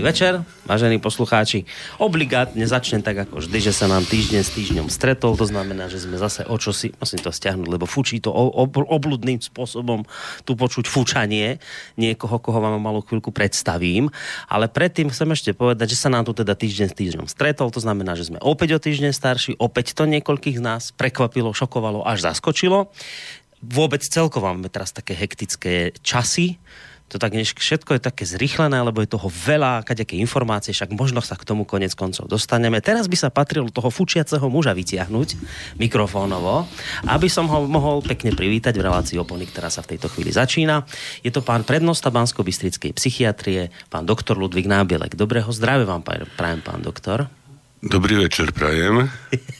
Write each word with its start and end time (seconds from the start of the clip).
Dobrý 0.00 0.16
večer, 0.16 0.40
vážení 0.64 0.96
poslucháči. 0.96 1.68
Obligátne 2.00 2.64
začnem 2.64 3.04
tak 3.04 3.20
ako 3.28 3.44
vždy, 3.44 3.68
že 3.68 3.76
sa 3.76 3.84
nám 3.84 4.08
týždeň 4.08 4.40
s 4.40 4.56
týždňom 4.56 4.88
stretol, 4.88 5.36
to 5.36 5.44
znamená, 5.44 5.92
že 5.92 6.00
sme 6.00 6.16
zase 6.16 6.40
o 6.48 6.56
čosi, 6.56 6.96
musím 6.96 7.20
to 7.20 7.28
stiahnuť, 7.28 7.68
lebo 7.68 7.84
fučí 7.84 8.16
to 8.16 8.32
ob, 8.32 8.80
obludným 8.80 9.44
spôsobom, 9.44 10.08
tu 10.48 10.56
počuť 10.56 10.88
fučanie 10.88 11.60
niekoho, 12.00 12.40
koho 12.40 12.64
vám 12.64 12.80
malú 12.80 13.04
chvíľku 13.04 13.28
predstavím, 13.28 14.08
ale 14.48 14.72
predtým 14.72 15.12
chcem 15.12 15.36
ešte 15.36 15.52
povedať, 15.52 15.92
že 15.92 16.00
sa 16.00 16.08
nám 16.08 16.24
tu 16.24 16.32
teda 16.32 16.56
týždeň 16.56 16.88
s 16.88 16.96
týždňom 16.96 17.26
stretol, 17.28 17.68
to 17.68 17.84
znamená, 17.84 18.16
že 18.16 18.32
sme 18.32 18.40
opäť 18.40 18.80
o 18.80 18.80
týždeň 18.80 19.12
starší, 19.12 19.60
opäť 19.60 19.92
to 19.92 20.08
niekoľkých 20.08 20.56
z 20.56 20.64
nás 20.64 20.96
prekvapilo, 20.96 21.52
šokovalo, 21.52 22.08
až 22.08 22.24
zaskočilo. 22.24 22.88
Vôbec 23.60 24.00
celkovo 24.00 24.48
máme 24.48 24.72
teraz 24.72 24.96
také 24.96 25.12
hektické 25.12 25.92
časy, 26.00 26.56
to 27.10 27.18
tak 27.18 27.34
než 27.34 27.58
všetko 27.58 27.98
je 27.98 28.06
také 28.06 28.22
zrychlené, 28.22 28.78
lebo 28.86 29.02
je 29.02 29.10
toho 29.10 29.26
veľa, 29.26 29.82
kadejaké 29.82 30.14
informácie, 30.22 30.70
však 30.70 30.94
možno 30.94 31.18
sa 31.18 31.34
k 31.34 31.42
tomu 31.42 31.66
konec 31.66 31.90
koncov 31.98 32.30
dostaneme. 32.30 32.78
Teraz 32.78 33.10
by 33.10 33.18
sa 33.18 33.34
patrilo 33.34 33.66
toho 33.66 33.90
fučiaceho 33.90 34.46
muža 34.46 34.70
vytiahnuť 34.78 35.28
mikrofónovo, 35.82 36.70
aby 37.10 37.26
som 37.26 37.50
ho 37.50 37.66
mohol 37.66 38.06
pekne 38.06 38.30
privítať 38.30 38.78
v 38.78 38.86
relácii 38.86 39.18
opony, 39.18 39.50
ktorá 39.50 39.66
sa 39.74 39.82
v 39.82 39.98
tejto 39.98 40.06
chvíli 40.06 40.30
začína. 40.30 40.86
Je 41.26 41.34
to 41.34 41.42
pán 41.42 41.66
prednosta 41.66 42.14
Bansko-Bystrickej 42.14 42.94
psychiatrie, 42.94 43.74
pán 43.90 44.06
doktor 44.06 44.38
Ludvík 44.38 44.70
Nábielek. 44.70 45.18
Dobrého 45.18 45.50
zdravia 45.50 45.90
vám 45.90 46.06
prajem, 46.06 46.62
pán 46.62 46.78
doktor. 46.78 47.26
Dobrý 47.82 48.22
večer, 48.22 48.54
prajem. 48.54 49.10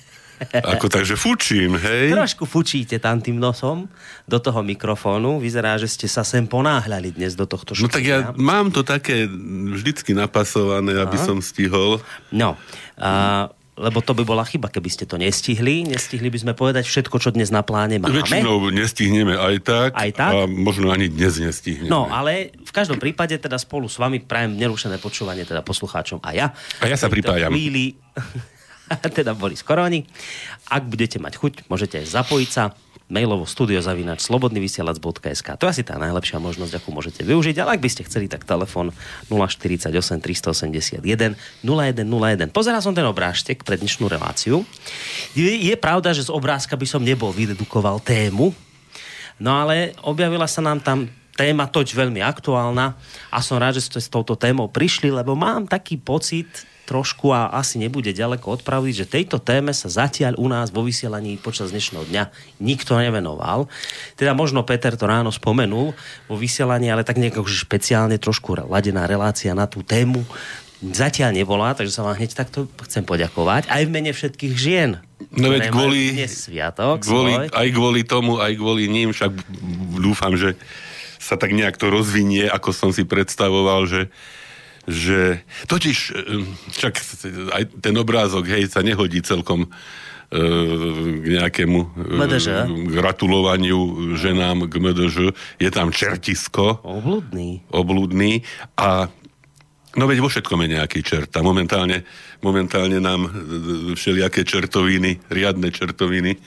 Ako 0.77 0.89
takže 0.89 1.21
fučím, 1.21 1.77
hej? 1.77 2.17
Trošku 2.17 2.49
fučíte 2.49 2.97
tam 2.97 3.21
tým 3.21 3.37
nosom 3.37 3.87
do 4.25 4.39
toho 4.41 4.65
mikrofónu. 4.65 5.37
Vyzerá, 5.37 5.77
že 5.77 5.87
ste 5.87 6.09
sa 6.09 6.25
sem 6.25 6.49
ponáhľali 6.49 7.13
dnes 7.13 7.37
do 7.37 7.45
tohto 7.45 7.77
šučenia. 7.77 7.93
No 7.93 7.97
tak 7.97 8.05
ja 8.09 8.19
mám 8.41 8.73
to 8.73 8.81
také 8.81 9.29
vždycky 9.77 10.17
napasované, 10.17 10.97
Aha. 10.97 11.05
aby 11.05 11.17
som 11.21 11.45
stihol. 11.45 12.01
No, 12.33 12.57
a 12.97 13.53
lebo 13.81 14.05
to 14.05 14.13
by 14.13 14.29
bola 14.29 14.45
chyba, 14.45 14.69
keby 14.69 14.93
ste 14.93 15.09
to 15.09 15.17
nestihli. 15.17 15.89
Nestihli 15.89 16.29
by 16.29 16.39
sme 16.45 16.53
povedať 16.53 16.85
všetko, 16.85 17.17
čo 17.17 17.33
dnes 17.33 17.49
na 17.49 17.65
pláne 17.65 17.97
máme. 17.97 18.13
Väčšinou 18.13 18.61
nestihneme 18.69 19.41
aj 19.41 19.57
tak, 19.65 19.91
aj 19.97 20.11
tak. 20.13 20.31
a 20.37 20.45
možno 20.45 20.93
ani 20.93 21.09
dnes 21.09 21.41
nestihneme. 21.41 21.89
No, 21.89 22.05
ale 22.13 22.53
v 22.61 22.73
každom 22.77 23.01
prípade 23.01 23.33
teda 23.41 23.57
spolu 23.57 23.89
s 23.89 23.97
vami 23.97 24.21
prajem 24.21 24.53
nerušené 24.61 25.01
počúvanie 25.01 25.49
teda 25.49 25.65
poslucháčom 25.65 26.21
a 26.21 26.31
ja. 26.37 26.47
A 26.85 26.93
ja 26.93 27.01
sa 27.01 27.09
pripájam. 27.09 27.49
Chvíli 27.49 27.97
teda 29.19 29.33
Boris 29.39 29.63
Koroni. 29.63 30.07
Ak 30.67 30.87
budete 30.87 31.23
mať 31.23 31.39
chuť, 31.39 31.53
môžete 31.71 32.03
aj 32.03 32.07
zapojiť 32.11 32.51
sa 32.51 32.75
mailovo 33.11 33.43
studiozavinač 33.43 34.23
slobodnyvysielac.sk. 34.23 35.49
To 35.59 35.67
je 35.67 35.73
asi 35.75 35.83
tá 35.83 35.99
najlepšia 35.99 36.39
možnosť, 36.39 36.79
akú 36.79 36.95
môžete 36.95 37.27
využiť, 37.27 37.59
ale 37.59 37.75
ak 37.77 37.83
by 37.83 37.91
ste 37.91 38.07
chceli, 38.07 38.31
tak 38.31 38.47
telefon 38.47 38.95
048 39.27 39.91
381 39.91 41.03
0101. 41.03 42.55
Pozeral 42.55 42.81
som 42.81 42.95
ten 42.95 43.05
obrážtek 43.05 43.67
pre 43.67 43.75
dnešnú 43.75 44.07
reláciu. 44.07 44.63
Je, 45.35 45.51
je 45.59 45.75
pravda, 45.75 46.15
že 46.15 46.31
z 46.31 46.31
obrázka 46.31 46.79
by 46.79 46.87
som 46.87 47.03
nebol 47.03 47.35
vydedukoval 47.35 47.99
tému, 47.99 48.55
no 49.43 49.51
ale 49.59 49.99
objavila 50.07 50.47
sa 50.47 50.63
nám 50.63 50.79
tam 50.79 51.11
téma 51.35 51.67
toť 51.67 51.99
veľmi 51.99 52.23
aktuálna 52.23 52.95
a 53.33 53.39
som 53.43 53.59
rád, 53.59 53.83
že 53.83 53.91
ste 53.91 53.99
s 53.99 54.13
touto 54.13 54.39
témou 54.39 54.71
prišli, 54.71 55.11
lebo 55.11 55.35
mám 55.35 55.67
taký 55.67 55.99
pocit, 55.99 56.47
trošku 56.91 57.31
a 57.31 57.55
asi 57.55 57.79
nebude 57.79 58.11
ďaleko 58.11 58.59
od 58.59 58.61
pravdy, 58.67 58.91
že 58.91 59.07
tejto 59.07 59.39
téme 59.39 59.71
sa 59.71 59.87
zatiaľ 59.87 60.35
u 60.43 60.51
nás 60.51 60.75
vo 60.75 60.83
vysielaní 60.83 61.39
počas 61.39 61.71
dnešného 61.71 62.11
dňa 62.11 62.25
nikto 62.59 62.99
nevenoval. 62.99 63.71
Teda 64.19 64.35
možno 64.35 64.67
Peter 64.67 64.99
to 64.99 65.07
ráno 65.07 65.31
spomenul 65.31 65.95
vo 66.27 66.35
vysielaní, 66.35 66.91
ale 66.91 67.07
tak 67.07 67.23
nejako 67.23 67.47
špeciálne 67.47 68.19
trošku 68.19 68.59
ladená 68.67 69.07
relácia 69.07 69.55
na 69.55 69.71
tú 69.71 69.87
tému 69.87 70.27
zatiaľ 70.81 71.37
nevolá, 71.37 71.77
takže 71.77 71.93
sa 71.93 72.03
vám 72.03 72.17
hneď 72.17 72.33
takto 72.33 72.65
chcem 72.89 73.05
poďakovať. 73.05 73.69
Aj 73.69 73.85
v 73.85 73.93
mene 73.93 74.17
všetkých 74.17 74.55
žien. 74.57 74.97
No 75.37 75.53
veď 75.53 75.69
kvôli, 75.69 76.17
sviatok, 76.25 77.05
kvôli 77.05 77.37
aj 77.53 77.69
kvôli 77.77 78.03
tomu, 78.09 78.41
aj 78.41 78.57
kvôli 78.57 78.89
ním, 78.89 79.13
však 79.13 79.31
dúfam, 80.01 80.33
že 80.41 80.57
sa 81.21 81.37
tak 81.37 81.53
nejak 81.53 81.77
to 81.77 81.93
rozvinie, 81.93 82.49
ako 82.49 82.73
som 82.73 82.91
si 82.97 83.05
predstavoval, 83.05 83.85
že 83.85 84.09
že 84.91 85.47
totiž 85.71 85.99
však 86.75 86.95
aj 87.55 87.63
ten 87.79 87.95
obrázok, 87.95 88.51
hej, 88.51 88.67
sa 88.67 88.83
nehodí 88.83 89.23
celkom 89.23 89.71
k 90.31 91.27
nejakému 91.27 91.79
MDŽ. 92.07 92.71
gratulovaniu 92.95 94.15
ženám 94.15 94.71
k 94.71 94.79
MDŽ. 94.79 95.35
Je 95.59 95.71
tam 95.75 95.91
čertisko. 95.91 96.79
Obludný. 96.87 97.67
Obludný. 97.75 98.47
A 98.79 99.11
no 99.99 100.05
veď 100.07 100.23
vo 100.23 100.31
všetkom 100.31 100.63
je 100.63 100.79
nejaký 100.79 101.03
čert. 101.03 101.35
A 101.35 101.43
momentálne, 101.43 102.07
momentálne 102.47 103.03
nám 103.03 103.27
všelijaké 103.99 104.47
čertoviny, 104.47 105.19
riadne 105.35 105.75
čertoviny 105.75 106.39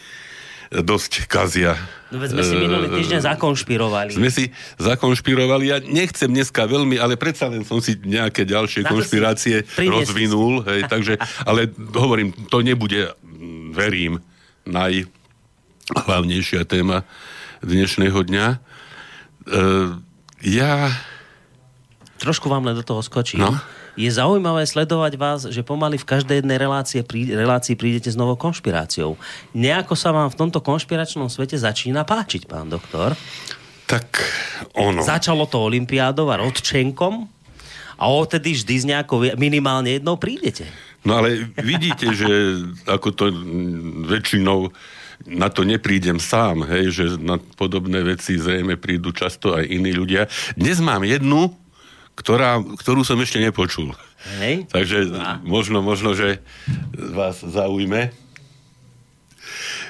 dosť 0.71 1.27
kazia. 1.27 1.75
No 2.13 2.21
veď 2.21 2.37
sme 2.37 2.45
si 2.45 2.53
minulý 2.53 2.93
týždeň 2.93 3.25
zakonšpirovali. 3.25 4.13
Sme 4.13 4.29
si 4.29 4.53
zakonšpirovali. 4.77 5.65
Ja 5.65 5.81
nechcem 5.81 6.29
dneska 6.29 6.69
veľmi, 6.69 7.01
ale 7.01 7.17
predsa 7.17 7.49
len 7.49 7.65
som 7.65 7.81
si 7.81 7.97
nejaké 7.97 8.45
ďalšie 8.45 8.85
konšpirácie 8.85 9.65
rozvinul. 9.81 10.61
Hej, 10.69 10.93
takže, 10.93 11.17
ale 11.41 11.73
hovorím, 11.73 12.29
to 12.53 12.61
nebude, 12.61 13.17
verím, 13.73 14.21
najhlavnejšia 14.69 16.69
téma 16.69 17.01
dnešného 17.65 18.19
dňa. 18.29 18.47
E, 18.53 18.57
ja... 20.53 20.93
Trošku 22.21 22.45
vám 22.45 22.69
len 22.69 22.77
do 22.77 22.85
toho 22.85 23.01
skočím. 23.01 23.41
No? 23.41 23.57
Je 23.93 24.09
zaujímavé 24.09 24.65
sledovať 24.65 25.13
vás, 25.17 25.39
že 25.49 25.61
pomaly 25.61 26.01
v 26.01 26.09
každej 26.09 26.41
jednej 26.41 26.57
relácie, 26.57 27.05
prí, 27.05 27.29
relácii 27.29 27.77
prídete 27.77 28.09
s 28.09 28.17
novou 28.17 28.33
konšpiráciou. 28.33 29.17
Nejako 29.53 29.93
sa 29.93 30.09
vám 30.09 30.33
v 30.33 30.39
tomto 30.39 30.59
konšpiračnom 30.65 31.29
svete 31.29 31.57
začína 31.57 32.01
páčiť, 32.01 32.49
pán 32.49 32.69
doktor? 32.73 33.13
Tak 33.85 34.07
ono. 34.73 35.05
Začalo 35.05 35.45
to 35.45 35.61
Olympiádou 35.61 36.33
a 36.33 36.41
Rodčenkom 36.41 37.29
a 37.99 38.03
odtedy 38.09 38.57
vždy 38.57 38.75
z 38.81 38.85
nejakou 38.89 39.21
minimálne 39.37 40.01
jednou 40.01 40.17
prídete. 40.17 40.65
No 41.03 41.19
ale 41.19 41.51
vidíte, 41.59 42.15
že 42.15 42.63
ako 42.87 43.09
to 43.13 43.25
väčšinou 44.07 44.71
na 45.23 45.47
to 45.47 45.63
neprídem 45.63 46.19
sám, 46.19 46.67
hej, 46.67 46.91
že 46.91 47.05
na 47.21 47.39
podobné 47.39 48.03
veci 48.03 48.35
zrejme 48.35 48.75
prídu 48.75 49.15
často 49.15 49.55
aj 49.55 49.67
iní 49.67 49.95
ľudia. 49.95 50.27
Dnes 50.57 50.83
mám 50.83 51.05
jednu, 51.07 51.53
ktorá, 52.13 52.61
ktorú 52.61 53.01
som 53.01 53.17
ešte 53.21 53.41
nepočul. 53.41 53.93
Hej. 54.39 54.69
Takže 54.71 55.11
a. 55.13 55.41
možno, 55.43 55.83
možno, 55.83 56.15
že 56.15 56.39
vás 56.95 57.43
zaujme, 57.43 58.15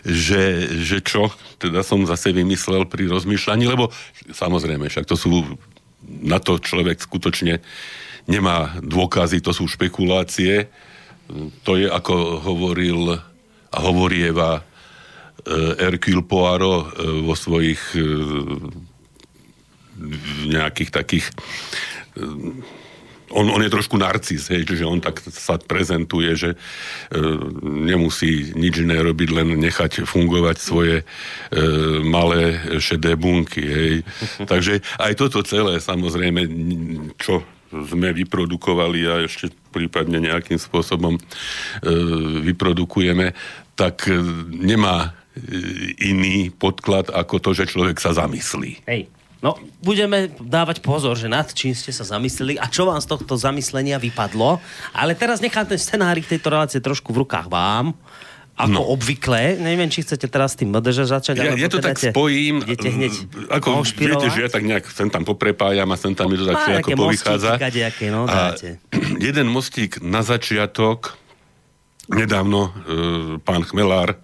že, 0.04 0.68
že 0.84 1.00
čo 1.00 1.32
teda 1.62 1.80
som 1.86 2.04
zase 2.04 2.36
vymyslel 2.36 2.84
pri 2.90 3.08
rozmýšľaní, 3.08 3.64
lebo 3.70 3.88
samozrejme, 4.36 4.92
však 4.92 5.08
to 5.08 5.16
sú, 5.16 5.48
na 6.04 6.44
to 6.44 6.60
človek 6.60 7.00
skutočne 7.00 7.64
nemá 8.28 8.76
dôkazy, 8.84 9.40
to 9.40 9.56
sú 9.56 9.68
špekulácie. 9.68 10.68
To 11.64 11.80
je, 11.80 11.88
ako 11.88 12.44
hovoril 12.44 13.16
a 13.74 13.78
hovorieva 13.82 14.60
e, 14.60 14.62
Hercule 15.82 16.22
Poirot 16.22 16.94
e, 16.94 17.26
vo 17.26 17.34
svojich 17.34 17.82
e, 17.98 18.02
nejakých 20.52 20.90
takých 20.94 21.26
on, 23.34 23.50
on 23.50 23.62
je 23.62 23.70
trošku 23.74 23.98
narcis, 23.98 24.48
hej, 24.54 24.64
čiže 24.64 24.86
on 24.86 25.02
tak 25.02 25.20
sa 25.26 25.58
prezentuje, 25.58 26.30
že 26.38 26.50
e, 26.54 26.58
nemusí 27.64 28.54
nič 28.54 28.86
iné 28.86 29.02
robiť, 29.02 29.30
len 29.34 29.58
nechať 29.58 30.06
fungovať 30.06 30.58
svoje 30.62 30.96
e, 31.02 31.06
malé 32.06 32.62
šedé 32.78 33.18
bunky. 33.18 33.64
Hej. 33.64 33.96
Takže 34.52 34.86
aj 35.02 35.14
toto 35.18 35.42
celé, 35.42 35.82
samozrejme, 35.82 36.46
čo 37.18 37.42
sme 37.74 38.14
vyprodukovali 38.14 39.00
a 39.10 39.26
ešte 39.26 39.50
prípadne 39.74 40.22
nejakým 40.22 40.62
spôsobom 40.62 41.18
e, 41.18 41.22
vyprodukujeme, 42.46 43.34
tak 43.74 44.06
e, 44.06 44.22
nemá 44.54 45.18
iný 45.98 46.54
podklad 46.54 47.10
ako 47.10 47.42
to, 47.42 47.58
že 47.58 47.74
človek 47.74 47.98
sa 47.98 48.14
zamyslí. 48.14 48.86
Hej. 48.86 49.10
No, 49.44 49.60
budeme 49.84 50.32
dávať 50.40 50.80
pozor, 50.80 51.20
že 51.20 51.28
nad 51.28 51.52
čím 51.52 51.76
ste 51.76 51.92
sa 51.92 52.08
zamysleli 52.08 52.56
a 52.56 52.72
čo 52.72 52.88
vám 52.88 53.04
z 53.04 53.12
tohto 53.12 53.36
zamyslenia 53.36 54.00
vypadlo. 54.00 54.64
Ale 54.96 55.20
teraz 55.20 55.44
nechám 55.44 55.68
ten 55.68 55.76
scenárik 55.76 56.24
tejto 56.24 56.48
relácie 56.48 56.80
trošku 56.80 57.12
v 57.12 57.28
rukách 57.28 57.52
vám. 57.52 57.92
Ako 58.54 58.80
no. 58.80 58.88
obvykle. 58.96 59.60
Neviem, 59.60 59.90
či 59.92 60.06
chcete 60.06 60.30
teraz 60.30 60.56
s 60.56 60.64
tým 60.64 60.72
MDŽ 60.72 61.10
začať. 61.10 61.36
Ja, 61.42 61.58
ja 61.60 61.68
to 61.68 61.84
tak 61.84 62.00
spojím. 62.00 62.64
Idete 62.64 62.88
hneď 62.88 63.14
ako 63.50 63.84
viete, 63.84 64.30
že 64.32 64.46
ja 64.46 64.50
tak 64.54 64.64
nejak 64.64 64.86
sem 64.94 65.10
tam 65.12 65.28
poprepájam 65.28 65.90
a 65.92 65.98
sem 66.00 66.14
tam 66.16 66.32
mi 66.32 66.40
to 66.40 66.48
tak 66.48 66.86
ako 66.86 66.94
povychádza. 66.94 67.60
Kadejaké, 67.60 68.14
no, 68.14 68.30
a 68.30 68.56
jeden 69.28 69.50
mostík 69.50 70.00
na 70.06 70.22
začiatok, 70.22 71.18
nedávno 72.08 72.70
e, 72.70 72.72
pán 73.42 73.66
Chmelár 73.66 74.22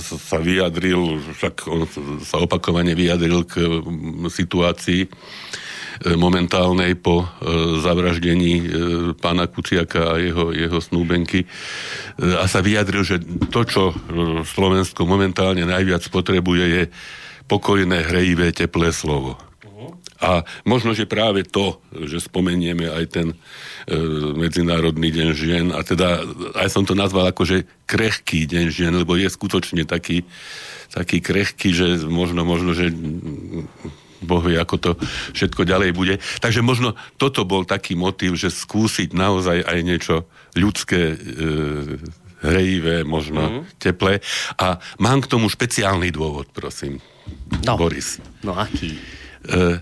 sa 0.00 0.38
vyjadril, 0.42 1.20
však 1.36 1.54
on 1.70 1.86
sa 2.22 2.42
opakovane 2.42 2.92
vyjadril 2.96 3.46
k 3.46 3.60
situácii 4.26 5.06
momentálnej 6.16 6.96
po 6.96 7.28
zavraždení 7.84 8.72
pána 9.20 9.44
Kuciaka 9.50 10.16
a 10.16 10.22
jeho, 10.22 10.48
jeho 10.56 10.78
snúbenky 10.80 11.44
a 12.16 12.48
sa 12.48 12.64
vyjadril, 12.64 13.04
že 13.04 13.20
to, 13.52 13.60
čo 13.68 13.82
Slovensko 14.48 15.04
momentálne 15.04 15.68
najviac 15.68 16.08
potrebuje, 16.08 16.64
je 16.64 16.82
pokojné, 17.50 18.06
hrejivé, 18.06 18.54
teplé 18.54 18.94
slovo. 18.96 19.36
A 20.20 20.44
možno, 20.68 20.92
že 20.92 21.08
práve 21.08 21.48
to, 21.48 21.80
že 21.96 22.20
spomenieme 22.20 22.92
aj 22.92 23.04
ten 23.08 23.28
e, 23.32 23.36
Medzinárodný 24.36 25.08
deň 25.08 25.28
žien, 25.32 25.66
a 25.72 25.80
teda 25.80 26.20
aj 26.60 26.68
som 26.68 26.84
to 26.84 26.92
nazval 26.92 27.24
ako, 27.24 27.48
že 27.48 27.64
krehký 27.88 28.44
deň 28.44 28.66
žien, 28.68 28.92
lebo 28.92 29.16
je 29.16 29.32
skutočne 29.32 29.88
taký, 29.88 30.28
taký 30.92 31.24
krehký, 31.24 31.72
že 31.72 31.86
možno, 32.04 32.44
možno, 32.44 32.76
že 32.76 32.92
Boh 34.20 34.44
vie, 34.44 34.60
ako 34.60 34.76
to 34.76 34.90
všetko 35.32 35.64
ďalej 35.64 35.96
bude. 35.96 36.14
Takže 36.44 36.60
možno 36.60 36.92
toto 37.16 37.48
bol 37.48 37.64
taký 37.64 37.96
motiv, 37.96 38.36
že 38.36 38.52
skúsiť 38.52 39.16
naozaj 39.16 39.64
aj 39.64 39.78
niečo 39.80 40.28
ľudské, 40.52 41.16
e, 41.16 41.18
hrejivé, 42.44 43.04
možno 43.04 43.40
mm. 43.40 43.80
teplé. 43.80 44.24
A 44.60 44.80
mám 45.00 45.24
k 45.24 45.30
tomu 45.30 45.48
špeciálny 45.48 46.12
dôvod, 46.12 46.48
prosím. 46.52 47.00
No. 47.64 47.76
Boris. 47.76 48.20
No 48.44 48.56
aký? 48.56 48.96
E, 48.96 49.80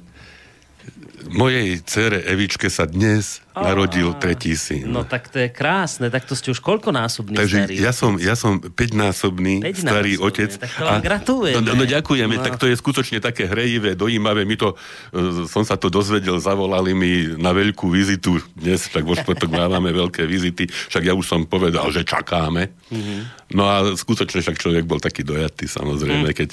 mojej 1.26 1.82
cere 1.82 2.22
Evičke 2.22 2.70
sa 2.70 2.86
dnes 2.86 3.42
a, 3.50 3.66
narodil 3.66 4.14
tretí 4.16 4.54
syn. 4.54 4.86
No 4.88 5.02
tak 5.02 5.28
to 5.28 5.42
je 5.42 5.50
krásne, 5.50 6.08
tak 6.08 6.24
to 6.24 6.38
ste 6.38 6.54
už 6.54 6.62
koľko 6.62 6.94
násobný 6.94 7.34
Takže 7.34 7.58
starý? 7.66 7.74
ja 7.74 7.92
som, 7.92 8.12
ja 8.16 8.34
som 8.38 8.62
5-násobný 8.62 9.66
starý 9.74 10.16
otec. 10.22 10.54
Tak 10.54 10.70
to 10.70 10.84
vám 10.86 11.02
gratulujem. 11.02 11.54
No, 11.58 11.74
no, 11.74 11.82
no 11.82 11.84
ďakujeme, 11.84 12.34
no. 12.38 12.44
tak 12.44 12.56
to 12.56 12.70
je 12.70 12.78
skutočne 12.78 13.18
také 13.18 13.50
hrejivé, 13.50 13.98
dojímavé. 13.98 14.46
My 14.46 14.54
to, 14.54 14.78
uh, 14.78 15.44
som 15.50 15.66
sa 15.66 15.74
to 15.74 15.90
dozvedel, 15.90 16.38
zavolali 16.38 16.94
mi 16.94 17.34
na 17.34 17.50
veľkú 17.50 17.90
vizitu 17.90 18.38
dnes, 18.54 18.86
tak 18.88 19.02
vo 19.02 19.18
štvrtok 19.18 19.50
máme 19.50 19.90
veľké 19.90 20.22
vizity, 20.24 20.70
však 20.70 21.02
ja 21.02 21.14
už 21.18 21.26
som 21.26 21.42
povedal, 21.44 21.90
že 21.90 22.06
čakáme. 22.06 22.70
Mm-hmm. 22.88 23.20
No 23.58 23.64
a 23.64 23.96
skutočne 23.96 24.44
však 24.44 24.60
človek 24.60 24.84
bol 24.84 25.00
taký 25.00 25.24
dojatý, 25.24 25.64
samozrejme, 25.64 26.30
mm. 26.30 26.36
keď 26.36 26.48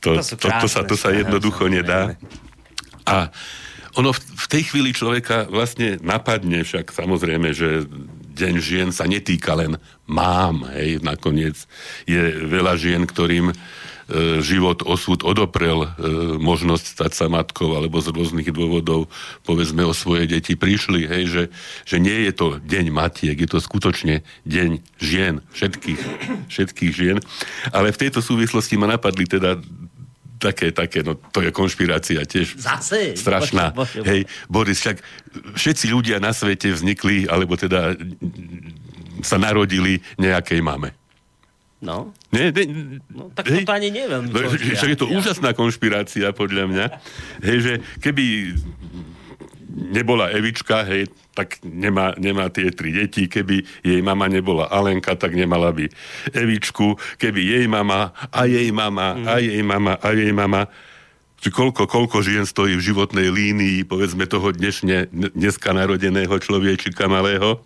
to, 0.00 0.16
to, 0.16 0.34
to, 0.40 0.48
to, 0.48 0.68
sa, 0.68 0.80
to 0.84 0.96
sa 0.96 1.12
jednoducho 1.12 1.68
nedá. 1.68 2.16
A 3.04 3.28
ono 3.98 4.14
v, 4.14 4.46
tej 4.46 4.70
chvíli 4.70 4.94
človeka 4.94 5.50
vlastne 5.50 5.98
napadne, 5.98 6.62
však 6.62 6.94
samozrejme, 6.94 7.50
že 7.50 7.82
deň 8.38 8.54
žien 8.62 8.88
sa 8.94 9.10
netýka 9.10 9.58
len 9.58 9.74
mám, 10.06 10.62
hej, 10.70 11.02
nakoniec 11.02 11.58
je 12.06 12.46
veľa 12.46 12.78
žien, 12.78 13.02
ktorým 13.02 13.50
e, 13.50 13.54
život, 14.38 14.86
osud 14.86 15.26
odoprel 15.26 15.82
e, 15.82 15.88
možnosť 16.38 16.84
stať 16.86 17.12
sa 17.18 17.26
matkou 17.26 17.74
alebo 17.74 17.98
z 17.98 18.14
rôznych 18.14 18.54
dôvodov 18.54 19.10
povedzme 19.42 19.82
o 19.82 19.90
svoje 19.90 20.30
deti 20.30 20.54
prišli, 20.54 21.10
hej, 21.10 21.24
že, 21.26 21.42
že 21.82 21.96
nie 21.98 22.30
je 22.30 22.32
to 22.38 22.46
deň 22.62 22.94
matiek, 22.94 23.34
je 23.34 23.50
to 23.50 23.58
skutočne 23.58 24.22
deň 24.46 24.78
žien, 25.02 25.42
všetkých, 25.50 26.00
všetkých 26.54 26.92
žien. 26.94 27.18
Ale 27.74 27.90
v 27.90 28.00
tejto 28.06 28.22
súvislosti 28.22 28.78
ma 28.78 28.86
napadli 28.86 29.26
teda 29.26 29.58
také, 30.38 30.70
také, 30.70 31.02
no 31.02 31.18
to 31.18 31.42
je 31.42 31.50
konšpirácia 31.50 32.22
tiež 32.22 32.56
Zase? 32.56 33.18
strašná. 33.18 33.74
Bože, 33.74 34.00
bože. 34.00 34.06
Hej, 34.06 34.20
Boris, 34.46 34.78
však 34.80 34.96
všetci 35.58 35.86
ľudia 35.90 36.16
na 36.22 36.30
svete 36.30 36.70
vznikli, 36.72 37.26
alebo 37.26 37.58
teda 37.58 37.98
sa 39.20 39.36
narodili 39.36 39.98
nejakej 40.16 40.62
mame. 40.62 40.94
No. 41.78 42.10
Nie, 42.34 42.50
ne, 42.50 42.98
no 43.06 43.30
tak 43.30 43.46
hej, 43.54 43.62
to 43.62 43.70
ani 43.70 43.94
neviem. 43.94 44.26
Však 44.34 44.90
je 44.94 44.98
to 44.98 45.06
ja. 45.06 45.14
úžasná 45.14 45.54
konšpirácia, 45.54 46.34
podľa 46.34 46.64
mňa. 46.66 46.86
Hej, 47.46 47.58
že 47.62 47.72
keby 48.02 48.54
nebola 49.78 50.34
Evička, 50.34 50.82
hej, 50.82 51.06
tak 51.38 51.62
nemá, 51.62 52.18
nemá 52.18 52.50
tie 52.50 52.74
tri 52.74 52.90
deti. 52.90 53.30
Keby 53.30 53.62
jej 53.86 54.00
mama 54.02 54.26
nebola 54.26 54.66
Alenka, 54.66 55.14
tak 55.14 55.38
nemala 55.38 55.70
by 55.70 55.86
Evičku. 56.34 56.98
Keby 57.22 57.38
jej 57.38 57.66
mama 57.70 58.10
a 58.34 58.42
jej 58.50 58.68
mama 58.74 59.14
mm. 59.14 59.24
a 59.30 59.34
jej 59.38 59.62
mama 59.62 59.94
a 60.02 60.08
jej 60.10 60.32
mama 60.34 60.66
či 61.38 61.54
koľko, 61.54 61.86
koľko 61.86 62.18
žien 62.18 62.42
stojí 62.42 62.74
v 62.74 62.82
životnej 62.82 63.30
línii, 63.30 63.86
povedzme 63.86 64.26
toho 64.26 64.50
dnešne, 64.50 65.06
dneska 65.14 65.70
narodeného 65.70 66.34
človečika 66.34 67.06
malého, 67.06 67.62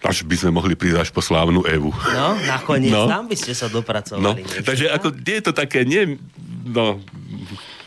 až 0.00 0.24
by 0.24 0.36
sme 0.38 0.56
mohli 0.56 0.72
prísť 0.72 0.98
až 1.04 1.10
po 1.12 1.20
slávnu 1.20 1.66
Evu. 1.68 1.92
No, 1.92 2.40
nakoniec 2.48 2.94
no. 2.94 3.04
tam 3.04 3.28
by 3.28 3.36
ste 3.36 3.52
sa 3.52 3.68
dopracovali. 3.68 4.24
No, 4.24 4.32
takže 4.64 4.88
ako, 4.88 5.12
je 5.12 5.40
to 5.44 5.52
také, 5.52 5.84
nie, 5.84 6.16
no, 6.64 7.02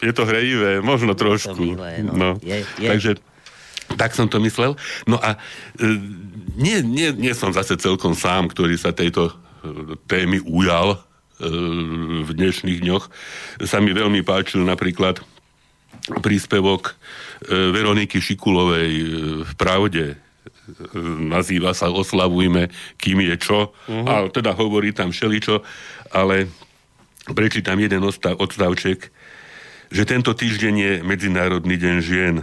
je 0.02 0.14
to 0.14 0.26
hrejivé, 0.26 0.82
možno 0.82 1.14
trošku. 1.14 1.62
Je 1.62 1.78
milé, 1.78 1.94
no. 2.02 2.14
no. 2.14 2.30
Je, 2.42 2.66
je. 2.82 2.90
Takže 2.90 3.12
tak 3.96 4.16
som 4.18 4.28
to 4.28 4.42
myslel. 4.42 4.76
No 5.06 5.22
a 5.22 5.38
e, 5.78 5.88
nie, 6.58 6.82
nie, 6.84 7.14
nie 7.16 7.34
som 7.38 7.54
zase 7.54 7.78
celkom 7.80 8.18
sám, 8.18 8.50
ktorý 8.52 8.76
sa 8.76 8.96
tejto 8.96 9.32
e, 9.32 9.34
témy 10.10 10.42
ujal 10.44 10.98
e, 10.98 11.00
v 12.26 12.30
dnešných 12.34 12.82
dňoch. 12.82 13.06
Sa 13.68 13.78
mi 13.84 13.94
veľmi 13.94 14.26
páčil 14.26 14.64
napríklad 14.64 15.22
príspevok 16.24 16.92
e, 16.92 16.94
Veroniky 17.72 18.18
Šikulovej 18.18 18.92
e, 18.92 19.06
v 19.46 19.54
Pravde. 19.60 20.18
Nazýva 21.22 21.76
sa 21.76 21.92
Oslavujme, 21.92 22.72
kým 22.96 23.22
je 23.28 23.36
čo. 23.38 23.60
Uh-huh. 23.86 24.08
A 24.08 24.14
teda 24.32 24.56
hovorí 24.56 24.96
tam 24.96 25.12
všeličo, 25.12 25.62
ale 26.16 26.48
prečítam 27.36 27.78
jeden 27.78 28.02
odstavček, 28.08 29.12
že 29.92 30.08
tento 30.08 30.32
týždeň 30.32 30.76
je 30.76 30.92
Medzinárodný 31.04 31.76
deň 31.78 31.98
žien 32.02 32.38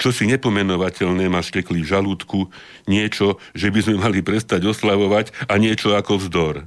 čo 0.00 0.16
si 0.16 0.24
nepomenovateľné 0.24 1.28
ma 1.28 1.44
štekli 1.44 1.84
v 1.84 1.90
žalúdku, 1.92 2.48
niečo, 2.88 3.36
že 3.52 3.68
by 3.68 3.84
sme 3.84 3.96
mali 4.00 4.24
prestať 4.24 4.64
oslavovať 4.64 5.36
a 5.44 5.60
niečo 5.60 5.92
ako 5.92 6.16
vzdor. 6.24 6.64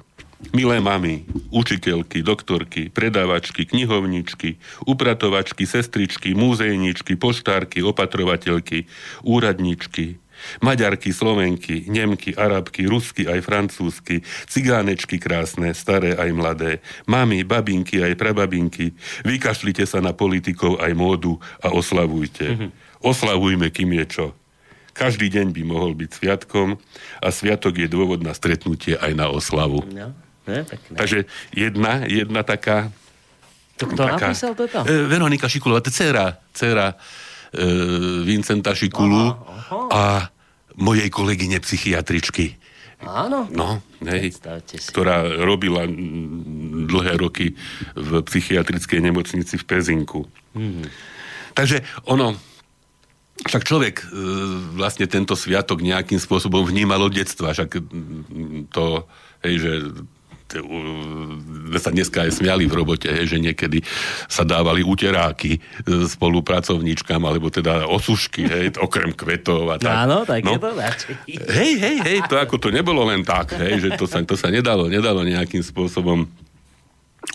Milé 0.54 0.78
mamy, 0.84 1.26
učiteľky, 1.50 2.22
doktorky, 2.22 2.94
predávačky, 2.94 3.66
knihovničky, 3.66 4.60
upratovačky, 4.86 5.64
sestričky, 5.66 6.36
múzejničky, 6.38 7.18
poštárky, 7.18 7.80
opatrovateľky, 7.80 8.86
úradničky, 9.26 10.20
Maďarky, 10.62 11.14
Slovenky, 11.14 11.88
Nemky, 11.90 12.34
Arabky, 12.34 12.88
Rusky 12.88 13.28
aj 13.28 13.44
francúzsky, 13.44 14.24
cigánečky 14.48 15.20
krásne, 15.20 15.76
staré 15.76 16.16
aj 16.16 16.30
mladé, 16.34 16.72
mami, 17.06 17.44
babinky 17.44 18.02
aj 18.02 18.16
prababinky, 18.16 18.96
vykašlite 19.28 19.84
sa 19.84 20.02
na 20.04 20.16
politikov 20.16 20.80
aj 20.82 20.92
módu 20.96 21.38
a 21.60 21.72
oslavujte. 21.72 22.48
Mm-hmm 22.50 22.84
oslavujme, 23.04 23.68
kým 23.70 23.92
je 24.02 24.06
čo. 24.08 24.26
Každý 24.96 25.28
deň 25.28 25.52
by 25.52 25.62
mohol 25.68 25.92
byť 25.94 26.10
sviatkom 26.10 26.80
a 27.20 27.28
sviatok 27.30 27.78
je 27.78 27.88
dôvod 27.92 28.24
na 28.24 28.32
stretnutie 28.32 28.96
aj 28.96 29.12
na 29.14 29.28
oslavu. 29.28 29.84
No, 29.92 30.16
pekné. 30.48 30.96
Takže 30.96 31.20
jedna, 31.52 32.08
jedna 32.08 32.42
taká... 32.48 32.90
To 33.82 33.90
kto 33.90 34.06
taká, 34.06 34.32
napísal 34.32 34.54
toto? 34.54 34.86
E, 34.86 35.10
Veronika 35.10 35.50
Šikulová, 35.50 35.82
to 35.82 35.90
dcera, 35.90 36.38
dcera 36.54 36.94
e, 36.94 36.96
Vincenta 38.22 38.78
Šikulu 38.78 39.34
aha, 39.34 39.42
aha. 39.50 39.78
a 39.90 40.04
mojej 40.78 41.10
kolegyne 41.10 41.62
psychiatričky. 41.62 42.58
Áno. 43.04 43.52
No, 43.52 43.84
hej, 44.08 44.40
ktorá 44.88 45.28
robila 45.44 45.84
dlhé 46.88 47.20
roky 47.20 47.60
v 48.00 48.24
psychiatrickej 48.24 49.00
nemocnici 49.04 49.60
v 49.60 49.64
Pezinku. 49.68 50.24
Hmm. 50.56 50.88
Takže 51.52 51.84
ono, 52.08 52.40
však 53.44 53.68
človek 53.68 53.96
e, 54.02 54.06
vlastne 54.80 55.06
tento 55.06 55.36
sviatok 55.36 55.84
nejakým 55.84 56.18
spôsobom 56.18 56.64
vnímal 56.64 57.04
od 57.04 57.14
detstva, 57.14 57.52
však 57.52 57.82
to, 58.72 58.86
hej, 59.44 59.56
že 59.60 59.72
sa 61.80 61.90
dneska 61.90 62.28
aj 62.28 62.32
smiali 62.38 62.70
v 62.70 62.74
robote, 62.74 63.10
že 63.10 63.38
niekedy 63.42 63.82
sa 64.30 64.46
dávali 64.46 64.86
uteráky 64.86 65.58
e, 65.58 65.60
spolupracovníčkam, 66.06 67.22
alebo 67.24 67.50
teda 67.50 67.90
osušky, 67.90 68.44
hej, 68.46 68.66
okrem 68.78 69.16
kvetov 69.16 69.74
a 69.74 69.76
tak. 69.82 69.96
Áno, 70.06 70.28
tak 70.28 70.46
no. 70.46 70.56
je 70.56 70.60
to 70.62 70.70
Hej, 71.50 71.74
hej, 71.80 71.98
hej, 72.04 72.20
to 72.30 72.36
ako 72.38 72.62
to 72.62 72.70
nebolo 72.70 73.08
len 73.08 73.26
tak, 73.26 73.58
hej, 73.58 73.82
že 73.82 73.90
to 73.98 74.06
sa, 74.06 74.22
to 74.22 74.38
sa 74.38 74.54
nedalo, 74.54 74.86
nedalo 74.86 75.26
nejakým 75.26 75.66
spôsobom 75.66 76.30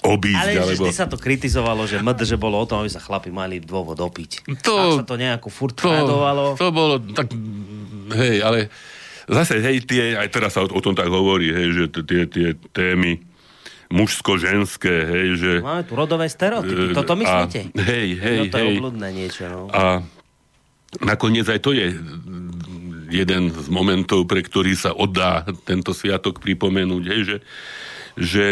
obísť. 0.04 0.38
Ale 0.38 0.52
alebo... 0.62 0.84
vždy 0.84 0.92
sa 0.94 1.06
to 1.08 1.16
kritizovalo, 1.16 1.88
že 1.88 1.98
MDŽ 1.98 2.36
bolo 2.36 2.60
o 2.60 2.66
tom, 2.68 2.84
aby 2.84 2.90
sa 2.92 3.00
chlapi 3.02 3.32
mali 3.32 3.58
dôvod 3.58 3.98
opiť. 3.98 4.46
To, 4.62 5.00
sa 5.00 5.04
to 5.04 5.16
nejako 5.16 5.48
furt 5.48 5.74
to, 5.74 5.88
To 6.54 6.68
bolo 6.70 7.00
tak, 7.16 7.32
hej, 8.14 8.44
ale 8.44 8.68
zase, 9.28 9.60
hej, 9.60 9.84
tie, 9.84 10.16
aj 10.16 10.28
teraz 10.32 10.56
sa 10.56 10.64
o, 10.64 10.68
o 10.68 10.80
tom 10.80 10.96
tak 10.96 11.12
hovorí, 11.12 11.52
hej, 11.52 11.68
že 11.72 11.84
tie, 12.04 12.24
tie 12.24 12.48
témy 12.72 13.20
mužsko-ženské, 13.88 14.94
hej, 15.08 15.28
že... 15.40 15.52
Máme 15.64 15.84
tu 15.88 15.96
rodové 15.96 16.28
stereotypy, 16.28 16.92
toto 16.92 17.16
myslíte? 17.16 17.72
A, 17.72 17.80
hej, 17.88 18.08
hej, 18.20 18.38
no 18.40 18.44
to 18.52 18.58
hej. 18.60 18.74
je 18.76 19.10
niečo, 19.12 19.42
no. 19.48 19.60
A 19.72 20.04
nakoniec 21.00 21.48
aj 21.48 21.60
to 21.64 21.72
je 21.72 21.96
jeden 23.08 23.42
z 23.48 23.68
momentov, 23.72 24.28
pre 24.28 24.44
ktorý 24.44 24.76
sa 24.76 24.92
oddá 24.92 25.48
tento 25.64 25.96
sviatok 25.96 26.44
pripomenúť, 26.44 27.04
hej, 27.08 27.20
že, 27.24 27.36
že 28.20 28.44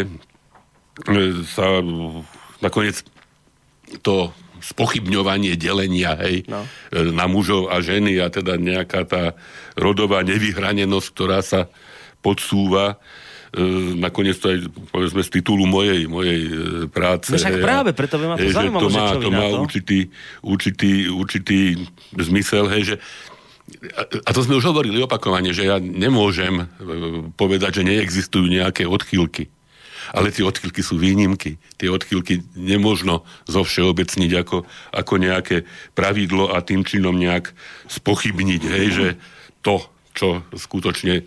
sa 1.53 1.77
nakoniec 2.57 3.05
to 4.01 4.33
spochybňovanie 4.61 5.55
delenia 5.55 6.17
hej, 6.21 6.45
no. 6.47 6.65
E, 6.91 7.11
na 7.13 7.25
mužov 7.25 7.69
a 7.71 7.81
ženy 7.81 8.21
a 8.21 8.27
teda 8.27 8.57
nejaká 8.57 9.05
tá 9.07 9.23
rodová 9.77 10.21
nevyhranenosť, 10.25 11.07
ktorá 11.13 11.39
sa 11.45 11.71
podsúva 12.21 12.97
e, 13.53 13.63
nakoniec 13.97 14.37
to 14.37 14.53
aj 14.53 14.57
povedzme 14.91 15.21
z 15.25 15.29
titulu 15.41 15.65
mojej, 15.69 16.05
mojej 16.09 16.41
e, 16.45 16.51
práce. 16.89 17.33
No 17.33 17.39
však 17.39 17.61
práve, 17.61 17.89
preto 17.93 18.15
by 18.17 18.25
ma 18.29 18.35
to 18.35 18.49
zaujímalo, 18.49 18.83
to 18.85 18.89
má, 18.93 19.05
že 19.07 19.17
to 19.19 19.29
má 19.31 19.45
to? 19.47 19.57
Určitý, 19.63 19.99
určitý, 20.43 20.91
určitý 21.09 21.59
zmysel, 22.15 22.65
hej, 22.71 22.83
že 22.83 22.97
a 24.23 24.31
to 24.31 24.47
sme 24.47 24.55
už 24.55 24.71
hovorili 24.71 24.95
opakovane, 25.03 25.51
že 25.51 25.67
ja 25.67 25.75
nemôžem 25.75 26.71
povedať, 27.35 27.83
že 27.83 27.83
neexistujú 27.83 28.47
nejaké 28.47 28.87
odchýlky 28.87 29.51
ale 30.13 30.31
tie 30.31 30.45
odchylky 30.45 30.85
sú 30.85 30.99
výnimky. 30.99 31.57
Tie 31.75 31.89
odchylky 31.91 32.45
nemôžno 32.55 33.27
zovšeobecniť 33.49 34.31
ako, 34.43 34.57
ako 34.93 35.13
nejaké 35.19 35.67
pravidlo 35.97 36.53
a 36.53 36.63
tým 36.63 36.83
činom 36.87 37.15
nejak 37.15 37.51
spochybniť, 37.91 38.61
hej, 38.67 38.87
že 38.93 39.07
to, 39.65 39.83
čo 40.17 40.41
skutočne 40.49 41.21
e, 41.21 41.23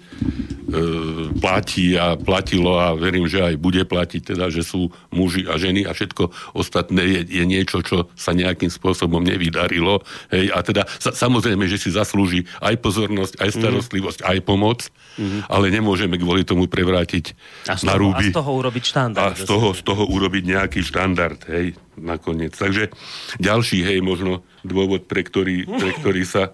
platí 1.38 1.94
a 1.94 2.18
platilo 2.18 2.74
a 2.74 2.98
verím, 2.98 3.30
že 3.30 3.38
aj 3.38 3.54
bude 3.54 3.86
platiť, 3.86 4.34
teda, 4.34 4.50
že 4.50 4.66
sú 4.66 4.90
muži 5.14 5.46
a 5.46 5.54
ženy 5.54 5.86
a 5.86 5.94
všetko 5.94 6.34
ostatné 6.58 7.06
je, 7.06 7.20
je 7.30 7.44
niečo, 7.46 7.86
čo 7.86 8.10
sa 8.18 8.34
nejakým 8.34 8.66
spôsobom 8.66 9.22
nevydarilo. 9.22 10.02
Hej, 10.34 10.50
a 10.50 10.58
teda 10.66 10.82
sa, 10.98 11.14
samozrejme, 11.14 11.70
že 11.70 11.78
si 11.78 11.94
zaslúži 11.94 12.50
aj 12.58 12.82
pozornosť, 12.82 13.38
aj 13.38 13.50
starostlivosť, 13.54 14.20
mm. 14.20 14.26
aj 14.26 14.38
pomoc, 14.42 14.90
mm. 15.14 15.46
ale 15.46 15.70
nemôžeme 15.70 16.18
kvôli 16.18 16.42
tomu 16.42 16.66
prevrátiť 16.66 17.38
a 17.70 17.78
na 17.86 17.94
rúby. 17.94 18.28
A 18.28 18.34
z 18.34 18.38
toho 18.42 18.50
urobiť 18.58 18.84
štandard. 18.90 19.30
A 19.30 19.38
z 19.38 19.46
toho, 19.46 19.70
z 19.70 19.82
toho 19.86 20.02
urobiť 20.10 20.42
nejaký 20.50 20.82
štandard, 20.82 21.38
hej, 21.46 21.78
nakoniec. 21.94 22.58
Takže 22.58 22.90
ďalší, 23.38 23.86
hej, 23.86 24.02
možno 24.02 24.42
dôvod, 24.66 25.06
pre 25.06 25.22
ktorý, 25.22 25.70
pre 25.70 25.94
ktorý 25.94 26.22
sa 26.26 26.50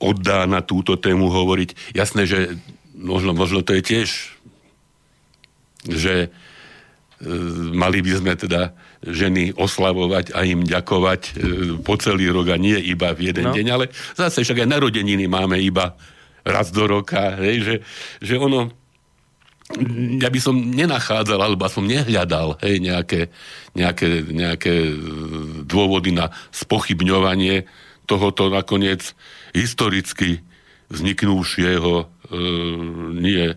oddá 0.00 0.46
na 0.48 0.60
túto 0.64 0.96
tému 0.96 1.30
hovoriť. 1.30 1.94
Jasné, 1.94 2.24
že 2.26 2.38
možno, 2.96 3.34
možno 3.34 3.60
to 3.60 3.76
je 3.76 3.82
tiež, 3.82 4.08
že 5.84 6.14
e, 6.26 6.28
mali 7.74 8.00
by 8.00 8.12
sme 8.18 8.32
teda 8.38 8.72
ženy 9.04 9.52
oslavovať 9.52 10.32
a 10.32 10.48
im 10.48 10.64
ďakovať 10.64 11.20
e, 11.20 11.32
po 11.84 12.00
celý 12.00 12.32
rok 12.32 12.54
a 12.54 12.56
nie 12.56 12.78
iba 12.80 13.12
v 13.12 13.34
jeden 13.34 13.52
no. 13.52 13.54
deň, 13.54 13.66
ale 13.68 13.84
zase 14.16 14.40
však 14.40 14.64
aj 14.64 14.72
narodeniny 14.72 15.28
máme 15.28 15.60
iba 15.60 15.92
raz 16.44 16.72
do 16.72 16.84
roka, 16.84 17.36
hej, 17.40 17.56
že, 17.60 17.74
že 18.20 18.34
ono 18.36 18.72
ja 20.20 20.28
by 20.28 20.40
som 20.44 20.60
nenachádzal, 20.60 21.40
alebo 21.40 21.64
som 21.72 21.88
nehľadal 21.88 22.60
hej, 22.60 22.84
nejaké, 22.84 23.32
nejaké, 23.72 24.28
nejaké 24.28 24.92
dôvody 25.64 26.12
na 26.12 26.28
spochybňovanie 26.52 27.64
tohoto 28.04 28.52
nakoniec 28.52 29.16
historicky 29.52 30.40
vzniknúšieho 30.92 31.92
e, 32.00 32.04
nie 33.16 33.44
e, 33.52 33.56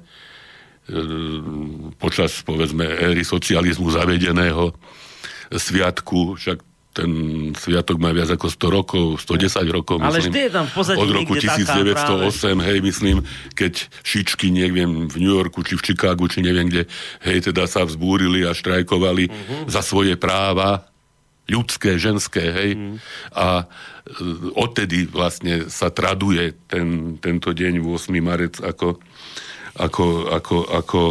počas, 1.99 2.41
povedzme, 2.43 2.87
éry 2.87 3.27
socializmu 3.27 3.91
zavedeného 3.91 4.71
sviatku, 5.51 6.35
však 6.35 6.67
ten 6.97 7.11
sviatok 7.53 8.01
má 8.01 8.09
viac 8.09 8.33
ako 8.33 8.49
100 8.49 8.73
rokov, 8.73 9.05
110 9.21 9.69
rokov, 9.69 10.01
Ale 10.01 10.17
myslím, 10.17 10.33
vždy 10.33 10.41
je 10.41 10.51
tam 10.51 10.65
v 10.65 10.73
pozadí 10.73 10.97
od 10.97 11.09
roku 11.13 11.33
1908, 11.37 12.57
hej, 12.65 12.77
myslím, 12.81 13.17
keď 13.53 13.73
šičky, 14.01 14.49
neviem, 14.49 15.05
v 15.05 15.15
New 15.21 15.29
Yorku, 15.29 15.61
či 15.61 15.77
v 15.77 15.85
Chicagu, 15.85 16.25
či 16.25 16.41
neviem 16.41 16.65
kde, 16.65 16.89
hej, 17.21 17.53
teda 17.53 17.69
sa 17.69 17.85
vzbúrili 17.85 18.49
a 18.49 18.57
štrajkovali 18.57 19.29
uh-huh. 19.29 19.69
za 19.69 19.85
svoje 19.85 20.17
práva, 20.17 20.89
ľudské, 21.47 21.95
ženské, 21.95 22.43
hej. 22.43 22.71
Mm. 22.75 22.95
A 23.33 23.63
e, 23.63 23.65
odtedy 24.55 25.07
vlastne 25.07 25.71
sa 25.71 25.89
traduje 25.89 26.53
ten, 26.67 27.17
tento 27.17 27.55
deň 27.55 27.79
8. 27.81 28.13
marec 28.19 28.59
ako, 28.59 28.99
ako, 29.79 30.05
ako, 30.31 30.57
ako 30.67 31.01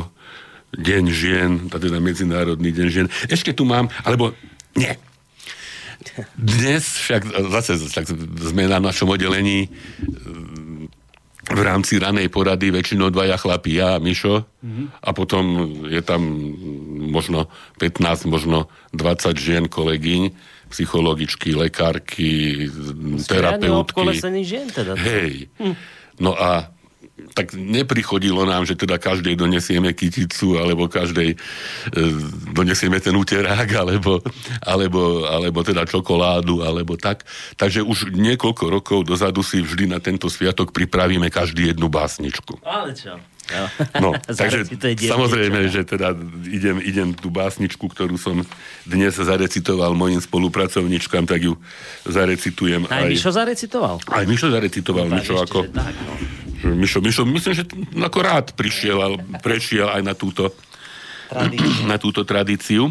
deň 0.76 1.04
žien, 1.08 1.50
teda 1.72 1.98
Medzinárodný 1.98 2.70
deň 2.70 2.86
žien. 2.92 3.08
Ešte 3.32 3.56
tu 3.56 3.64
mám, 3.64 3.88
alebo 4.04 4.36
nie. 4.76 4.92
Dnes 6.36 6.84
však 6.84 7.50
zase 7.50 7.80
tak 7.90 8.06
sme 8.38 8.68
na 8.68 8.78
našom 8.78 9.10
oddelení 9.10 9.72
v 11.46 11.62
rámci 11.62 12.02
ranej 12.02 12.26
porady 12.26 12.74
väčšinou 12.74 13.14
dvaja 13.14 13.38
chlapí, 13.38 13.78
ja 13.78 13.94
a 13.94 14.02
Mišo, 14.02 14.42
mm-hmm. 14.42 14.86
a 14.98 15.10
potom 15.14 15.44
je 15.86 16.02
tam 16.02 16.22
možno 17.06 17.46
15, 17.78 18.26
možno 18.26 18.66
20 18.90 19.38
žien, 19.38 19.64
kolegyň, 19.70 20.34
psychologičky, 20.74 21.54
lekárky, 21.54 22.66
terapeutky. 23.30 24.18
žien 24.42 24.66
teda. 24.74 24.98
Hej. 24.98 25.46
Hm. 25.62 25.74
No 26.18 26.34
a 26.34 26.74
tak 27.32 27.56
neprichodilo 27.56 28.44
nám, 28.44 28.68
že 28.68 28.76
teda 28.76 29.00
každej 29.00 29.40
donesieme 29.40 29.96
kyticu, 29.96 30.60
alebo 30.60 30.84
každej 30.84 31.32
e, 31.32 31.36
donesieme 32.52 33.00
ten 33.00 33.16
uterák, 33.16 33.68
alebo, 33.72 34.20
alebo, 34.60 35.24
alebo 35.24 35.58
teda 35.64 35.88
čokoládu, 35.88 36.60
alebo 36.60 37.00
tak. 37.00 37.24
Takže 37.56 37.80
už 37.80 38.12
niekoľko 38.12 38.64
rokov 38.68 38.98
dozadu 39.08 39.40
si 39.40 39.64
vždy 39.64 39.96
na 39.96 39.98
tento 40.00 40.28
sviatok 40.28 40.76
pripravíme 40.76 41.32
každý 41.32 41.72
jednu 41.72 41.88
básničku. 41.88 42.60
Ale 42.60 42.92
čo? 42.92 43.16
No, 44.02 44.10
takže 44.40 44.66
samozrejme, 45.06 45.70
že 45.70 45.86
teda 45.86 46.12
idem, 46.50 46.82
idem 46.82 47.08
tú 47.14 47.30
básničku, 47.30 47.86
ktorú 47.86 48.18
som 48.18 48.42
dnes 48.82 49.14
zarecitoval 49.14 49.94
mojim 49.94 50.18
spolupracovníčkam, 50.18 51.24
tak 51.24 51.46
ju 51.46 51.54
zarecitujem. 52.04 52.90
Aj, 52.90 53.06
aj 53.06 53.10
Mišo 53.14 53.30
zarecitoval? 53.30 54.02
Aj 54.10 54.24
Mišo 54.26 54.50
zarecitoval, 54.50 55.06
no, 55.06 55.14
Mišo 55.16 55.38
ako... 55.38 55.70
Tak, 55.70 55.94
no. 55.94 56.35
Mišo, 56.74 56.98
Mišo, 56.98 57.22
myslím, 57.28 57.54
že 57.54 57.64
ako 58.00 58.18
rád 58.18 58.46
prišiel, 58.58 58.98
ale 58.98 59.16
prešiel 59.44 59.86
aj 59.92 60.02
na 60.02 60.14
túto 60.18 60.50
tradíciu. 61.30 61.86
na 61.90 61.96
túto 62.00 62.22
tradíciu. 62.26 62.82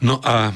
No 0.00 0.22
a 0.22 0.54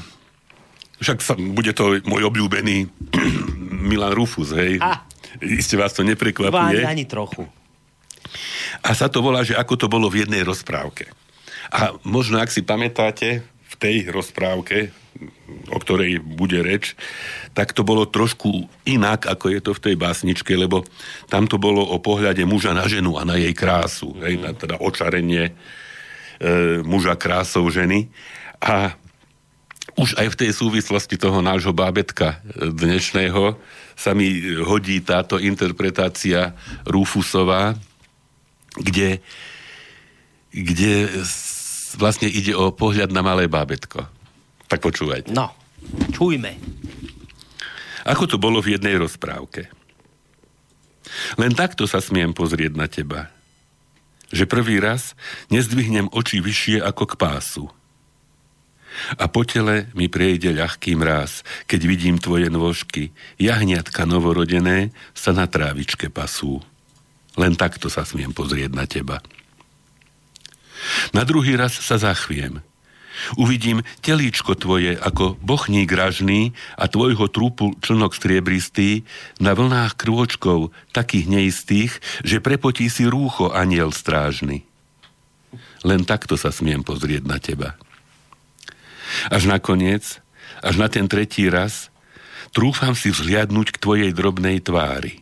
však 1.03 1.17
sa, 1.19 1.33
bude 1.35 1.75
to 1.75 1.99
môj 2.07 2.23
obľúbený 2.31 2.87
Milan 3.91 4.15
Rufus, 4.15 4.55
hej. 4.55 4.79
A. 4.79 5.03
Iste 5.43 5.75
vás 5.75 5.91
to 5.91 6.07
neprekvapuje. 6.07 6.87
Ani, 6.87 6.87
ani 6.87 7.05
trochu. 7.05 7.43
A 8.81 8.95
sa 8.95 9.11
to 9.11 9.19
volá, 9.19 9.43
že 9.43 9.55
ako 9.55 9.75
to 9.75 9.87
bolo 9.91 10.07
v 10.07 10.23
jednej 10.23 10.41
rozprávke. 10.41 11.11
A 11.73 11.97
možno, 12.07 12.39
ak 12.39 12.53
si 12.53 12.63
pamätáte, 12.63 13.43
v 13.43 13.73
tej 13.75 14.07
rozprávke, 14.07 14.95
o 15.71 15.77
ktorej 15.79 16.19
bude 16.19 16.59
reč, 16.59 16.93
tak 17.55 17.71
to 17.71 17.87
bolo 17.87 18.05
trošku 18.05 18.67
inak, 18.85 19.25
ako 19.25 19.45
je 19.49 19.59
to 19.63 19.71
v 19.71 19.83
tej 19.91 19.95
básničke, 19.95 20.51
lebo 20.53 20.83
tam 21.31 21.47
to 21.47 21.55
bolo 21.55 21.81
o 21.81 21.97
pohľade 22.03 22.43
muža 22.43 22.75
na 22.75 22.85
ženu 22.85 23.15
a 23.15 23.23
na 23.23 23.39
jej 23.39 23.55
krásu, 23.55 24.11
mm. 24.11 24.21
hej, 24.27 24.35
na 24.43 24.51
teda 24.51 24.75
očarenie 24.83 25.49
e, 25.49 25.53
muža 26.83 27.15
krásou 27.15 27.63
ženy. 27.71 28.11
A 28.59 28.93
už 29.95 30.19
aj 30.19 30.27
v 30.35 30.39
tej 30.43 30.51
súvislosti 30.51 31.15
toho 31.15 31.39
nášho 31.39 31.71
bábetka 31.71 32.43
dnešného 32.59 33.55
sa 33.95 34.11
mi 34.11 34.27
hodí 34.59 34.99
táto 34.99 35.39
interpretácia 35.39 36.51
Rufusová, 36.83 37.79
kde, 38.75 39.23
kde 40.51 41.07
vlastne 41.95 42.27
ide 42.27 42.51
o 42.51 42.75
pohľad 42.75 43.15
na 43.15 43.23
malé 43.23 43.47
bábetko. 43.47 44.14
Tak 44.65 44.81
počúvajte. 44.81 45.29
No, 45.33 45.53
čujme. 46.13 46.57
Ako 48.05 48.29
to 48.29 48.37
bolo 48.37 48.61
v 48.61 48.77
jednej 48.77 48.97
rozprávke. 49.01 49.69
Len 51.37 51.53
takto 51.53 51.85
sa 51.89 52.01
smiem 52.01 52.33
pozrieť 52.33 52.73
na 52.77 52.85
teba. 52.89 53.33
Že 54.33 54.49
prvý 54.49 54.77
raz 54.81 55.13
nezdvihnem 55.53 56.09
oči 56.09 56.41
vyššie 56.41 56.81
ako 56.81 57.03
k 57.09 57.13
pásu. 57.17 57.65
A 59.19 59.27
po 59.27 59.43
tele 59.43 59.91
mi 59.91 60.07
prejde 60.07 60.55
ľahký 60.55 60.95
mráz, 60.95 61.43
keď 61.67 61.81
vidím 61.83 62.15
tvoje 62.15 62.47
nôžky, 62.47 63.11
jahňatka 63.35 64.07
novorodené 64.07 64.95
sa 65.11 65.35
na 65.35 65.51
trávičke 65.51 66.07
pasú. 66.07 66.63
Len 67.35 67.59
takto 67.59 67.91
sa 67.91 68.07
smiem 68.07 68.31
pozrieť 68.31 68.71
na 68.71 68.87
teba. 68.87 69.19
Na 71.11 71.27
druhý 71.27 71.59
raz 71.59 71.75
sa 71.75 71.99
zachviem. 71.99 72.63
Uvidím 73.39 73.81
telíčko 74.03 74.55
tvoje 74.55 74.95
ako 74.95 75.39
bochník 75.39 75.91
ražný 75.91 76.51
a 76.75 76.87
tvojho 76.87 77.27
trúpu 77.31 77.75
člnok 77.79 78.13
striebristý 78.13 79.07
na 79.39 79.55
vlnách 79.55 79.95
krôčkov 79.97 80.75
takých 80.91 81.25
neistých, 81.27 81.93
že 82.21 82.43
prepotí 82.43 82.91
si 82.91 83.07
rúcho 83.07 83.51
aniel 83.51 83.91
strážny. 83.95 84.67
Len 85.85 86.01
takto 86.03 86.35
sa 86.35 86.49
smiem 86.49 86.81
pozrieť 86.81 87.23
na 87.23 87.37
teba. 87.37 87.77
Až 89.29 89.45
nakoniec, 89.45 90.19
až 90.65 90.75
na 90.81 90.89
ten 90.89 91.05
tretí 91.05 91.45
raz, 91.45 91.93
trúfam 92.51 92.97
si 92.97 93.13
vzhliadnúť 93.13 93.75
k 93.75 93.81
tvojej 93.81 94.11
drobnej 94.11 94.59
tvári. 94.63 95.21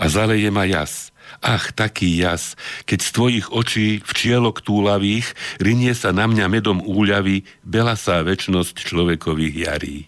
A 0.00 0.08
zaleje 0.10 0.48
ma 0.50 0.66
jas, 0.66 1.09
Ach, 1.40 1.72
taký 1.72 2.20
jas, 2.20 2.52
keď 2.84 2.98
z 3.00 3.10
tvojich 3.16 3.46
očí 3.48 4.04
včielok 4.04 4.60
túlavých 4.60 5.32
rinie 5.56 5.96
sa 5.96 6.12
na 6.12 6.28
mňa 6.28 6.46
medom 6.52 6.84
úľavy 6.84 7.48
belasá 7.64 8.20
väčnosť 8.20 8.76
človekových 8.76 9.56
jarí. 9.56 10.04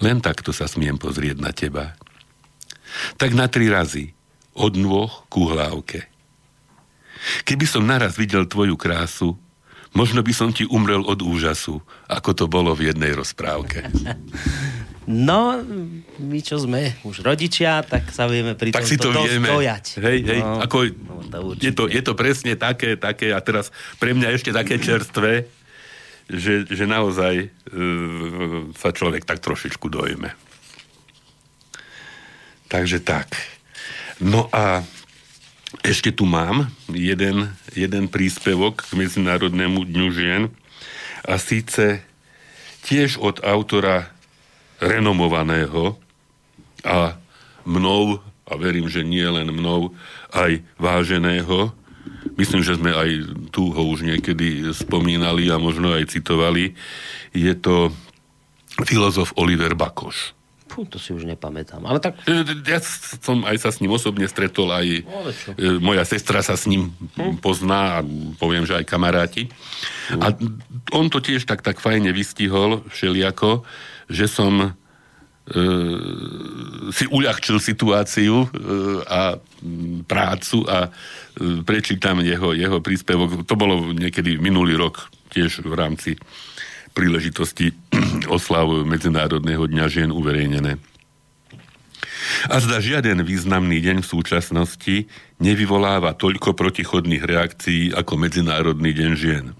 Len 0.00 0.24
takto 0.24 0.56
sa 0.56 0.64
smiem 0.64 0.96
pozrieť 0.96 1.36
na 1.44 1.52
teba. 1.52 1.92
Tak 3.20 3.36
na 3.36 3.52
tri 3.52 3.68
razy, 3.68 4.16
od 4.56 4.80
nôh 4.80 5.12
ku 5.28 5.44
hlávke. 5.52 6.08
Keby 7.44 7.68
som 7.68 7.84
naraz 7.84 8.16
videl 8.16 8.48
tvoju 8.48 8.80
krásu, 8.80 9.36
možno 9.92 10.24
by 10.24 10.32
som 10.32 10.56
ti 10.56 10.64
umrel 10.64 11.04
od 11.04 11.20
úžasu, 11.20 11.84
ako 12.08 12.30
to 12.32 12.44
bolo 12.48 12.72
v 12.72 12.88
jednej 12.88 13.12
rozprávke. 13.12 13.86
No, 15.08 15.56
my 16.20 16.38
čo 16.44 16.60
sme 16.60 16.92
už 17.08 17.24
rodičia, 17.24 17.80
tak 17.80 18.12
sa 18.12 18.28
vieme 18.28 18.52
pri 18.52 18.76
tak 18.76 18.84
si 18.84 19.00
to 19.00 19.08
vieme. 19.10 19.48
dojať. 19.48 19.96
Hej, 19.96 20.18
hej, 20.28 20.40
no, 20.44 20.60
ako, 20.60 20.76
no, 21.32 21.56
to 21.56 21.56
je, 21.56 21.72
to, 21.72 21.84
je 21.88 22.02
to 22.04 22.12
presne 22.12 22.52
také, 22.60 23.00
také 23.00 23.32
a 23.32 23.40
teraz 23.40 23.72
pre 23.96 24.12
mňa 24.12 24.28
ešte 24.36 24.52
také 24.52 24.76
čerstvé, 24.76 25.48
že, 26.28 26.68
že 26.68 26.84
naozaj 26.84 27.48
uh, 27.48 28.70
sa 28.76 28.92
človek 28.92 29.24
tak 29.24 29.40
trošičku 29.40 29.88
dojme. 29.88 30.30
Takže 32.70 33.02
tak. 33.02 33.34
No 34.20 34.46
a 34.52 34.84
ešte 35.82 36.12
tu 36.12 36.28
mám 36.28 36.70
jeden, 36.92 37.50
jeden 37.72 38.04
príspevok 38.06 38.84
k 38.84 39.00
Medzinárodnému 39.00 39.88
dňu 39.88 40.08
žien 40.12 40.42
a 41.24 41.34
síce 41.40 42.04
tiež 42.84 43.18
od 43.18 43.42
autora 43.42 44.12
renomovaného 44.80 45.96
a 46.82 47.20
mnou, 47.68 48.18
a 48.48 48.52
verím, 48.56 48.88
že 48.88 49.04
nie 49.06 49.24
len 49.24 49.52
mnou, 49.52 49.92
aj 50.32 50.64
váženého, 50.80 51.70
myslím, 52.40 52.64
že 52.64 52.80
sme 52.80 52.90
aj 52.96 53.10
tu 53.52 53.70
ho 53.70 53.82
už 53.92 54.08
niekedy 54.08 54.72
spomínali 54.72 55.52
a 55.52 55.60
možno 55.60 55.92
aj 55.92 56.10
citovali, 56.10 56.74
je 57.36 57.52
to 57.54 57.92
filozof 58.88 59.36
Oliver 59.36 59.76
Bakoš. 59.76 60.32
Pú, 60.70 60.86
to 60.86 61.02
si 61.02 61.10
už 61.10 61.26
nepamätám. 61.26 61.82
Ale 61.82 61.98
tak... 61.98 62.22
Ja 62.62 62.78
som 63.18 63.42
aj 63.42 63.58
sa 63.58 63.74
s 63.74 63.82
ním 63.82 63.90
osobne 63.90 64.30
stretol, 64.30 64.70
aj 64.70 64.86
e, 64.86 65.02
moja 65.82 66.06
sestra 66.06 66.46
sa 66.46 66.54
s 66.54 66.70
ním 66.70 66.94
hm? 67.18 67.42
pozná 67.42 67.98
a 67.98 68.06
poviem, 68.38 68.62
že 68.62 68.78
aj 68.78 68.86
kamaráti. 68.86 69.50
Hm. 70.14 70.20
A 70.22 70.26
on 70.94 71.10
to 71.10 71.18
tiež 71.18 71.42
tak, 71.42 71.66
tak 71.66 71.82
fajne 71.82 72.14
vystihol 72.14 72.86
všeliako, 72.86 73.66
že 74.10 74.26
som 74.26 74.52
e, 74.60 74.68
si 76.90 77.06
uľahčil 77.06 77.62
situáciu 77.62 78.44
e, 78.44 78.48
a 79.06 79.38
prácu 80.04 80.66
a 80.66 80.90
e, 80.90 81.62
prečítam 81.62 82.18
jeho, 82.20 82.52
jeho 82.52 82.82
príspevok. 82.82 83.46
To 83.46 83.54
bolo 83.54 83.94
niekedy 83.94 84.36
minulý 84.42 84.74
rok, 84.74 85.08
tiež 85.30 85.62
v 85.62 85.74
rámci 85.78 86.18
príležitosti 86.92 87.70
oslavu 88.36 88.82
Medzinárodného 88.82 89.70
dňa 89.70 89.86
žien 89.86 90.10
uverejnené. 90.10 90.76
A 92.50 92.56
zda 92.62 92.82
žiaden 92.82 93.24
významný 93.24 93.80
deň 93.80 94.04
v 94.04 94.10
súčasnosti 94.10 94.96
nevyvoláva 95.40 96.14
toľko 96.18 96.52
protichodných 96.52 97.24
reakcií 97.24 97.94
ako 97.94 98.12
Medzinárodný 98.18 98.90
deň 98.90 99.12
žien– 99.14 99.46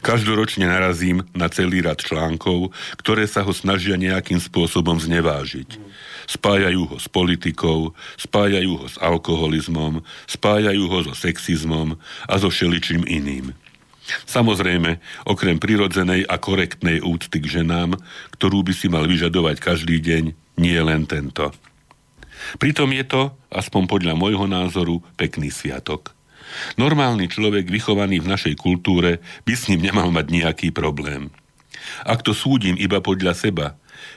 Každoročne 0.00 0.66
narazím 0.66 1.26
na 1.36 1.50
celý 1.52 1.84
rad 1.84 2.00
článkov, 2.00 2.72
ktoré 3.00 3.28
sa 3.28 3.44
ho 3.44 3.52
snažia 3.52 4.00
nejakým 4.00 4.40
spôsobom 4.40 4.96
znevážiť. 4.96 5.78
Spájajú 6.26 6.82
ho 6.90 6.96
s 6.98 7.06
politikou, 7.06 7.94
spájajú 8.18 8.72
ho 8.82 8.86
s 8.90 8.96
alkoholizmom, 8.98 10.02
spájajú 10.26 10.84
ho 10.90 10.98
so 11.06 11.14
sexizmom 11.14 11.94
a 12.26 12.34
so 12.40 12.50
všeličím 12.50 13.06
iným. 13.06 13.54
Samozrejme, 14.26 15.02
okrem 15.26 15.58
prirodzenej 15.58 16.26
a 16.30 16.38
korektnej 16.38 17.02
úcty 17.02 17.42
k 17.42 17.62
ženám, 17.62 17.98
ktorú 18.38 18.62
by 18.62 18.72
si 18.74 18.86
mal 18.86 19.02
vyžadovať 19.06 19.58
každý 19.58 19.98
deň, 19.98 20.24
nie 20.62 20.78
len 20.78 21.04
tento. 21.10 21.50
Pritom 22.62 22.94
je 22.94 23.04
to, 23.04 23.22
aspoň 23.50 23.82
podľa 23.90 24.14
môjho 24.14 24.46
názoru, 24.46 25.02
pekný 25.18 25.50
sviatok. 25.50 26.15
Normálny 26.80 27.28
človek 27.28 27.68
vychovaný 27.68 28.22
v 28.22 28.30
našej 28.32 28.54
kultúre 28.58 29.22
by 29.44 29.54
s 29.54 29.68
ním 29.72 29.86
nemal 29.86 30.08
mať 30.12 30.26
nejaký 30.32 30.68
problém. 30.72 31.30
Ak 32.02 32.26
to 32.26 32.34
súdim 32.34 32.74
iba 32.76 32.98
podľa 32.98 33.32
seba, 33.36 33.66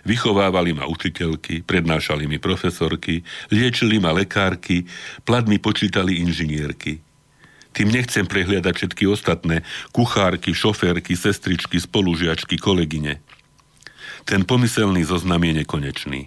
vychovávali 0.04 0.74
ma 0.74 0.90
učiteľky, 0.90 1.64
prednášali 1.64 2.26
mi 2.26 2.42
profesorky, 2.42 3.22
liečili 3.54 4.02
ma 4.02 4.12
lekárky, 4.16 4.90
plat 5.24 5.46
počítali 5.62 6.20
inžinierky. 6.24 7.00
Tým 7.70 7.94
nechcem 7.94 8.26
prehliadať 8.26 8.74
všetky 8.74 9.06
ostatné, 9.06 9.62
kuchárky, 9.94 10.58
šoférky, 10.58 11.14
sestričky, 11.14 11.78
spolužiačky, 11.78 12.58
kolegyne. 12.58 13.22
Ten 14.26 14.42
pomyselný 14.42 15.06
zoznam 15.06 15.46
je 15.46 15.54
nekonečný. 15.64 16.22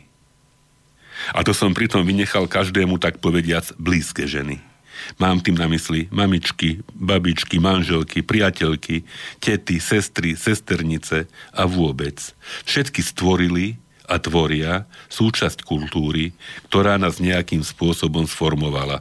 A 1.35 1.43
to 1.47 1.55
som 1.55 1.75
pritom 1.75 2.03
vynechal 2.03 2.51
každému 2.51 2.99
tak 2.99 3.19
povediac 3.19 3.75
blízke 3.79 4.27
ženy. 4.27 4.72
Mám 5.19 5.43
tým 5.45 5.59
na 5.59 5.69
mysli 5.71 6.09
mamičky, 6.09 6.83
babičky, 6.95 7.59
manželky, 7.59 8.23
priateľky, 8.25 9.05
tety, 9.39 9.77
sestry, 9.79 10.35
sesternice 10.39 11.27
a 11.53 11.63
vôbec. 11.67 12.19
Všetky 12.67 13.01
stvorili 13.03 13.79
a 14.09 14.19
tvoria 14.19 14.85
súčasť 15.09 15.63
kultúry, 15.63 16.35
ktorá 16.69 16.99
nás 16.99 17.23
nejakým 17.23 17.63
spôsobom 17.63 18.27
sformovala. 18.27 19.01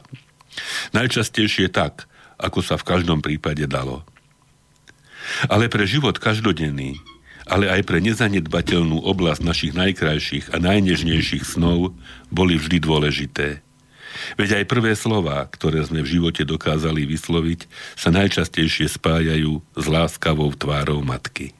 Najčastejšie 0.94 1.72
tak, 1.72 2.06
ako 2.38 2.60
sa 2.60 2.76
v 2.78 2.86
každom 2.86 3.20
prípade 3.24 3.64
dalo. 3.66 4.04
Ale 5.46 5.70
pre 5.70 5.86
život 5.86 6.18
každodenný, 6.18 6.98
ale 7.46 7.70
aj 7.70 7.82
pre 7.86 7.98
nezanedbateľnú 8.02 9.02
oblasť 9.02 9.42
našich 9.42 9.72
najkrajších 9.74 10.54
a 10.54 10.62
najnežnejších 10.62 11.44
snov 11.46 11.94
boli 12.30 12.58
vždy 12.58 12.78
dôležité– 12.78 13.48
Veď 14.36 14.62
aj 14.62 14.70
prvé 14.70 14.92
slova, 14.98 15.46
ktoré 15.48 15.82
sme 15.86 16.04
v 16.04 16.18
živote 16.18 16.42
dokázali 16.42 17.06
vysloviť, 17.06 17.66
sa 17.96 18.10
najčastejšie 18.12 18.90
spájajú 18.90 19.62
s 19.76 19.84
láskavou 19.86 20.50
tvárou 20.56 21.00
matky. 21.00 21.54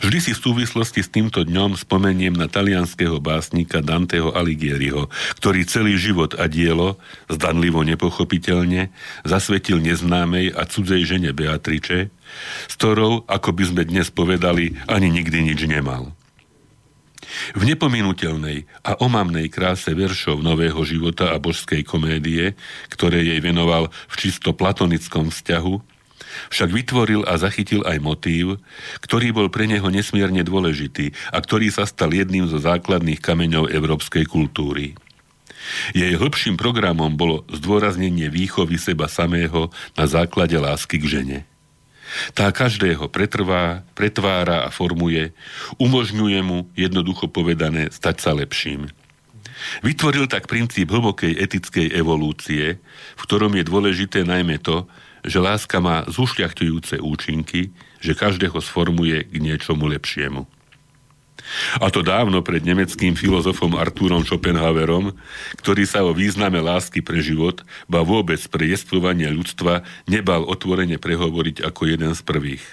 Vždy 0.00 0.18
si 0.22 0.32
v 0.32 0.42
súvislosti 0.42 1.02
s 1.02 1.10
týmto 1.10 1.42
dňom 1.42 1.74
spomeniem 1.74 2.34
na 2.34 2.46
talianského 2.46 3.18
básnika 3.18 3.82
Danteho 3.82 4.32
Alighieriho, 4.32 5.10
ktorý 5.38 5.66
celý 5.66 5.98
život 5.98 6.38
a 6.38 6.46
dielo, 6.46 6.98
zdanlivo 7.26 7.82
nepochopiteľne, 7.82 8.94
zasvetil 9.26 9.82
neznámej 9.82 10.54
a 10.54 10.62
cudzej 10.64 11.02
žene 11.06 11.30
Beatriče, 11.34 12.08
s 12.70 12.74
ktorou, 12.78 13.26
ako 13.26 13.50
by 13.54 13.64
sme 13.66 13.82
dnes 13.86 14.08
povedali, 14.10 14.78
ani 14.86 15.10
nikdy 15.10 15.52
nič 15.52 15.60
nemal. 15.66 16.15
V 17.54 17.62
nepominutelnej 17.64 18.64
a 18.86 18.98
omamnej 19.00 19.48
kráse 19.52 19.92
veršov 19.92 20.40
Nového 20.40 20.80
života 20.86 21.32
a 21.32 21.40
božskej 21.40 21.82
komédie, 21.84 22.56
ktoré 22.92 23.22
jej 23.22 23.40
venoval 23.42 23.92
v 24.10 24.14
čisto 24.16 24.56
platonickom 24.56 25.30
vzťahu, 25.32 25.96
však 26.52 26.68
vytvoril 26.68 27.24
a 27.24 27.40
zachytil 27.40 27.80
aj 27.88 27.98
motív, 28.00 28.60
ktorý 29.00 29.32
bol 29.32 29.48
pre 29.48 29.64
neho 29.64 29.88
nesmierne 29.88 30.44
dôležitý 30.44 31.16
a 31.32 31.40
ktorý 31.40 31.72
sa 31.72 31.88
stal 31.88 32.12
jedným 32.12 32.44
zo 32.48 32.60
základných 32.60 33.20
kameňov 33.24 33.72
európskej 33.72 34.28
kultúry. 34.28 34.92
Jej 35.96 36.14
hĺbším 36.14 36.54
programom 36.54 37.18
bolo 37.18 37.42
zdôraznenie 37.50 38.30
výchovy 38.30 38.78
seba 38.78 39.10
samého 39.10 39.74
na 39.98 40.06
základe 40.06 40.54
lásky 40.54 41.02
k 41.02 41.06
žene. 41.20 41.38
Tá 42.32 42.50
každého 42.52 43.08
pretrvá, 43.08 43.84
pretvára 43.92 44.64
a 44.66 44.72
formuje, 44.72 45.32
umožňuje 45.76 46.40
mu, 46.42 46.68
jednoducho 46.76 47.28
povedané, 47.30 47.92
stať 47.92 48.16
sa 48.22 48.32
lepším. 48.36 48.88
Vytvoril 49.80 50.28
tak 50.28 50.48
princíp 50.48 50.92
hlbokej 50.92 51.32
etickej 51.36 51.92
evolúcie, 51.96 52.76
v 53.16 53.22
ktorom 53.24 53.56
je 53.56 53.64
dôležité 53.64 54.22
najmä 54.24 54.60
to, 54.60 54.84
že 55.26 55.42
láska 55.42 55.82
má 55.82 56.06
zušľachtujúce 56.06 57.02
účinky, 57.02 57.72
že 57.98 58.14
každého 58.14 58.60
sformuje 58.62 59.26
k 59.26 59.36
niečomu 59.42 59.90
lepšiemu. 59.90 60.46
A 61.78 61.88
to 61.94 62.02
dávno 62.02 62.42
pred 62.42 62.66
nemeckým 62.66 63.14
filozofom 63.14 63.78
Artúrom 63.78 64.26
Schopenhauerom, 64.26 65.14
ktorý 65.62 65.86
sa 65.86 66.02
o 66.02 66.10
význame 66.10 66.58
lásky 66.58 67.00
pre 67.00 67.22
život, 67.22 67.62
ba 67.86 68.02
vôbec 68.02 68.42
pre 68.50 68.66
jestvovanie 68.66 69.30
ľudstva, 69.30 69.86
nebal 70.10 70.42
otvorene 70.46 70.98
prehovoriť 70.98 71.62
ako 71.62 71.82
jeden 71.86 72.12
z 72.14 72.20
prvých. 72.26 72.64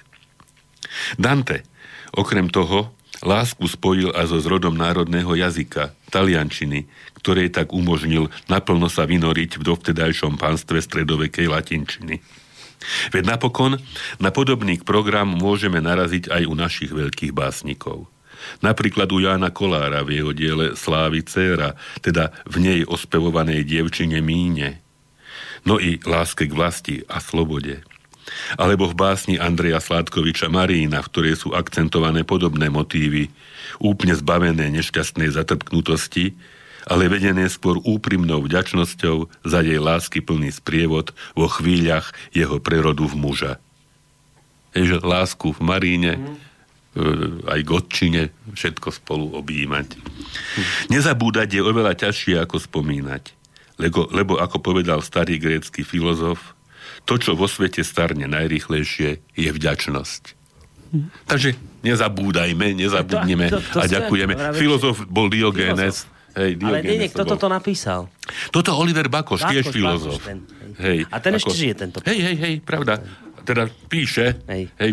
Dante, 1.18 1.66
okrem 2.14 2.50
toho, 2.50 2.94
lásku 3.24 3.64
spojil 3.70 4.12
aj 4.12 4.34
so 4.34 4.38
zrodom 4.42 4.76
národného 4.76 5.32
jazyka, 5.34 5.96
taliančiny, 6.12 6.86
ktorej 7.24 7.56
tak 7.56 7.72
umožnil 7.72 8.28
naplno 8.52 8.92
sa 8.92 9.08
vynoriť 9.08 9.58
v 9.58 9.64
dovtedajšom 9.64 10.36
pánstve 10.36 10.84
stredovekej 10.84 11.48
latinčiny. 11.48 12.20
Veď 13.16 13.24
napokon 13.40 13.80
na 14.20 14.30
podobný 14.30 14.76
program 14.84 15.32
môžeme 15.32 15.80
naraziť 15.80 16.28
aj 16.28 16.44
u 16.44 16.54
našich 16.54 16.92
veľkých 16.92 17.32
básnikov. 17.32 18.12
Napríklad 18.62 19.10
u 19.12 19.20
Jána 19.22 19.50
Kolára 19.50 20.02
v 20.02 20.22
jeho 20.22 20.32
diele 20.32 20.76
Slávy 20.78 21.24
Céra, 21.26 21.76
teda 22.00 22.32
v 22.48 22.56
nej 22.62 22.80
ospevovanej 22.88 23.64
dievčine 23.68 24.20
Míne. 24.20 24.84
No 25.64 25.80
i 25.80 26.00
láske 26.04 26.48
k 26.48 26.54
vlasti 26.54 26.96
a 27.08 27.24
slobode. 27.24 27.84
Alebo 28.56 28.88
v 28.88 28.96
básni 28.96 29.36
Andreja 29.36 29.84
Sládkoviča 29.84 30.48
Marína, 30.48 31.04
v 31.04 31.10
ktorej 31.12 31.36
sú 31.44 31.50
akcentované 31.52 32.24
podobné 32.24 32.72
motívy, 32.72 33.32
úplne 33.84 34.16
zbavené 34.16 34.72
nešťastnej 34.72 35.32
zatrpknutosti, 35.32 36.36
ale 36.84 37.08
vedené 37.08 37.48
skôr 37.48 37.80
úprimnou 37.80 38.44
vďačnosťou 38.44 39.48
za 39.48 39.60
jej 39.64 39.80
lásky 39.80 40.20
plný 40.20 40.52
sprievod 40.52 41.16
vo 41.36 41.48
chvíľach 41.48 42.12
jeho 42.36 42.60
prerodu 42.60 43.08
v 43.08 43.16
muža. 43.16 43.54
Ježe 44.74 45.00
lásku 45.00 45.54
v 45.54 45.60
Maríne, 45.64 46.14
mm. 46.20 46.36
Aj 47.50 47.60
Gotčine, 47.66 48.30
všetko 48.54 48.94
spolu 48.94 49.34
objímať. 49.42 49.98
Nezabúdať 50.94 51.58
je 51.58 51.62
oveľa 51.66 51.98
ťažšie 51.98 52.38
ako 52.46 52.62
spomínať. 52.62 53.34
Lebo, 53.82 54.06
lebo 54.14 54.38
ako 54.38 54.62
povedal 54.62 55.02
starý 55.02 55.42
grécky 55.42 55.82
filozof, 55.82 56.54
to, 57.10 57.18
čo 57.18 57.34
vo 57.34 57.50
svete 57.50 57.82
starne 57.82 58.30
najrychlejšie, 58.30 59.10
je 59.34 59.50
vďačnosť. 59.50 60.24
Hm. 60.94 61.10
Takže 61.26 61.50
nezabúdajme, 61.82 62.78
nezabudnime 62.78 63.50
to, 63.50 63.58
to, 63.58 63.70
to, 63.74 63.78
a 63.82 63.86
ďakujeme. 63.90 64.34
Filozof 64.54 65.02
bol 65.10 65.28
Diogenes. 65.34 66.06
Hej, 66.34 66.58
Ale 66.66 66.82
nie, 66.82 67.10
kto 67.14 67.30
toto 67.30 67.46
napísal? 67.46 68.10
Toto 68.50 68.74
Oliver 68.74 69.06
Bakoš, 69.06 69.46
Bakoš 69.46 69.54
tiež 69.54 69.66
filozof. 69.70 70.18
Bakoš, 70.18 70.30
ten, 70.30 70.40
hej. 70.82 70.98
hej. 71.06 71.14
A 71.14 71.18
ten 71.22 71.38
ako, 71.38 71.40
ešte 71.46 71.54
žije 71.54 71.74
tento. 71.78 71.98
Hej, 72.06 72.20
hej, 72.26 72.36
hej, 72.42 72.56
pravda. 72.66 73.06
Teda 73.44 73.68
píše, 73.92 74.40
hej. 74.48 74.72
hej 74.80 74.92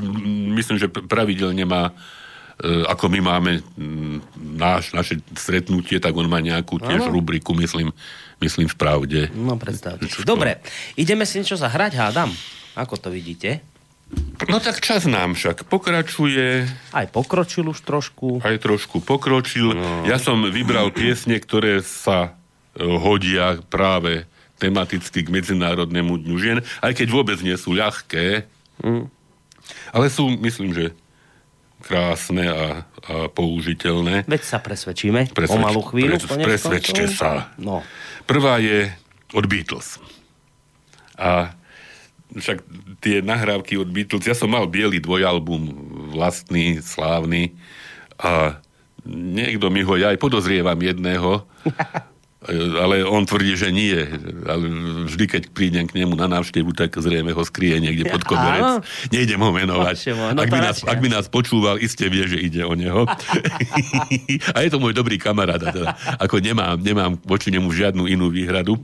myslím, 0.58 0.76
že 0.76 0.90
pravidelne 0.90 1.62
má 1.62 1.90
e, 1.90 2.82
ako 2.86 3.06
my 3.06 3.20
máme 3.22 3.52
náš, 4.36 4.90
naše 4.90 5.22
stretnutie, 5.38 6.02
tak 6.02 6.12
on 6.18 6.26
má 6.26 6.42
nejakú 6.42 6.82
tiež 6.82 7.06
ano. 7.06 7.14
rubriku, 7.14 7.54
myslím, 7.54 7.94
myslím 8.42 8.66
v 8.66 8.76
pravde. 8.76 9.20
No 9.32 9.54
predstavte 9.54 10.10
si. 10.10 10.26
Dobre, 10.26 10.60
ideme 10.98 11.22
si 11.24 11.38
niečo 11.38 11.56
zahrať, 11.56 11.94
hádam. 11.96 12.30
Ako 12.74 12.98
to 12.98 13.10
vidíte? 13.10 13.62
No 14.50 14.58
tak 14.58 14.82
čas 14.82 15.06
nám 15.06 15.38
však 15.38 15.70
pokračuje. 15.70 16.66
Aj 16.90 17.06
pokročil 17.06 17.70
už 17.70 17.86
trošku. 17.86 18.42
Aj 18.42 18.58
trošku 18.58 18.98
pokročil. 18.98 19.78
No. 19.78 20.02
Ja 20.02 20.18
som 20.18 20.42
vybral 20.50 20.90
piesne, 20.90 21.38
ktoré 21.38 21.78
sa 21.86 22.34
e, 22.74 22.82
hodia 22.82 23.62
práve 23.70 24.26
tematicky 24.60 25.24
k 25.24 25.32
Medzinárodnému 25.32 26.20
dňu 26.20 26.36
žien, 26.36 26.58
aj 26.84 26.92
keď 26.92 27.08
vôbec 27.08 27.40
nie 27.40 27.56
sú 27.56 27.72
ľahké, 27.72 28.44
mm. 28.84 29.04
ale 29.96 30.06
sú, 30.12 30.28
myslím, 30.36 30.76
že 30.76 30.92
krásne 31.80 32.44
a, 32.44 32.52
a 32.52 32.64
použiteľné. 33.32 34.28
Veď 34.28 34.42
sa 34.44 34.60
presvedčíme 34.60 35.32
Presvedč, 35.32 35.56
o 35.56 35.64
malú 35.64 35.80
chvíľu. 35.80 36.20
Pres, 36.20 36.60
presvedčte 36.60 37.08
sa. 37.08 37.56
No. 37.56 37.80
Prvá 38.28 38.60
je 38.60 38.92
od 39.32 39.48
Beatles. 39.48 39.96
A 41.16 41.56
však 42.36 42.62
tie 43.00 43.24
nahrávky 43.24 43.80
od 43.80 43.88
Beatles, 43.88 44.28
ja 44.28 44.36
som 44.36 44.52
mal 44.52 44.68
biely 44.68 45.00
dvojalbum 45.00 45.72
vlastný, 46.14 46.78
slávny 46.84 47.56
a 48.20 48.60
niekto 49.08 49.72
mi 49.72 49.80
ho, 49.82 49.96
ja 49.96 50.12
aj 50.12 50.20
podozrievam 50.20 50.78
jedného, 50.78 51.42
ale 52.80 53.06
on 53.06 53.22
tvrdí, 53.24 53.54
že 53.54 53.70
nie. 53.70 53.96
Ale 54.46 54.64
vždy, 55.06 55.24
keď 55.26 55.42
prídem 55.54 55.86
k 55.86 56.02
nemu 56.02 56.14
na 56.18 56.26
návštevu, 56.26 56.74
tak 56.74 56.94
zrejme 56.98 57.30
ho 57.30 57.42
skrie 57.46 57.78
niekde 57.78 58.08
pod 58.10 58.26
koberec. 58.26 58.84
Nejdem 59.14 59.40
ho 59.40 59.50
menovať. 59.54 59.96
No 60.34 60.42
ak, 60.42 60.50
by 60.50 60.60
nás, 60.60 60.76
ak 60.82 60.98
by 60.98 61.08
nás 61.08 61.26
počúval, 61.30 61.78
iste 61.78 62.06
vie, 62.10 62.26
že 62.26 62.38
ide 62.38 62.62
o 62.66 62.74
neho. 62.74 63.06
a 64.54 64.58
je 64.60 64.70
to 64.70 64.78
môj 64.82 64.92
dobrý 64.92 65.16
kamarát. 65.16 65.60
Teda. 65.60 65.94
Ako 66.18 66.42
nemám, 66.42 66.80
nemám 66.80 67.16
voči 67.22 67.54
nemu 67.54 67.70
žiadnu 67.70 68.10
inú 68.10 68.28
výhradu. 68.32 68.78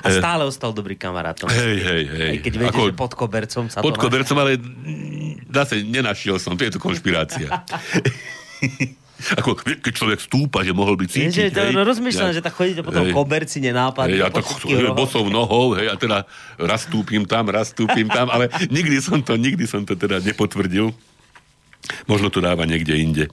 A 0.00 0.08
stále 0.08 0.48
ostal 0.48 0.72
dobrý 0.72 0.96
kamarátom. 0.96 1.52
Hej, 1.52 1.76
hej, 1.84 2.04
hej. 2.08 2.30
Aj 2.32 2.38
keď 2.40 2.54
viete, 2.56 2.72
Ako, 2.72 2.88
že 2.88 2.96
pod 2.96 3.12
kobercom 3.12 3.64
sa 3.68 3.84
Pod 3.84 3.96
to 3.96 4.00
kobercom, 4.00 4.36
ale 4.40 4.56
zase 5.52 5.84
nenašiel 5.84 6.40
som. 6.40 6.56
To 6.56 6.64
je 6.64 6.72
to 6.72 6.80
konšpirácia. 6.80 7.48
Ako 9.36 9.56
keď 9.58 9.92
človek 9.92 10.18
stúpa, 10.20 10.64
že 10.64 10.72
mohol 10.72 10.96
by 10.96 11.06
cítiť. 11.06 11.32
Je, 11.32 11.52
to, 11.52 11.60
hej, 11.60 11.76
no, 11.76 11.84
rozmýšľam, 11.84 12.30
ja, 12.32 12.36
že 12.36 12.42
tak 12.44 12.54
chodíte 12.56 12.80
po 12.80 12.92
tom 12.92 13.08
hej, 13.08 13.14
koberci 13.14 13.60
nenápadne. 13.60 14.16
Ja 14.16 14.32
tak 14.32 14.46
bosou 14.96 15.28
nohou, 15.28 15.76
hej, 15.76 15.92
a 15.92 15.94
teda 16.00 16.24
raz 16.56 16.88
stúpim 16.88 17.28
tam, 17.28 17.48
raz 17.52 17.72
stúpim 17.72 18.08
tam, 18.08 18.32
ale 18.32 18.48
nikdy 18.72 18.98
som 18.98 19.20
to, 19.20 19.36
nikdy 19.36 19.68
som 19.68 19.84
to 19.84 19.94
teda 19.94 20.18
nepotvrdil. 20.24 20.92
Možno 22.08 22.28
to 22.28 22.44
dáva 22.44 22.64
niekde 22.68 22.96
inde. 22.96 23.24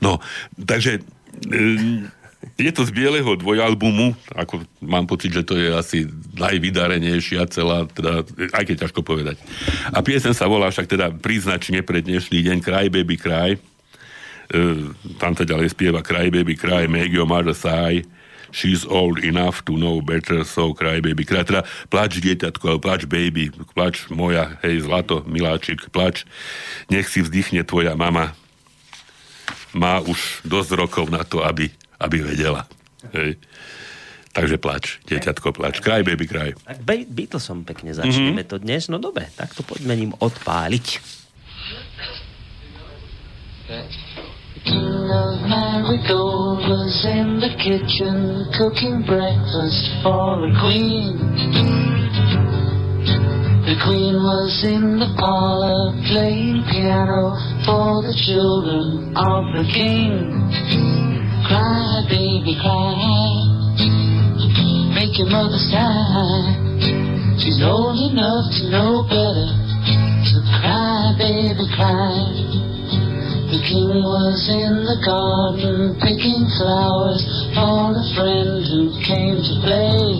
No, 0.00 0.20
takže 0.56 1.04
je 2.60 2.70
to 2.70 2.84
z 2.84 2.92
bieleho 2.92 3.34
dvojalbumu, 3.40 4.14
ako 4.36 4.62
mám 4.84 5.08
pocit, 5.08 5.32
že 5.32 5.42
to 5.42 5.56
je 5.56 5.72
asi 5.72 5.98
najvydarenejšia 6.36 7.48
celá, 7.48 7.88
teda, 7.88 8.22
aj 8.52 8.64
keď 8.68 8.76
ťažko 8.86 9.00
povedať. 9.00 9.40
A 9.90 10.04
piesen 10.04 10.36
sa 10.36 10.46
volá 10.46 10.68
však 10.68 10.86
teda 10.86 11.08
príznačne 11.10 11.80
pre 11.80 12.04
dnešný 12.04 12.44
deň 12.44 12.56
Cry 12.60 12.86
Baby 12.92 13.16
Cry. 13.16 13.56
Tam 15.20 15.32
sa 15.32 15.44
ďalej 15.46 15.72
spieva 15.72 16.04
Cry 16.04 16.28
Baby 16.28 16.58
Cry, 16.58 16.84
make 16.90 17.12
your 17.14 17.28
mother 17.28 17.56
sigh, 17.56 18.04
she's 18.54 18.86
old 18.86 19.18
enough 19.24 19.64
to 19.66 19.74
know 19.74 19.98
better, 19.98 20.46
so 20.46 20.70
cry 20.70 21.02
baby 21.02 21.26
cry. 21.26 21.42
Teda 21.42 21.66
plač 21.90 22.22
dieťatko, 22.22 22.76
ale 22.76 22.78
plač 22.78 23.02
baby, 23.10 23.50
plač 23.74 24.06
moja, 24.14 24.54
hej, 24.62 24.86
zlato, 24.86 25.26
miláčik, 25.26 25.90
plač, 25.90 26.22
nech 26.86 27.10
si 27.10 27.18
vzdychne 27.18 27.66
tvoja 27.66 27.98
mama. 27.98 28.30
Má 29.74 29.98
už 29.98 30.46
dosť 30.46 30.70
rokov 30.78 31.10
na 31.10 31.26
to, 31.26 31.42
aby 31.42 31.74
aby 32.04 32.20
vedela. 32.20 32.66
Hej. 33.14 33.38
Takže 34.34 34.56
plač, 34.58 34.98
dieťatko 35.06 35.54
plač. 35.54 35.78
Kraj, 35.78 36.02
baby, 36.02 36.26
kraj. 36.26 36.58
Tak 36.66 36.82
Beatlesom 37.06 37.62
pekne 37.62 37.94
začneme 37.94 38.42
mm-hmm. 38.42 38.50
to 38.50 38.56
dnes. 38.58 38.90
No 38.90 38.98
dobre, 38.98 39.30
tak 39.38 39.54
to 39.54 39.62
poďme 39.62 39.94
ním 39.94 40.12
odpáliť. 40.18 40.86
King 44.64 45.12
of 45.12 45.44
Marigold 45.44 46.64
was 46.64 47.04
in 47.04 47.36
the 47.36 47.52
kitchen 47.60 48.48
cooking 48.56 49.04
breakfast 49.04 49.92
for 50.00 50.40
the 50.40 50.56
queen. 50.56 51.20
The 53.68 53.76
queen 53.84 54.16
was 54.16 54.64
in 54.64 54.96
the 54.96 55.12
parlor 55.20 55.92
playing 56.08 56.64
piano 56.72 57.36
for 57.68 58.00
the 58.08 58.16
children 58.24 59.12
of 59.12 59.52
the 59.52 59.68
king. 59.68 60.32
Cry, 61.44 62.00
baby, 62.08 62.56
cry. 62.56 62.96
Make 64.96 65.18
your 65.20 65.28
mother 65.28 65.60
sigh. 65.60 66.56
She's 67.36 67.60
old 67.60 68.00
enough 68.00 68.48
to 68.56 68.62
know 68.72 69.04
better. 69.12 69.48
So 70.24 70.40
cry, 70.56 71.12
baby, 71.20 71.68
cry. 71.76 72.73
The 73.54 73.62
king 73.62 74.02
was 74.02 74.50
in 74.50 74.82
the 74.82 74.98
garden 75.06 75.94
picking 76.02 76.42
flowers 76.58 77.22
for 77.54 77.94
a 77.94 78.02
friend 78.18 78.66
who 78.66 78.90
came 78.98 79.38
to 79.38 79.54
play. 79.62 80.10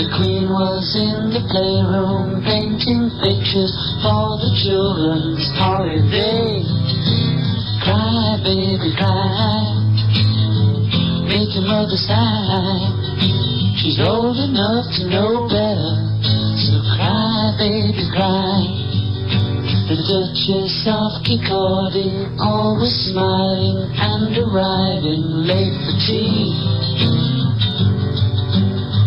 The 0.00 0.08
queen 0.16 0.48
was 0.48 0.88
in 0.96 1.36
the 1.36 1.44
playroom 1.52 2.40
painting 2.48 3.12
pictures 3.20 3.76
for 4.00 4.40
the 4.40 4.48
children's 4.64 5.44
holiday. 5.60 6.64
Cry, 7.84 8.40
baby, 8.40 8.96
cry. 8.96 9.76
Make 11.28 11.52
your 11.52 11.68
mother 11.68 12.00
sigh. 12.00 12.80
She's 13.76 14.00
old 14.00 14.40
enough 14.40 14.88
to 14.96 15.04
know 15.04 15.52
better. 15.52 16.00
So 16.56 16.80
cry, 16.96 17.60
baby, 17.60 18.08
cry. 18.08 18.91
The 19.92 20.00
Duchess 20.08 20.88
of 20.88 21.20
Kikordi, 21.20 22.40
always 22.40 23.12
smiling 23.12 23.92
and 23.92 24.32
arriving 24.40 25.44
late 25.44 25.76
for 25.84 25.96
tea. 26.08 26.48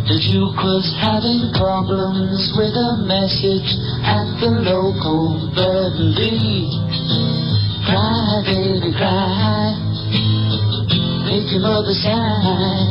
The 0.06 0.21
Duke 0.30 0.62
was 0.62 0.86
having 1.02 1.50
problems 1.58 2.54
with 2.54 2.78
a 2.78 3.02
message 3.02 3.65
at 4.06 4.30
the 4.38 4.62
local 4.62 5.50
bee. 5.58 6.69
Cry, 7.89 8.45
baby, 8.45 8.93
cry. 8.93 9.74
Make 11.26 11.50
your 11.50 11.65
mother 11.65 11.98
sigh. 11.98 12.86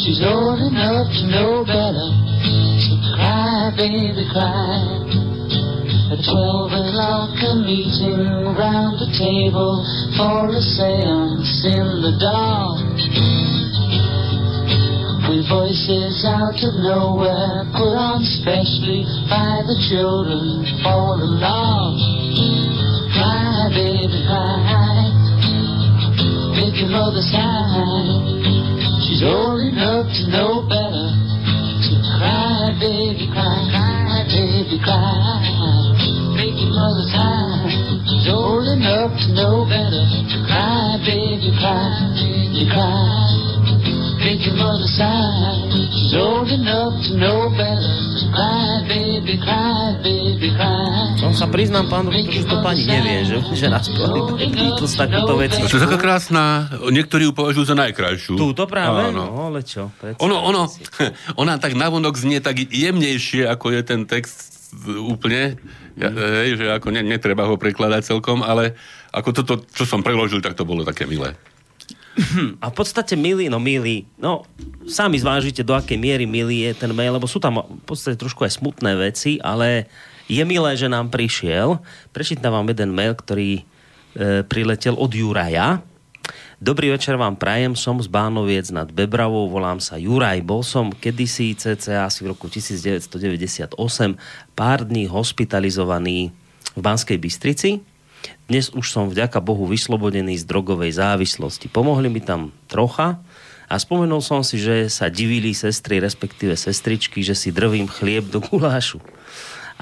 She's 0.00 0.24
old 0.24 0.64
enough 0.64 1.12
to 1.12 1.22
know 1.28 1.60
better. 1.68 2.08
So 2.80 2.96
cry, 3.20 3.68
baby, 3.76 4.24
cry. 4.32 5.31
At 6.12 6.20
twelve 6.28 6.68
o'clock, 6.68 7.40
a 7.40 7.56
meeting 7.64 8.52
round 8.52 9.00
the 9.00 9.08
table 9.16 9.80
for 10.12 10.52
a 10.52 10.60
seance 10.60 11.64
in 11.64 12.04
the 12.04 12.12
dark. 12.20 12.84
With 15.24 15.48
voices 15.48 16.20
out 16.28 16.60
of 16.60 16.84
nowhere, 16.84 17.64
put 17.72 17.96
on 17.96 18.20
specially 18.28 19.08
by 19.32 19.64
the 19.64 19.72
children 19.88 20.68
for 20.84 21.16
a 21.16 21.28
laugh. 21.40 21.96
Cry, 23.16 23.72
baby, 23.72 24.20
cry. 24.28 25.08
Make 26.60 26.76
your 26.76 26.92
mother 26.92 27.24
sigh. 27.24 28.20
She's 29.08 29.24
old 29.24 29.64
enough 29.64 30.12
to 30.12 30.22
know 30.28 30.60
better. 30.68 31.08
So 31.88 31.96
Cry, 32.20 32.76
baby, 32.76 33.32
cry, 33.32 33.64
cry, 33.72 34.28
baby, 34.28 34.76
cry. 34.84 35.61
Mother 36.68 37.06
sigh. 37.08 37.70
She's 38.04 38.28
old 38.28 38.68
enough 38.68 39.12
to 39.16 39.28
know 39.32 39.64
better. 39.66 40.04
Cry, 40.46 40.98
baby, 41.02 41.50
cry, 41.56 41.90
baby, 42.14 42.62
cry. 42.68 43.02
Make 44.18 44.42
your 44.42 44.54
mother 44.54 44.86
sigh. 44.88 45.66
She's 45.90 46.14
old 46.14 46.46
enough 46.48 46.94
to 47.02 47.12
know 47.16 47.50
better. 47.50 47.94
Cry, 48.30 48.86
baby, 48.86 49.34
cry, 49.36 49.98
baby, 50.00 50.48
cry. 50.52 51.18
On 51.22 51.30
sa 51.32 51.46
priznám, 51.46 51.86
pán 51.86 52.06
doktor, 52.06 52.28
že 52.28 52.44
to 52.44 52.58
pani 52.60 52.82
nevie, 52.82 53.22
že, 53.24 53.36
že 53.54 53.66
nás 53.66 53.86
pohli 53.88 54.20
Beatles 54.48 54.94
takúto 54.94 55.34
veci. 55.36 55.58
To 55.60 55.70
je 55.70 55.80
taká 55.80 55.96
krásna, 55.96 56.42
niektorí 56.84 57.24
ju 57.24 57.32
považujú 57.32 57.64
za 57.64 57.76
najkrajšiu. 57.78 58.34
Túto 58.34 58.66
práve? 58.66 59.08
Áno. 59.08 59.26
No, 59.26 59.48
ale 59.48 59.62
čo? 59.62 59.90
predsa- 59.96 60.18
Ono, 60.18 60.36
ono, 60.40 60.66
ona 61.40 61.56
tak 61.56 61.72
navonok 61.72 62.14
znie 62.14 62.38
tak 62.38 62.58
jemnejšie, 62.58 63.46
ako 63.46 63.70
je 63.70 63.80
ten 63.82 64.00
text 64.04 64.50
úplne, 64.82 65.60
ja, 65.96 66.08
hej, 66.44 66.56
že 66.56 66.66
ako 66.72 66.88
ne, 66.92 67.04
netreba 67.04 67.44
ho 67.44 67.60
prekladať 67.60 68.16
celkom, 68.16 68.40
ale 68.40 68.76
ako 69.12 69.30
toto, 69.32 69.52
čo 69.72 69.84
som 69.84 70.00
preložil, 70.00 70.40
tak 70.40 70.56
to 70.56 70.64
bolo 70.64 70.84
také 70.86 71.04
milé. 71.04 71.36
A 72.60 72.68
v 72.68 72.74
podstate 72.76 73.16
milý, 73.16 73.48
no 73.48 73.56
milý, 73.56 74.04
no 74.20 74.44
sami 74.84 75.16
zvážite, 75.16 75.64
do 75.64 75.72
akej 75.72 75.96
miery 75.96 76.28
milý 76.28 76.68
je 76.68 76.84
ten 76.84 76.92
mail, 76.92 77.16
lebo 77.16 77.24
sú 77.24 77.40
tam 77.40 77.64
v 77.64 77.84
podstate 77.88 78.20
trošku 78.20 78.44
aj 78.44 78.60
smutné 78.60 78.92
veci, 79.00 79.40
ale 79.40 79.88
je 80.28 80.44
milé, 80.44 80.76
že 80.76 80.92
nám 80.92 81.08
prišiel. 81.08 81.80
Prečítam 82.12 82.52
vám 82.52 82.68
jeden 82.68 82.92
mail, 82.92 83.16
ktorý 83.16 83.60
e, 83.60 83.62
priletel 84.44 84.92
od 84.96 85.08
Juraja. 85.08 85.80
Dobrý 86.62 86.94
večer 86.94 87.18
vám 87.18 87.34
prajem, 87.34 87.74
som 87.74 87.98
z 87.98 88.06
Bánoviec 88.06 88.70
nad 88.70 88.86
Bebravou, 88.86 89.50
volám 89.50 89.82
sa 89.82 89.98
Juraj. 89.98 90.46
Bol 90.46 90.62
som 90.62 90.94
kedysi 90.94 91.58
cca 91.58 92.06
asi 92.06 92.22
v 92.22 92.30
roku 92.30 92.46
1998 92.46 93.74
pár 94.54 94.86
dní 94.86 95.10
hospitalizovaný 95.10 96.30
v 96.78 96.78
Banskej 96.78 97.18
Bystrici. 97.18 97.82
Dnes 98.46 98.70
už 98.70 98.94
som 98.94 99.10
vďaka 99.10 99.42
Bohu 99.42 99.66
vyslobodený 99.66 100.38
z 100.38 100.46
drogovej 100.46 101.02
závislosti. 101.02 101.66
Pomohli 101.66 102.06
mi 102.06 102.22
tam 102.22 102.54
trocha 102.70 103.18
a 103.66 103.74
spomenul 103.74 104.22
som 104.22 104.46
si, 104.46 104.62
že 104.62 104.86
sa 104.86 105.10
divili 105.10 105.58
sestry, 105.58 105.98
respektíve 105.98 106.54
sestričky, 106.54 107.26
že 107.26 107.34
si 107.34 107.50
drvím 107.50 107.90
chlieb 107.90 108.30
do 108.30 108.38
gulášu. 108.38 109.02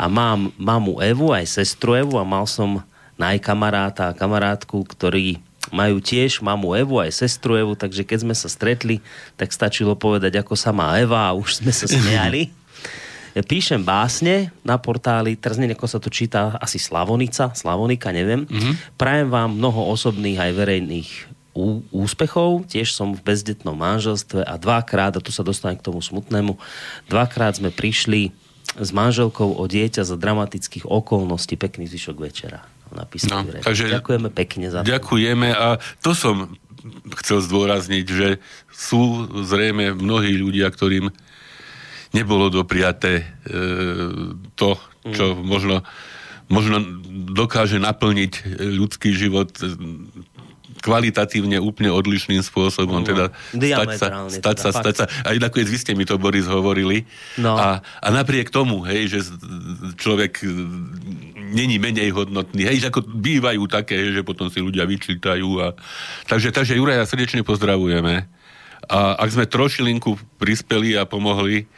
A 0.01 0.09
mám 0.09 0.49
mamu 0.57 0.97
Evu, 1.05 1.29
aj 1.37 1.61
sestru 1.61 1.93
Evu 1.93 2.17
a 2.17 2.25
mal 2.25 2.49
som 2.49 2.81
najkamaráta 3.21 4.09
a 4.09 4.17
kamarátku, 4.17 4.81
ktorí 4.89 5.45
majú 5.71 6.03
tiež 6.03 6.43
mamu 6.43 6.77
Evu, 6.77 6.99
aj 6.99 7.15
sestru 7.15 7.57
Evu, 7.57 7.75
takže 7.79 8.03
keď 8.03 8.19
sme 8.27 8.35
sa 8.35 8.51
stretli, 8.51 8.99
tak 9.39 9.55
stačilo 9.55 9.95
povedať, 9.95 10.43
ako 10.43 10.55
sa 10.59 10.71
má 10.75 10.99
Eva 10.99 11.31
a 11.31 11.35
už 11.35 11.63
sme 11.63 11.73
sa 11.73 11.87
smiali. 11.87 12.51
Píšem 13.31 13.79
básne 13.79 14.51
na 14.67 14.75
portáli, 14.75 15.39
teraz 15.39 15.55
neviem, 15.55 15.79
ako 15.79 15.87
sa 15.87 16.03
to 16.03 16.11
číta, 16.11 16.59
asi 16.59 16.83
Slavonica, 16.83 17.55
Slavonika, 17.55 18.11
neviem. 18.11 18.43
Mm-hmm. 18.43 18.99
Prajem 18.99 19.31
vám 19.31 19.55
mnoho 19.55 19.87
osobných 19.95 20.35
aj 20.35 20.51
verejných 20.51 21.11
ú- 21.55 21.87
úspechov. 21.95 22.67
Tiež 22.67 22.91
som 22.91 23.15
v 23.15 23.23
bezdetnom 23.23 23.79
manželstve 23.79 24.43
a 24.43 24.59
dvakrát, 24.59 25.15
a 25.15 25.23
tu 25.23 25.31
sa 25.31 25.47
dostanem 25.47 25.79
k 25.79 25.87
tomu 25.87 26.03
smutnému, 26.03 26.59
dvakrát 27.07 27.55
sme 27.63 27.71
prišli 27.71 28.35
s 28.75 28.91
manželkou 28.91 29.55
o 29.55 29.65
dieťa 29.67 30.03
za 30.03 30.19
dramatických 30.19 30.91
okolností. 30.91 31.55
Pekný 31.55 31.87
zvyšok 31.87 32.17
večera. 32.19 32.67
Napísal 32.93 33.47
No, 33.47 33.63
takže- 33.63 33.91
Ďakujeme 33.91 34.29
pekne 34.31 34.67
za 34.69 34.83
to. 34.83 34.91
Ďakujeme 34.91 35.49
a 35.51 35.67
to 36.01 36.11
som 36.13 36.55
chcel 37.21 37.45
zdôrazniť, 37.45 38.07
že 38.09 38.29
sú 38.73 39.29
zrejme 39.45 39.93
mnohí 39.93 40.33
ľudia, 40.35 40.73
ktorým 40.73 41.13
nebolo 42.11 42.51
dopriaté 42.51 43.23
e, 43.23 43.25
to, 44.57 44.81
čo 45.07 45.37
Mm. 45.37 45.45
možno, 45.45 45.77
možno 46.49 46.83
dokáže 47.31 47.79
naplniť 47.79 48.33
ľudský 48.59 49.15
život 49.15 49.55
kvalitatívne 50.81 51.61
úplne 51.61 51.93
odlišným 51.93 52.41
spôsobom. 52.41 53.05
Teda 53.05 53.31
stať 53.53 53.89
sa, 53.97 54.07
No, 54.11 54.27
stať 54.33 54.57
teda, 54.57 54.65
sa, 54.65 54.71
fakt. 54.73 54.83
stať 54.83 54.95
sa. 54.97 55.05
A 55.25 55.37
nakoniec 55.37 55.69
vy 55.69 55.79
ste 55.79 55.93
mi 55.93 56.09
to, 56.09 56.17
Boris, 56.17 56.49
hovorili. 56.49 57.05
No. 57.37 57.55
A, 57.57 57.81
a 57.81 58.07
napriek 58.09 58.49
tomu, 58.49 58.83
hej, 58.89 59.13
že 59.13 59.19
človek 60.01 60.41
e, 60.41 60.49
není 61.53 61.77
menej 61.77 62.11
hodnotný. 62.17 62.65
Hej, 62.65 62.83
že 62.83 62.89
ako 62.89 63.05
bývajú 63.07 63.63
také, 63.69 64.11
že 64.11 64.25
potom 64.25 64.49
si 64.49 64.59
ľudia 64.59 64.89
vyčítajú. 64.89 65.49
A... 65.61 65.77
Takže, 66.27 66.51
takže 66.51 66.77
Juraja 66.77 67.05
srdečne 67.05 67.45
pozdravujeme. 67.45 68.27
A 68.91 69.15
ak 69.21 69.29
sme 69.31 69.45
trošilinku 69.45 70.17
prispeli 70.41 70.97
a 70.97 71.05
pomohli 71.05 71.69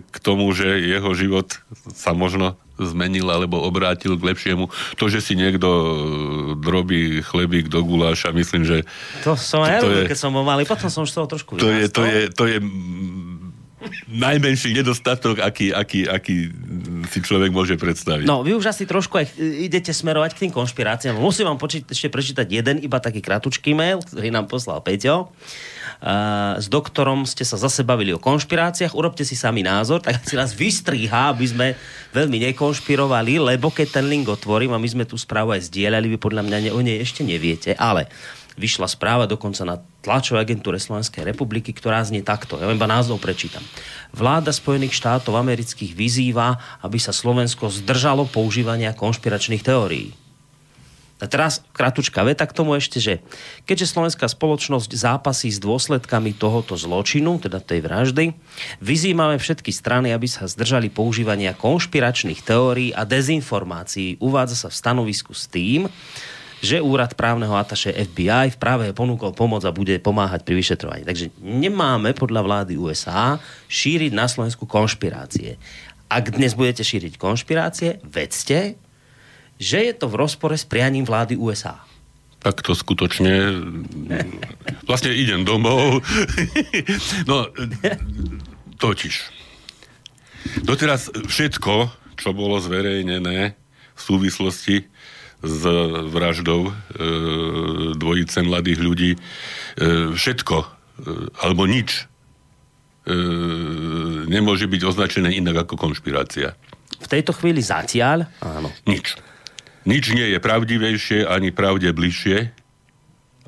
k 0.00 0.16
tomu, 0.22 0.46
že 0.54 0.78
jeho 0.78 1.10
život 1.12 1.58
sa 1.90 2.14
možno 2.14 2.54
zmenil 2.78 3.26
alebo 3.26 3.58
obrátil 3.58 4.14
k 4.14 4.22
lepšiemu. 4.22 4.70
To, 5.02 5.04
že 5.10 5.18
si 5.18 5.34
niekto 5.34 5.66
e, 5.66 5.90
drobí 6.62 7.26
chlebík 7.26 7.66
do 7.66 7.82
guláša, 7.82 8.30
myslím, 8.30 8.62
že 8.62 8.86
To 9.26 9.34
som 9.34 9.66
aj 9.66 9.82
To 9.82 9.90
je- 9.90 10.06
keď 10.06 10.18
som 10.18 10.30
bol 10.30 10.46
malý, 10.46 10.62
potom 10.62 10.86
som 10.86 11.02
už 11.02 11.10
toho 11.10 11.26
trošku 11.26 11.58
to 11.58 11.66
je, 11.66 11.90
to 11.90 12.06
je, 12.06 12.20
to 12.30 12.44
je 12.46 12.58
najmenší 14.10 14.74
nedostatok, 14.74 15.38
aký, 15.42 15.70
aký, 15.70 16.08
aký 16.08 16.50
si 17.08 17.18
človek 17.22 17.54
môže 17.54 17.78
predstaviť. 17.78 18.26
No, 18.26 18.42
vy 18.42 18.58
už 18.58 18.70
asi 18.70 18.84
trošku 18.84 19.18
aj 19.18 19.38
idete 19.38 19.94
smerovať 19.94 20.34
k 20.34 20.40
tým 20.46 20.52
konšpiráciám. 20.52 21.18
Musím 21.18 21.48
vám 21.50 21.58
poči- 21.58 21.86
ešte 21.86 22.10
prečítať 22.10 22.46
jeden, 22.46 22.82
iba 22.82 22.98
taký 22.98 23.22
kratučký 23.22 23.72
mail, 23.74 24.02
ktorý 24.02 24.34
nám 24.34 24.50
poslal 24.50 24.82
Peťo. 24.82 25.30
Uh, 25.98 26.54
s 26.62 26.70
doktorom 26.70 27.26
ste 27.26 27.42
sa 27.42 27.58
zase 27.58 27.82
bavili 27.82 28.14
o 28.14 28.22
konšpiráciách, 28.22 28.94
urobte 28.94 29.26
si 29.26 29.34
sami 29.34 29.66
názor, 29.66 29.98
tak 29.98 30.22
si 30.22 30.38
nás 30.38 30.54
vystríha, 30.54 31.34
aby 31.34 31.42
sme 31.42 31.66
veľmi 32.14 32.38
nekonšpirovali, 32.50 33.42
lebo 33.42 33.74
keď 33.74 33.98
ten 33.98 34.06
link 34.06 34.30
otvorím 34.30 34.78
a 34.78 34.78
my 34.78 34.86
sme 34.86 35.10
tú 35.10 35.18
správu 35.18 35.58
aj 35.58 35.66
zdieľali, 35.66 36.14
vy 36.14 36.18
podľa 36.22 36.46
mňa 36.46 36.58
ne, 36.62 36.70
o 36.70 36.78
nej 36.78 37.02
ešte 37.02 37.26
neviete, 37.26 37.74
ale 37.74 38.06
vyšla 38.58 38.90
správa 38.90 39.30
dokonca 39.30 39.62
na 39.62 39.78
tlačovej 40.02 40.42
agentúre 40.42 40.82
Slovenskej 40.82 41.22
republiky, 41.22 41.70
ktorá 41.70 42.02
znie 42.02 42.26
takto. 42.26 42.58
Ja 42.58 42.66
iba 42.68 42.90
názov 42.90 43.22
prečítam. 43.22 43.62
Vláda 44.10 44.50
Spojených 44.50 44.98
štátov 44.98 45.38
amerických 45.38 45.94
vyzýva, 45.94 46.58
aby 46.82 46.98
sa 46.98 47.14
Slovensko 47.14 47.70
zdržalo 47.70 48.26
používania 48.26 48.92
konšpiračných 48.92 49.62
teórií. 49.62 50.10
A 51.18 51.26
teraz 51.26 51.66
kratučká 51.74 52.22
veta 52.22 52.46
k 52.46 52.54
tomu 52.54 52.78
ešte, 52.78 53.02
že 53.02 53.18
keďže 53.66 53.90
slovenská 53.90 54.30
spoločnosť 54.30 54.90
zápasí 54.94 55.50
s 55.50 55.58
dôsledkami 55.58 56.30
tohoto 56.38 56.78
zločinu, 56.78 57.42
teda 57.42 57.58
tej 57.58 57.82
vraždy, 57.82 58.24
vyzývame 58.78 59.34
všetky 59.42 59.74
strany, 59.74 60.14
aby 60.14 60.30
sa 60.30 60.46
zdržali 60.46 60.94
používania 60.94 61.58
konšpiračných 61.58 62.46
teórií 62.46 62.94
a 62.94 63.02
dezinformácií. 63.02 64.22
Uvádza 64.22 64.66
sa 64.66 64.68
v 64.70 64.78
stanovisku 64.78 65.34
s 65.34 65.50
tým, 65.50 65.90
že 66.58 66.82
úrad 66.82 67.14
právneho 67.14 67.54
ataše 67.54 67.94
FBI 67.94 68.54
v 68.54 68.58
práve 68.58 68.90
ponúkol 68.90 69.30
pomoc 69.30 69.62
a 69.62 69.74
bude 69.74 69.94
pomáhať 70.02 70.42
pri 70.42 70.54
vyšetrovaní. 70.58 71.02
Takže 71.06 71.30
nemáme 71.38 72.14
podľa 72.14 72.42
vlády 72.42 72.74
USA 72.74 73.38
šíriť 73.70 74.10
na 74.10 74.26
Slovensku 74.26 74.66
konšpirácie. 74.66 75.54
Ak 76.08 76.34
dnes 76.34 76.56
budete 76.58 76.82
šíriť 76.82 77.20
konšpirácie, 77.20 78.02
vedzte, 78.02 78.80
že 79.58 79.78
je 79.84 79.92
to 79.94 80.06
v 80.08 80.18
rozpore 80.18 80.54
s 80.54 80.64
prianím 80.64 81.04
vlády 81.04 81.36
USA. 81.36 81.78
Tak 82.38 82.62
to 82.62 82.72
skutočne... 82.74 83.50
Vlastne 84.86 85.10
idem 85.10 85.42
domov. 85.42 86.00
No, 87.26 87.50
totiž. 88.78 89.14
Doteraz 90.62 91.10
všetko, 91.10 91.90
čo 92.14 92.30
bolo 92.30 92.62
zverejnené 92.62 93.58
v 93.98 94.00
súvislosti 94.00 94.86
s 95.38 95.62
vraždou 96.10 96.68
e, 96.68 96.72
dvojice 97.94 98.42
mladých 98.42 98.80
ľudí, 98.82 99.10
e, 99.14 99.18
všetko, 100.14 100.56
e, 100.58 100.68
alebo 101.46 101.70
nič, 101.70 102.04
e, 103.06 103.14
nemôže 104.26 104.66
byť 104.66 104.82
označené 104.82 105.34
inak 105.38 105.68
ako 105.68 105.78
konšpirácia. 105.78 106.58
V 106.98 107.06
tejto 107.06 107.30
chvíli 107.30 107.62
zatiaľ, 107.62 108.26
áno. 108.42 108.74
Nič. 108.90 109.14
Nič 109.86 110.10
nie 110.12 110.26
je 110.34 110.38
pravdivejšie 110.42 111.24
ani 111.24 111.54
pravde 111.54 111.88
bližšie 111.94 112.52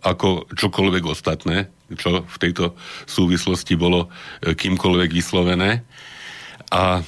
ako 0.00 0.48
čokoľvek 0.56 1.04
ostatné, 1.04 1.68
čo 1.92 2.24
v 2.24 2.36
tejto 2.40 2.72
súvislosti 3.04 3.76
bolo 3.76 4.08
e, 4.40 4.54
kýmkoľvek 4.56 5.10
vyslovené. 5.12 5.84
A 6.70 7.04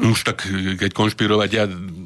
už 0.00 0.18
tak, 0.22 0.46
e, 0.46 0.78
keď 0.78 0.90
konšpirovať, 0.94 1.50
ja, 1.50 1.64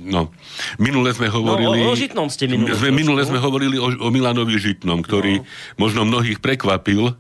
no, 0.09 0.33
minule 0.81 1.13
sme 1.13 1.29
hovorili... 1.29 1.85
o- 1.85 1.93
o 1.93 1.97
Žitnom 1.97 2.29
ste 2.33 2.49
minule 2.49 2.73
Sme, 2.73 2.91
minule 2.91 3.23
sme 3.25 3.39
hovorili 3.39 3.77
o, 3.77 3.89
o 3.89 4.09
Milanovi 4.09 4.57
Žitnom, 4.57 5.05
ktorý 5.05 5.41
no. 5.41 5.47
možno 5.77 6.09
mnohých 6.09 6.41
prekvapil 6.41 7.15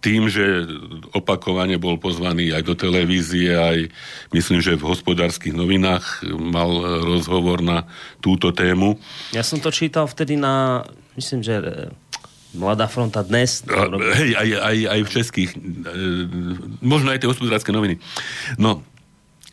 tým, 0.00 0.32
že 0.32 0.64
opakovane 1.12 1.76
bol 1.76 2.00
pozvaný 2.00 2.56
aj 2.56 2.64
do 2.64 2.72
televízie, 2.72 3.52
aj 3.52 3.92
myslím, 4.32 4.64
že 4.64 4.80
v 4.80 4.88
hospodárskych 4.88 5.52
novinách 5.52 6.24
mal 6.40 7.04
rozhovor 7.04 7.60
na 7.60 7.84
túto 8.24 8.48
tému. 8.48 8.96
Ja 9.36 9.44
som 9.44 9.60
to 9.60 9.68
čítal 9.68 10.08
vtedy 10.08 10.40
na, 10.40 10.88
myslím, 11.20 11.44
že 11.44 11.54
e, 11.60 11.92
Mladá 12.50 12.90
fronta 12.90 13.22
dnes. 13.22 13.62
A, 13.70 13.86
hej, 14.18 14.34
aj, 14.34 14.48
aj, 14.58 14.78
aj 14.90 15.00
v 15.06 15.10
českých, 15.14 15.50
e, 15.54 15.58
možno 16.82 17.14
aj 17.14 17.22
tie 17.22 17.30
hospodárske 17.30 17.70
noviny. 17.70 18.02
No, 18.58 18.82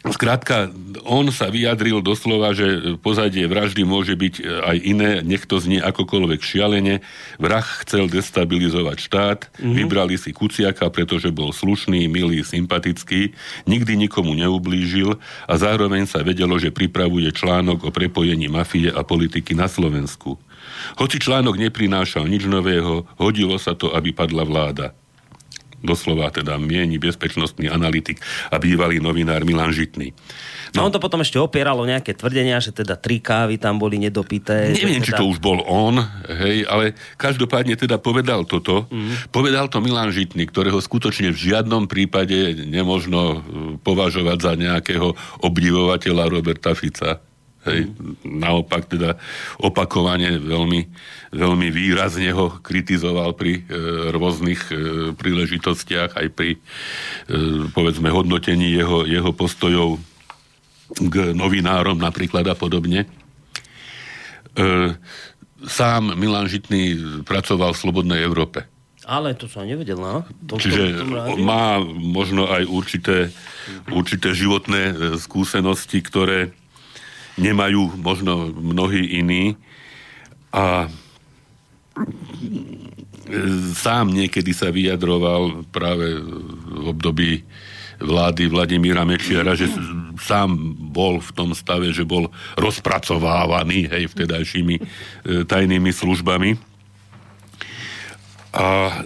Skrátka, 0.06 0.70
on 1.10 1.34
sa 1.34 1.50
vyjadril 1.50 2.06
doslova, 2.06 2.54
že 2.54 2.96
pozadie 3.02 3.50
vraždy 3.50 3.82
môže 3.82 4.14
byť 4.14 4.36
e, 4.38 4.44
aj 4.46 4.78
iné, 4.86 5.12
nech 5.26 5.50
to 5.50 5.58
znie 5.58 5.82
akokoľvek 5.82 6.38
šialene. 6.38 7.02
Vrah 7.42 7.66
chcel 7.82 8.06
destabilizovať 8.06 8.98
štát, 9.02 9.40
mm-hmm. 9.50 9.74
vybrali 9.74 10.16
si 10.16 10.32
Kuciaka, 10.38 10.94
pretože 10.94 11.34
bol 11.34 11.50
slušný, 11.50 12.06
milý, 12.06 12.46
sympatický, 12.46 13.34
nikdy 13.66 13.98
nikomu 13.98 14.38
neublížil 14.38 15.18
a 15.50 15.54
zároveň 15.58 16.06
sa 16.06 16.22
vedelo, 16.22 16.62
že 16.62 16.70
pripravuje 16.70 17.34
článok 17.34 17.90
o 17.90 17.94
prepojení 17.94 18.48
mafie 18.48 18.94
a 18.94 19.02
politiky 19.02 19.58
na 19.58 19.66
Slovensku. 19.66 20.38
Hoci 21.02 21.18
článok 21.18 21.58
neprinášal 21.58 22.30
nič 22.30 22.46
nového, 22.46 23.10
hodilo 23.18 23.58
sa 23.58 23.74
to, 23.74 23.92
aby 23.98 24.14
padla 24.14 24.46
vláda 24.46 24.94
doslova 25.82 26.34
teda 26.34 26.58
mieni 26.58 26.98
bezpečnostný 26.98 27.70
analytik 27.70 28.22
a 28.50 28.58
bývalý 28.58 28.98
novinár 28.98 29.46
Milan 29.46 29.70
Žitný. 29.70 30.14
No. 30.76 30.84
no 30.84 30.90
on 30.90 30.94
to 30.94 31.00
potom 31.00 31.22
ešte 31.22 31.38
opieralo 31.40 31.86
nejaké 31.88 32.18
tvrdenia, 32.18 32.60
že 32.60 32.76
teda 32.76 32.98
tri 33.00 33.22
kávy 33.22 33.62
tam 33.62 33.78
boli 33.80 34.02
nedopité. 34.02 34.74
Neviem, 34.74 35.00
teda... 35.00 35.08
či 35.08 35.20
to 35.20 35.30
už 35.30 35.40
bol 35.40 35.62
on, 35.64 36.02
hej, 36.28 36.66
ale 36.68 36.98
každopádne 37.16 37.78
teda 37.78 38.02
povedal 38.02 38.44
toto. 38.44 38.90
Mm. 38.90 39.32
Povedal 39.32 39.70
to 39.70 39.80
Milan 39.80 40.10
Žitný, 40.10 40.50
ktorého 40.50 40.82
skutočne 40.82 41.32
v 41.32 41.38
žiadnom 41.38 41.86
prípade 41.86 42.68
nemožno 42.68 43.22
uh, 43.22 43.40
považovať 43.80 44.38
za 44.42 44.54
nejakého 44.58 45.14
obdivovateľa 45.46 46.24
Roberta 46.28 46.74
Fica. 46.74 47.27
Hej, 47.68 47.92
naopak 48.24 48.88
teda 48.88 49.20
opakovane 49.60 50.40
veľmi, 50.40 50.82
veľmi 51.36 51.68
výrazne 51.68 52.32
ho 52.32 52.56
kritizoval 52.64 53.36
pri 53.36 53.60
e, 53.60 53.62
rôznych 54.16 54.62
e, 54.72 54.74
príležitostiach, 55.14 56.16
aj 56.16 56.28
pri 56.32 56.56
e, 56.56 56.60
povedzme 57.72 58.08
hodnotení 58.08 58.72
jeho, 58.72 59.04
jeho 59.04 59.32
postojov 59.36 60.00
k 60.96 61.36
novinárom 61.36 62.00
napríklad 62.00 62.48
a 62.48 62.56
podobne. 62.56 63.04
E, 63.04 63.08
sám 65.68 66.16
Milan 66.16 66.48
Žitný 66.48 66.98
pracoval 67.28 67.76
v 67.76 67.82
Slobodnej 67.82 68.20
Európe. 68.24 68.66
Ale 69.08 69.40
to 69.40 69.48
som 69.48 69.64
nevedel, 69.64 69.96
no. 69.96 70.28
To, 70.52 70.60
Čiže 70.60 71.00
to, 71.00 71.08
to 71.08 71.36
má 71.40 71.80
možno 71.96 72.52
aj 72.52 72.68
určité, 72.68 73.32
určité 73.88 74.36
životné 74.36 74.82
e, 74.92 74.94
skúsenosti, 75.16 76.04
ktoré 76.04 76.52
nemajú 77.38 77.96
možno 78.02 78.50
mnohí 78.52 79.22
iní. 79.22 79.56
A 80.52 80.90
sám 83.78 84.14
niekedy 84.14 84.52
sa 84.54 84.74
vyjadroval 84.74 85.66
práve 85.70 86.18
v 86.18 86.86
období 86.90 87.46
vlády 87.98 88.46
Vladimíra 88.46 89.02
Mečiara, 89.06 89.58
že 89.58 89.70
sám 90.22 90.54
bol 90.94 91.18
v 91.18 91.32
tom 91.34 91.50
stave, 91.58 91.90
že 91.90 92.06
bol 92.06 92.30
rozpracovávaný 92.54 93.90
hej, 93.90 94.14
vtedajšími 94.14 94.76
e, 94.78 94.82
tajnými 95.50 95.90
službami. 95.90 96.62
A 98.54 98.66
e, 98.66 98.98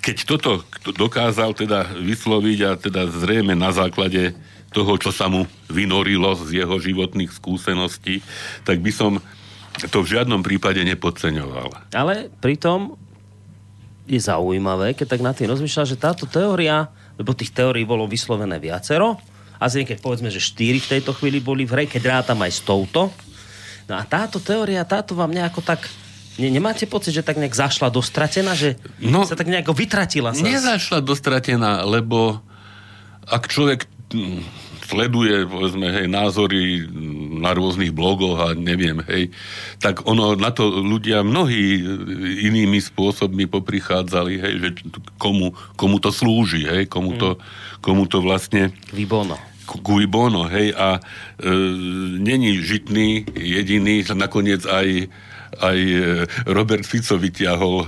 keď 0.00 0.16
toto 0.24 0.64
dokázal 0.88 1.52
teda 1.52 1.84
vysloviť 2.00 2.58
a 2.64 2.70
teda 2.80 3.12
zrejme 3.12 3.52
na 3.52 3.76
základe 3.76 4.32
toho, 4.68 5.00
čo 5.00 5.10
sa 5.10 5.32
mu 5.32 5.48
vynorilo 5.72 6.36
z 6.36 6.64
jeho 6.64 6.76
životných 6.76 7.32
skúseností, 7.32 8.20
tak 8.68 8.84
by 8.84 8.92
som 8.92 9.12
to 9.88 10.02
v 10.02 10.18
žiadnom 10.18 10.42
prípade 10.42 10.82
nepodceňoval. 10.82 11.94
Ale 11.94 12.28
pritom 12.42 12.98
je 14.08 14.18
zaujímavé, 14.18 14.96
keď 14.96 15.16
tak 15.16 15.22
na 15.22 15.32
tým 15.36 15.52
rozmýšľa, 15.52 15.84
že 15.94 16.00
táto 16.00 16.24
teória, 16.24 16.88
lebo 17.20 17.36
tých 17.36 17.52
teórií 17.52 17.84
bolo 17.84 18.08
vyslovené 18.08 18.56
viacero, 18.58 19.20
a 19.58 19.66
z 19.66 19.82
keď 19.82 19.98
povedzme, 19.98 20.30
že 20.30 20.38
štyri 20.38 20.78
v 20.78 20.98
tejto 20.98 21.10
chvíli 21.18 21.42
boli 21.42 21.66
v 21.66 21.74
hre, 21.74 21.84
keď 21.90 22.22
rátam 22.22 22.38
aj 22.46 22.52
s 22.54 22.60
touto. 22.62 23.10
No 23.90 23.98
a 23.98 24.06
táto 24.06 24.38
teória, 24.38 24.86
táto 24.86 25.18
vám 25.18 25.34
nejako 25.34 25.66
tak 25.66 25.82
ne, 26.38 26.46
nemáte 26.46 26.86
pocit, 26.86 27.10
že 27.10 27.26
tak 27.26 27.42
nejak 27.42 27.58
zašla 27.58 27.90
dostratená, 27.90 28.54
že 28.54 28.78
no, 29.02 29.26
sa 29.26 29.34
tak 29.34 29.50
nejako 29.50 29.74
vytratila 29.74 30.30
sa? 30.30 30.46
Nezašla 30.46 31.02
dostratená, 31.02 31.82
lebo 31.82 32.38
ak 33.26 33.50
človek 33.50 33.90
sleduje, 34.88 35.44
povedzme, 35.44 35.92
hej, 35.92 36.06
názory 36.08 36.88
na 37.38 37.52
rôznych 37.52 37.92
blogoch 37.92 38.40
a 38.40 38.46
neviem, 38.56 39.04
hej, 39.04 39.28
tak 39.84 40.08
ono, 40.08 40.32
na 40.32 40.48
to 40.48 40.80
ľudia 40.80 41.20
mnohí 41.20 41.84
inými 42.48 42.80
spôsobmi 42.80 43.44
poprichádzali, 43.52 44.32
hej, 44.40 44.54
že 44.64 44.68
komu, 45.20 45.52
komu 45.76 46.00
to 46.00 46.08
slúži, 46.08 46.64
hej, 46.64 46.88
komu 46.88 47.20
to, 47.20 47.36
komu 47.84 48.08
to 48.08 48.24
vlastne... 48.24 48.72
Vybono 48.96 49.36
cui 49.68 50.08
bono, 50.08 50.48
hej, 50.48 50.72
a 50.72 50.96
e, 50.96 51.00
není 52.16 52.56
žitný 52.64 53.28
jediný, 53.36 54.00
nakoniec 54.16 54.64
aj 54.64 55.12
aj 55.56 55.78
e, 55.78 56.00
Robert 56.44 56.84
Fico 56.84 57.16
vyťahol 57.16 57.76
e, 57.80 57.86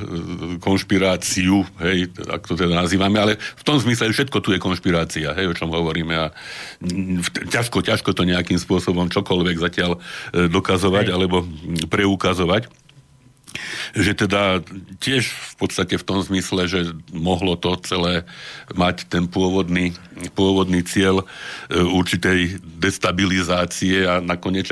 konšpiráciu, 0.58 1.62
hej, 1.84 2.08
ak 2.26 2.48
to 2.48 2.56
teda 2.56 2.80
nazývame, 2.80 3.20
ale 3.20 3.32
v 3.36 3.62
tom 3.66 3.76
zmysle 3.76 4.08
všetko 4.08 4.38
tu 4.40 4.56
je 4.56 4.62
konšpirácia, 4.62 5.36
hej, 5.36 5.46
o 5.52 5.56
čom 5.56 5.68
hovoríme 5.68 6.14
a 6.16 6.26
ťažko, 7.52 7.84
ťažko 7.84 8.10
to 8.16 8.24
nejakým 8.24 8.56
spôsobom 8.56 9.12
čokoľvek 9.12 9.56
zatiaľ 9.60 9.96
e, 9.96 10.48
dokazovať 10.48 11.06
hej. 11.10 11.14
alebo 11.14 11.44
preukazovať 11.88 12.72
že 13.98 14.14
teda 14.14 14.62
tiež 15.02 15.26
v 15.26 15.54
podstate 15.58 15.98
v 15.98 16.06
tom 16.06 16.22
zmysle, 16.22 16.70
že 16.70 16.94
mohlo 17.10 17.58
to 17.58 17.74
celé 17.82 18.22
mať 18.70 19.10
ten 19.10 19.26
pôvodný, 19.26 19.90
pôvodný 20.38 20.86
cieľ 20.86 21.26
určitej 21.70 22.62
destabilizácie 22.78 24.06
a 24.06 24.22
nakoniec 24.22 24.70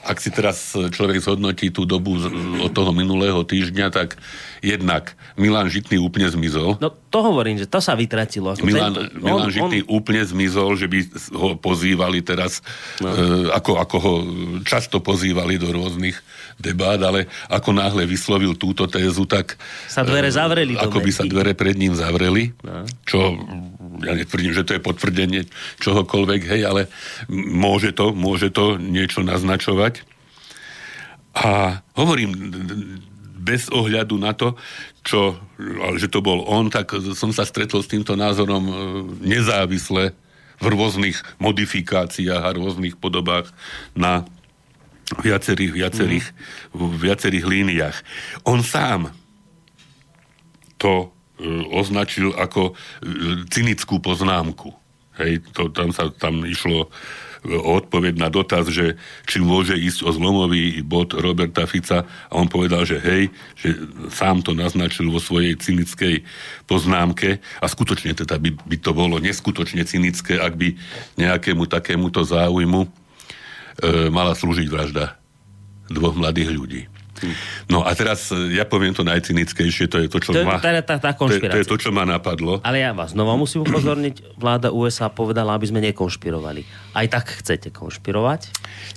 ak 0.00 0.16
si 0.16 0.32
teraz 0.32 0.72
človek 0.72 1.20
zhodnotí 1.20 1.68
tú 1.68 1.84
dobu 1.84 2.16
od 2.64 2.72
toho 2.72 2.90
minulého 2.96 3.44
týždňa, 3.44 3.92
tak 3.92 4.16
jednak 4.60 5.16
Milan 5.40 5.66
Žitný 5.66 5.96
úplne 6.00 6.28
zmizol. 6.28 6.76
No 6.78 6.92
to 6.92 7.18
hovorím, 7.24 7.58
že 7.58 7.66
to 7.66 7.80
sa 7.80 7.96
vytratilo. 7.96 8.52
Ako 8.54 8.64
Milan, 8.64 8.92
ten, 8.94 9.08
Milan 9.18 9.48
on, 9.48 9.52
Žitný 9.52 9.80
on... 9.88 9.98
úplne 10.00 10.22
zmizol, 10.22 10.76
že 10.76 10.86
by 10.86 10.98
ho 11.34 11.48
pozývali 11.56 12.20
teraz, 12.20 12.60
no. 13.00 13.10
e, 13.10 13.50
ako, 13.50 13.80
ako 13.80 13.96
ho 13.98 14.14
často 14.62 15.00
pozývali 15.00 15.56
do 15.56 15.72
rôznych 15.74 16.16
debát, 16.60 17.00
ale 17.00 17.26
ako 17.48 17.72
náhle 17.72 18.04
vyslovil 18.04 18.54
túto 18.54 18.84
tézu, 18.84 19.24
tak... 19.24 19.56
Sa 19.88 20.04
dvere 20.04 20.28
zavreli. 20.28 20.76
E, 20.76 20.80
ako 20.80 21.00
by 21.00 21.10
sa 21.10 21.24
dvere 21.24 21.56
pred 21.56 21.74
ním 21.80 21.96
zavreli, 21.96 22.52
no. 22.60 22.84
čo 23.08 23.36
ja 24.04 24.12
netvrdím, 24.16 24.52
že 24.52 24.64
to 24.64 24.76
je 24.76 24.82
potvrdenie 24.84 25.40
čohokoľvek, 25.80 26.40
hej, 26.46 26.62
ale 26.68 26.88
môže 27.32 27.92
to, 27.92 28.12
môže 28.12 28.52
to 28.52 28.80
niečo 28.80 29.20
naznačovať. 29.24 30.04
A 31.30 31.80
hovorím, 31.94 32.34
bez 33.40 33.72
ohľadu 33.72 34.20
na 34.20 34.36
to, 34.36 34.52
čo, 35.00 35.40
že 35.96 36.12
to 36.12 36.20
bol 36.20 36.44
on, 36.44 36.68
tak 36.68 36.92
som 37.16 37.32
sa 37.32 37.48
stretol 37.48 37.80
s 37.80 37.88
týmto 37.88 38.12
názorom 38.14 38.64
e, 38.68 38.74
nezávisle 39.24 40.12
v 40.60 40.66
rôznych 40.68 41.16
modifikáciách 41.40 42.42
a 42.44 42.56
rôznych 42.56 43.00
podobách 43.00 43.48
na 43.96 44.28
viacerých, 45.24 45.72
viacerých, 45.72 46.26
mm. 46.76 47.00
viacerých 47.00 47.44
líniách. 47.48 47.96
On 48.44 48.60
sám 48.60 49.16
to 50.76 51.08
E, 51.40 51.64
označil 51.72 52.36
ako 52.36 52.72
e, 52.72 52.74
cynickú 53.48 53.96
poznámku. 54.04 54.76
Hej, 55.16 55.40
to, 55.56 55.72
tam 55.72 55.88
sa 55.88 56.12
tam 56.12 56.44
išlo 56.44 56.92
odpoveď 57.48 58.20
na 58.20 58.28
dotaz, 58.28 58.68
že 58.68 59.00
či 59.24 59.40
môže 59.40 59.72
ísť 59.72 60.04
o 60.04 60.10
zlomový 60.12 60.84
bod 60.84 61.16
Roberta 61.16 61.64
Fica 61.64 62.04
a 62.04 62.32
on 62.36 62.52
povedal, 62.52 62.84
že 62.84 63.00
hej, 63.00 63.32
že 63.56 63.80
sám 64.12 64.44
to 64.44 64.52
naznačil 64.52 65.08
vo 65.08 65.16
svojej 65.16 65.56
cynickej 65.56 66.20
poznámke 66.68 67.40
a 67.60 67.66
skutočne 67.66 68.12
teda 68.12 68.36
by, 68.36 68.52
by 68.68 68.76
to 68.76 68.92
bolo 68.92 69.16
neskutočne 69.16 69.80
cynické, 69.88 70.36
ak 70.36 70.52
by 70.60 70.76
nejakému 71.16 71.64
takémuto 71.64 72.20
záujmu 72.20 72.84
e, 72.84 72.88
mala 74.12 74.36
slúžiť 74.36 74.68
vražda 74.68 75.16
dvoch 75.88 76.14
mladých 76.14 76.52
ľudí. 76.52 76.99
No 77.68 77.84
a 77.84 77.92
teraz 77.92 78.32
e, 78.32 78.56
ja 78.56 78.64
poviem 78.64 78.96
to 78.96 79.04
najcynickejšie, 79.04 79.86
to 79.90 79.96
je 80.02 80.08
to, 80.08 80.18
čo 80.18 80.30
to, 80.32 80.42
ma... 80.44 80.56
Tá, 80.58 80.72
tá, 80.80 80.96
tá 80.96 81.10
to, 81.12 81.28
je, 81.28 81.40
to 81.40 81.58
je 81.60 81.66
to, 81.66 81.76
čo 81.76 81.90
ma 81.92 82.08
napadlo. 82.08 82.60
Ale 82.64 82.80
ja 82.80 82.96
vás 82.96 83.12
znova 83.12 83.36
musím 83.36 83.66
upozorniť, 83.66 84.36
vláda 84.40 84.72
USA 84.72 85.12
povedala, 85.12 85.56
aby 85.56 85.66
sme 85.68 85.80
nekonšpirovali. 85.90 86.62
Aj 86.96 87.06
tak 87.06 87.40
chcete 87.42 87.70
konšpirovať? 87.70 88.40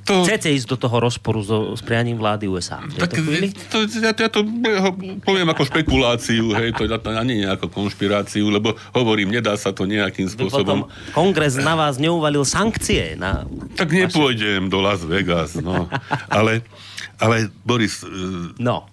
To... 0.08 0.24
Chcete 0.28 0.52
ísť 0.52 0.68
do 0.68 0.78
toho 0.80 0.98
rozporu 1.00 1.40
so, 1.44 1.76
s 1.76 1.82
prianím 1.84 2.20
vlády 2.20 2.48
USA? 2.50 2.82
Tak, 2.84 3.16
to, 3.70 3.78
ja, 4.00 4.12
ja 4.12 4.30
to 4.32 4.42
poviem 5.24 5.48
ako 5.52 5.64
špekuláciu, 5.68 6.52
hej, 6.60 6.76
to, 6.76 6.88
to 6.88 7.10
nie 7.24 7.46
ako 7.48 7.72
konšpiráciu, 7.72 8.52
lebo 8.52 8.76
hovorím, 8.92 9.32
nedá 9.32 9.56
sa 9.56 9.72
to 9.72 9.88
nejakým 9.88 10.28
spôsobom... 10.28 10.88
Potom 10.88 11.14
kongres 11.14 11.56
na 11.56 11.74
vás 11.78 11.96
neuvalil 12.02 12.44
sankcie. 12.44 13.16
Na 13.16 13.48
tak 13.74 13.90
nepôjdem 13.90 14.68
do 14.68 14.84
Las 14.84 15.02
Vegas, 15.02 15.56
no. 15.58 15.88
Ale 16.30 16.62
ale 17.24 17.48
Boris... 17.64 18.04
No. 18.60 18.84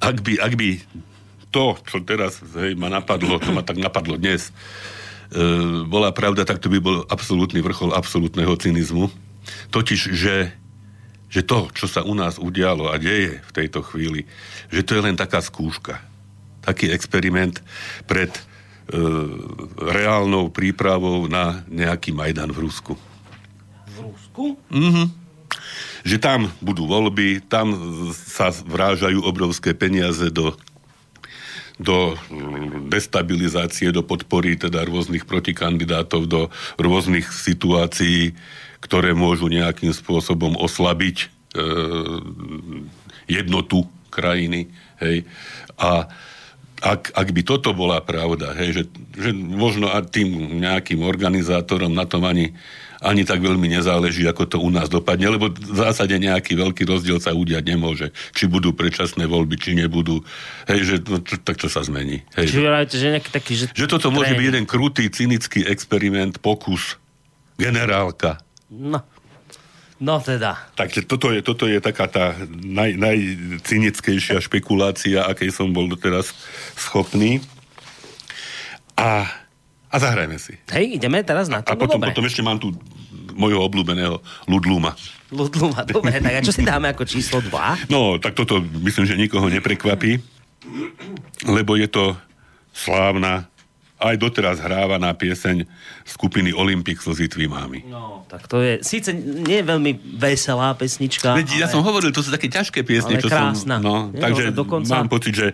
ak 0.00 0.16
by, 0.24 0.40
ak 0.40 0.52
by 0.56 0.80
to, 1.52 1.78
čo 1.86 2.02
teraz 2.02 2.42
hej, 2.58 2.74
ma 2.74 2.90
napadlo, 2.90 3.38
to 3.38 3.54
ma 3.54 3.62
tak 3.62 3.78
napadlo 3.78 4.18
dnes, 4.18 4.50
e, 5.30 5.84
bola 5.86 6.10
pravda, 6.10 6.42
tak 6.42 6.58
to 6.58 6.66
by 6.72 6.82
bol 6.82 7.06
absolútny 7.06 7.62
vrchol 7.62 7.94
absolútneho 7.94 8.52
cynizmu. 8.58 9.06
Totiž, 9.70 10.00
že, 10.12 10.50
že 11.30 11.40
to, 11.46 11.70
čo 11.72 11.86
sa 11.86 12.02
u 12.02 12.12
nás 12.16 12.42
udialo 12.42 12.90
a 12.90 12.98
deje 12.98 13.38
v 13.38 13.50
tejto 13.54 13.86
chvíli, 13.86 14.26
že 14.72 14.82
to 14.82 14.98
je 14.98 15.04
len 15.04 15.14
taká 15.14 15.38
skúška. 15.38 16.02
Taký 16.66 16.90
experiment 16.90 17.62
pred 18.08 18.34
e, 18.34 18.42
reálnou 19.78 20.50
prípravou 20.50 21.30
na 21.30 21.62
nejaký 21.70 22.10
Majdan 22.10 22.50
v 22.50 22.66
Rusku. 22.66 22.94
V 23.88 23.96
Rusku? 24.00 24.58
Že 26.04 26.16
tam 26.20 26.40
budú 26.60 26.84
voľby, 26.84 27.42
tam 27.48 27.72
sa 28.12 28.52
vrážajú 28.52 29.24
obrovské 29.24 29.72
peniaze 29.72 30.28
do 30.28 30.52
do 31.74 32.14
destabilizácie, 32.86 33.90
do 33.90 34.06
podpory 34.06 34.54
teda 34.54 34.86
rôznych 34.86 35.26
protikandidátov, 35.26 36.30
do 36.30 36.42
rôznych 36.78 37.26
situácií, 37.26 38.38
ktoré 38.78 39.10
môžu 39.10 39.50
nejakým 39.50 39.90
spôsobom 39.90 40.54
oslabiť 40.54 41.16
e, 41.18 41.26
jednotu 43.26 43.90
krajiny. 44.14 44.70
Hej. 45.02 45.26
A 45.74 46.06
ak, 46.84 47.10
ak 47.16 47.28
by 47.32 47.42
toto 47.42 47.72
bola 47.72 47.98
pravda, 48.04 48.52
hej, 48.54 48.70
že, 48.76 48.84
že 49.16 49.30
možno 49.32 49.88
tým 50.12 50.60
nejakým 50.60 51.00
organizátorom 51.02 51.90
na 51.90 52.04
tom 52.04 52.28
ani, 52.28 52.52
ani 53.04 53.28
tak 53.28 53.44
veľmi 53.44 53.68
nezáleží, 53.68 54.24
ako 54.24 54.48
to 54.48 54.56
u 54.56 54.72
nás 54.72 54.88
dopadne, 54.88 55.28
lebo 55.28 55.52
v 55.52 55.76
zásade 55.76 56.16
nejaký 56.16 56.56
veľký 56.56 56.88
rozdiel 56.88 57.20
sa 57.20 57.36
udiať 57.36 57.60
nemôže. 57.60 58.16
Či 58.32 58.48
budú 58.48 58.72
predčasné 58.72 59.28
voľby, 59.28 59.60
či 59.60 59.76
nebudú. 59.76 60.24
Hej, 60.64 60.80
že 60.88 60.96
no, 61.04 61.20
čo, 61.20 61.36
tak 61.36 61.60
čo 61.60 61.68
sa 61.68 61.84
zmení. 61.84 62.24
Hej. 62.40 62.56
Čiže 62.56 62.60
že 62.96 63.08
nejaký 63.20 63.30
taký, 63.30 63.52
že... 63.60 63.64
Že 63.76 63.86
toto 63.92 64.08
môže 64.08 64.32
byť 64.32 64.46
jeden 64.48 64.64
krutý, 64.64 65.12
cynický 65.12 65.68
experiment, 65.68 66.40
pokus, 66.40 66.96
generálka. 67.60 68.40
No. 68.72 69.04
No 70.02 70.18
teda. 70.18 70.58
Takže 70.74 71.06
toto 71.06 71.30
je, 71.30 71.40
toto 71.44 71.70
je 71.70 71.78
taká 71.78 72.10
tá 72.10 72.34
naj, 72.50 72.98
najcynickejšia 72.98 74.42
špekulácia, 74.42 75.22
akej 75.28 75.54
som 75.54 75.70
bol 75.70 75.86
doteraz 75.86 76.34
schopný. 76.74 77.38
A, 78.98 79.28
a 79.94 80.02
zahrajme 80.02 80.34
si. 80.42 80.58
Hej, 80.74 80.98
ideme 80.98 81.22
teraz 81.22 81.46
na 81.46 81.62
to. 81.62 81.70
A 81.70 81.78
potom, 81.78 82.02
no, 82.02 82.02
dobre. 82.02 82.10
potom 82.10 82.26
ešte 82.26 82.42
mám 82.42 82.58
tu 82.58 82.74
mojho 83.34 83.62
obľúbeného 83.62 84.18
Ludluma. 84.50 84.98
Ludluma, 85.30 85.86
dobre, 85.86 86.18
tak 86.18 86.34
a 86.34 86.42
čo 86.42 86.50
si 86.50 86.66
dáme 86.66 86.90
ako 86.90 87.06
číslo 87.06 87.38
2? 87.38 87.90
No, 87.90 88.18
tak 88.18 88.34
toto 88.34 88.58
myslím, 88.82 89.06
že 89.06 89.14
nikoho 89.14 89.46
neprekvapí, 89.46 90.18
lebo 91.46 91.74
je 91.74 91.86
to 91.86 92.14
slávna, 92.70 93.46
aj 93.98 94.18
doteraz 94.18 94.58
hrávaná 94.58 95.14
pieseň 95.14 95.66
skupiny 96.04 96.50
Olympic 96.50 96.98
so 96.98 97.14
zitvímami. 97.14 97.86
No, 97.86 98.26
tak 98.26 98.50
to 98.50 98.58
je, 98.60 98.82
síce 98.82 99.14
nie 99.14 99.62
je 99.62 99.66
veľmi 99.66 100.18
veselá 100.18 100.74
pesnička, 100.74 101.34
Veď 101.34 101.64
ja 101.64 101.68
som 101.70 101.80
hovoril, 101.82 102.10
to 102.10 102.20
sú 102.20 102.34
také 102.34 102.50
ťažké 102.50 102.82
piesne, 102.82 103.16
Ale 103.16 103.22
čo 103.22 103.30
krásna. 103.30 103.78
som... 103.78 103.84
No, 103.84 103.94
Nie, 104.10 104.20
takže 104.20 104.50
dokonca- 104.50 104.98
mám 104.98 105.10
pocit, 105.10 105.34
že 105.34 105.46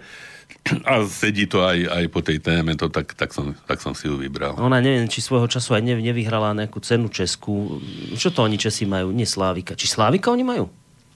a 0.84 1.02
sedí 1.08 1.48
to 1.48 1.64
aj, 1.64 1.78
aj 1.88 2.04
po 2.12 2.20
tej 2.20 2.38
téme, 2.38 2.76
to 2.76 2.92
tak, 2.92 3.16
tak, 3.16 3.32
som, 3.32 3.56
tak 3.66 3.80
som 3.80 3.96
si 3.96 4.06
ju 4.06 4.20
vybral. 4.20 4.54
Ona 4.60 4.78
neviem, 4.78 5.08
či 5.08 5.24
svojho 5.24 5.48
času 5.48 5.74
aj 5.74 5.82
ne- 5.82 5.98
nevyhrala 6.04 6.52
nejakú 6.54 6.78
cenu 6.84 7.08
Česku. 7.08 7.80
Čo 8.14 8.30
to 8.30 8.44
oni 8.44 8.60
Česi 8.60 8.84
majú? 8.84 9.10
Nie 9.10 9.26
Slávika. 9.26 9.74
Či 9.74 9.88
Slávika 9.88 10.30
oni 10.30 10.44
majú? 10.44 10.68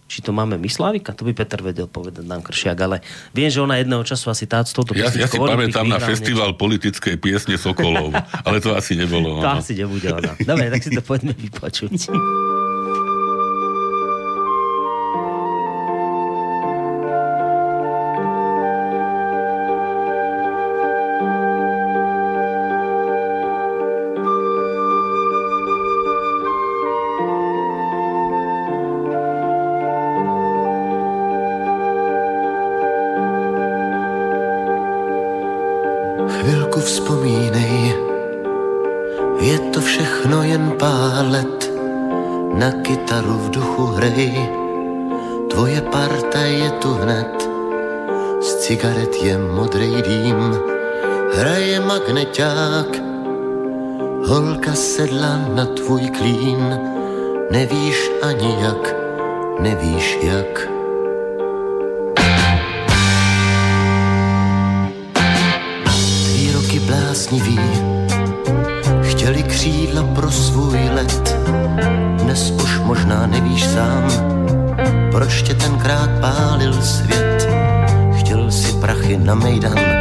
Či 0.05 0.21
to 0.21 0.37
máme 0.37 0.61
my 0.61 0.69
Slávika? 0.69 1.17
To 1.17 1.25
by 1.25 1.33
Peter 1.33 1.65
vedel 1.65 1.89
povedať 1.89 2.29
nám 2.29 2.45
Kršiak, 2.45 2.77
ale 2.77 3.01
viem, 3.33 3.49
že 3.49 3.65
ona 3.65 3.81
jedného 3.81 4.05
času 4.05 4.29
asi 4.29 4.45
tá, 4.45 4.61
s 4.61 4.77
touto 4.77 4.93
Ja, 4.93 5.09
ja 5.09 5.25
si 5.25 5.41
pamätám 5.41 5.89
na 5.89 5.97
festival 5.97 6.53
politickej 6.61 7.17
piesne 7.17 7.57
Sokolov, 7.57 8.13
ale 8.45 8.61
to 8.61 8.77
asi 8.77 8.97
niečo. 8.97 9.09
nebolo. 9.09 9.29
To 9.45 9.49
ono. 9.49 9.61
asi 9.65 9.73
nebude 9.73 10.09
ona. 10.13 10.37
Dobre, 10.37 10.69
tak 10.69 10.81
si 10.85 10.91
to 10.93 11.01
poďme 11.01 11.33
vypočuť. 11.33 12.13
meydan 79.33 79.94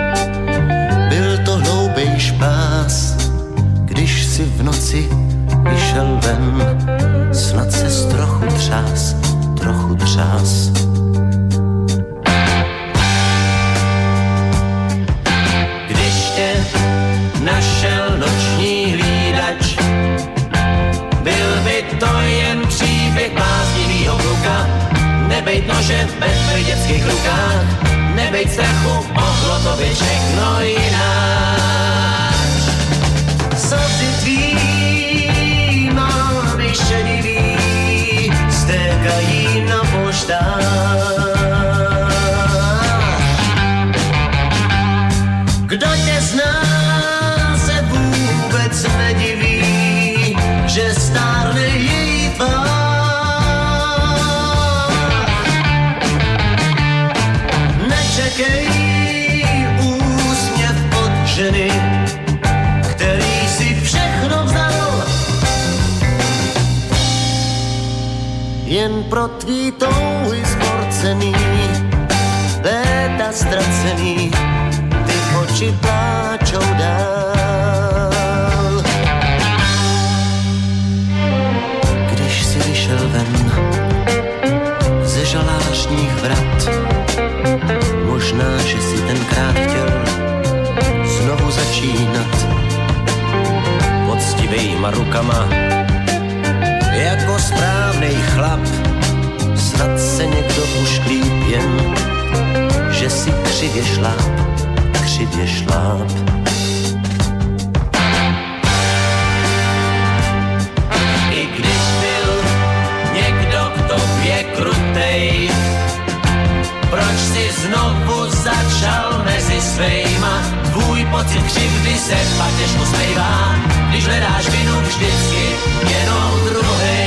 znovu 117.64 118.30
začal 118.30 119.24
mezi 119.26 119.62
svejma? 119.62 120.36
Tvůj 120.72 121.06
pocit 121.12 121.44
křivdy 121.44 121.94
se 121.98 122.16
pak 122.38 122.52
těžko 122.60 122.86
smejvá, 122.86 123.56
když 123.90 124.06
hledáš 124.06 124.50
vinu 124.50 124.82
vždycky 124.82 125.44
jenom 125.90 126.32
druhej. 126.50 127.03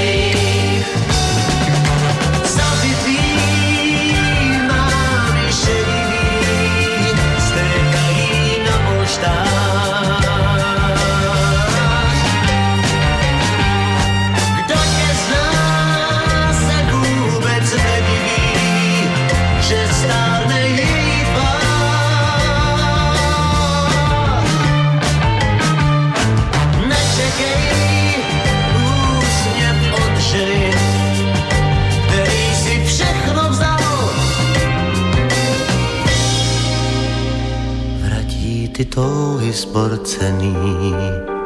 Touhy 38.97 39.53
sporcený, 39.53 40.57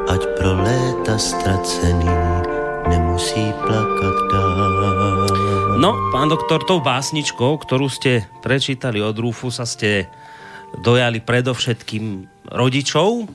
ať 0.06 0.22
pro 0.38 0.54
léta 0.54 1.18
ztracený 1.18 2.14
nemusí 2.86 3.50
plakat 3.66 4.16
dál. 4.30 5.26
No, 5.82 5.98
pán 6.14 6.30
doktor, 6.30 6.62
tou 6.62 6.78
básničkou, 6.78 7.58
ktorú 7.58 7.90
ste 7.90 8.22
prečítali 8.38 9.02
od 9.02 9.18
Rúfusa, 9.18 9.66
ste 9.66 10.06
dojali 10.78 11.18
predovšetkým 11.18 12.30
rodičov. 12.54 13.26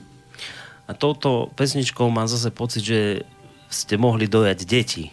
A 0.87 0.95
touto 0.95 1.51
pesničkou 1.59 2.07
mám 2.07 2.31
zase 2.31 2.55
pocit, 2.55 2.87
že 2.87 2.99
ste 3.67 3.99
mohli 3.99 4.31
dojať 4.31 4.59
deti. 4.63 5.11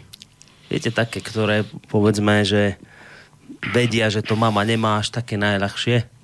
Viete, 0.70 0.94
také, 0.94 1.18
ktoré 1.18 1.66
povedzme, 1.90 2.46
že 2.46 2.78
vedia, 3.74 4.14
že 4.14 4.22
to 4.22 4.38
mama 4.38 4.62
nemá 4.62 5.02
až 5.02 5.10
také 5.10 5.34
najľahšie. 5.34 6.21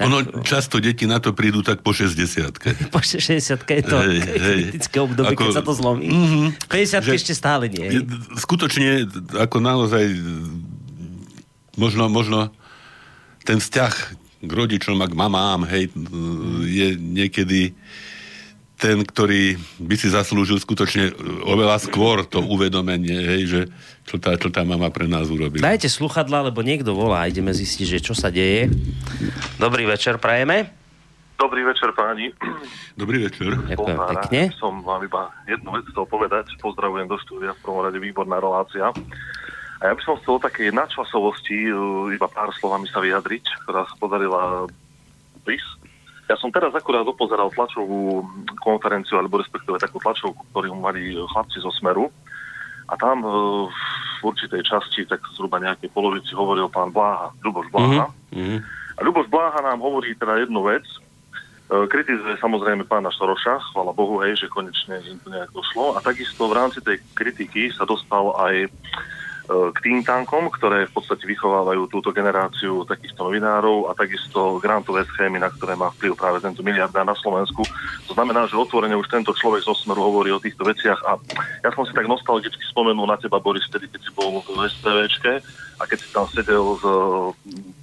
Ono, 0.00 0.16
často 0.40 0.78
deti 0.78 1.04
na 1.04 1.18
to 1.18 1.30
prídu 1.30 1.60
tak 1.60 1.80
po 1.80 1.92
60 1.92 2.16
Po 2.94 3.00
60 3.00 3.36
je 3.60 3.82
to 3.82 3.96
Hej, 3.98 4.18
hej. 4.20 4.60
kritické 4.72 4.96
obdobie, 4.98 5.32
keď 5.32 5.46
Ako- 5.46 5.52
sa 5.52 5.62
to 5.62 5.72
zlomí. 5.72 6.08
Mhm. 6.08 6.44
50 6.66 7.02
Že- 7.02 7.12
ešte 7.14 7.32
stále 7.32 7.68
nie. 7.68 7.84
Je- 7.92 8.06
Skutočne, 8.36 9.04
ako 9.36 9.56
naozaj, 9.58 10.04
možno, 11.74 12.08
možno 12.08 12.48
ten 13.42 13.58
vzťah 13.58 13.94
k 14.38 14.50
rodičom 14.50 14.96
a 14.96 15.06
k 15.06 15.14
mamám, 15.14 15.64
hej, 15.66 15.88
je 16.62 16.88
niekedy 16.94 17.72
ten, 18.76 19.00
ktorý 19.02 19.56
by 19.80 19.96
si 19.96 20.12
zaslúžil 20.12 20.60
skutočne 20.60 21.16
oveľa 21.48 21.80
skôr 21.80 22.28
to 22.28 22.44
uvedomenie, 22.44 23.16
hej, 23.16 23.42
že 23.48 23.60
čo 24.04 24.20
tá, 24.20 24.36
čo 24.36 24.52
tá 24.52 24.62
mama 24.68 24.92
pre 24.92 25.08
nás 25.08 25.32
urobila. 25.32 25.64
Dajte 25.64 25.88
sluchadla, 25.88 26.52
lebo 26.52 26.60
niekto 26.60 26.92
volá 26.92 27.24
a 27.24 27.28
ideme 27.28 27.56
zistiť, 27.56 27.86
že 27.96 28.00
čo 28.04 28.12
sa 28.12 28.28
deje. 28.28 28.68
Dobrý 29.56 29.88
večer, 29.88 30.20
prajeme. 30.20 30.86
Dobrý 31.36 31.68
večer 31.68 31.92
páni. 31.92 32.32
Dobrý 32.96 33.28
večer. 33.28 33.52
Ďakujem 33.52 34.00
pekne. 34.08 34.40
Som 34.56 34.80
vám 34.80 35.04
iba 35.04 35.28
jednu 35.44 35.68
vec 35.76 35.84
chcel 35.92 36.08
povedať. 36.08 36.48
Pozdravujem 36.64 37.04
do 37.12 37.20
štúdia, 37.20 37.52
v 37.52 37.60
prvom 37.60 37.84
rade 37.84 38.00
výborná 38.00 38.40
relácia. 38.40 38.88
A 39.76 39.82
ja 39.84 39.92
by 39.92 40.00
som 40.00 40.16
chcel 40.16 40.40
o 40.40 40.44
takej 40.44 40.72
nadčasovosti 40.72 41.68
uh, 41.68 42.08
iba 42.08 42.24
pár 42.32 42.48
slovami 42.56 42.88
sa 42.88 43.04
vyjadriť, 43.04 43.68
ktorá 43.68 43.84
sa 43.84 43.94
podarila 44.00 44.64
PRIS. 45.44 45.64
Ja 46.26 46.34
som 46.34 46.50
teraz 46.50 46.74
akurát 46.74 47.06
opozeral 47.06 47.54
tlačovú 47.54 48.26
konferenciu, 48.58 49.22
alebo 49.22 49.38
respektíve 49.38 49.78
takú 49.78 50.02
tlačovku, 50.02 50.42
ktorú 50.50 50.74
mali 50.74 51.14
chlapci 51.14 51.62
zo 51.62 51.70
Smeru. 51.70 52.10
A 52.86 52.94
tam 52.98 53.22
uh, 53.22 53.66
v 54.18 54.22
určitej 54.26 54.62
časti, 54.62 55.06
tak 55.06 55.22
zhruba 55.34 55.62
nejakej 55.62 55.90
polovici, 55.90 56.34
hovoril 56.34 56.70
pán 56.70 56.90
Bláha, 56.90 57.30
Ľuboš 57.42 57.66
Bláha. 57.70 58.10
Mhm. 58.34 58.58
A 58.96 59.00
Ľuboš 59.04 59.28
Bláha 59.28 59.60
nám 59.60 59.84
hovorí 59.84 60.16
teda 60.16 60.40
jednu 60.40 60.64
vec. 60.64 60.86
E, 61.68 61.84
Kritizuje 61.84 62.40
samozrejme 62.40 62.88
pána 62.88 63.12
Šoroša, 63.12 63.60
chvala 63.74 63.92
Bohu, 63.92 64.24
hej, 64.24 64.40
že 64.40 64.48
konečne 64.48 65.04
im 65.04 65.20
to 65.20 65.28
nejak 65.28 65.52
došlo. 65.52 65.92
A 65.92 66.00
takisto 66.00 66.48
v 66.48 66.56
rámci 66.56 66.80
tej 66.80 67.04
kritiky 67.12 67.68
sa 67.76 67.84
dostal 67.84 68.32
aj 68.40 68.54
e, 68.64 68.68
k 69.46 69.78
tým 69.78 70.02
tankom, 70.02 70.50
ktoré 70.50 70.90
v 70.90 70.94
podstate 70.98 71.22
vychovávajú 71.22 71.86
túto 71.86 72.10
generáciu 72.10 72.82
takýchto 72.82 73.30
novinárov 73.30 73.86
a 73.88 73.94
takisto 73.94 74.58
grantové 74.58 75.06
schémy, 75.06 75.38
na 75.38 75.46
ktoré 75.54 75.78
má 75.78 75.94
vplyv 75.94 76.18
práve 76.18 76.42
tento 76.42 76.66
miliardár 76.66 77.06
na 77.06 77.14
Slovensku. 77.14 77.62
To 78.10 78.12
znamená, 78.12 78.50
že 78.50 78.58
otvorene 78.58 78.98
už 78.98 79.06
tento 79.06 79.30
človek 79.30 79.62
zo 79.62 79.78
Smeru 79.78 80.02
hovorí 80.02 80.34
o 80.34 80.42
týchto 80.42 80.66
veciach 80.66 80.98
a 81.06 81.18
ja 81.62 81.70
som 81.70 81.86
si 81.86 81.94
tak 81.94 82.10
nostalgicky 82.10 82.62
spomenul 82.66 83.06
na 83.06 83.14
teba, 83.22 83.38
Boris, 83.38 83.62
vtedy, 83.70 83.86
keď 83.86 84.00
si 84.02 84.10
bol 84.18 84.42
v 84.42 84.66
STVčke 84.66 85.32
a 85.78 85.82
keď 85.86 85.98
si 86.02 86.08
tam 86.10 86.26
sedel 86.26 86.66
s 86.76 86.84
e, 86.84 86.96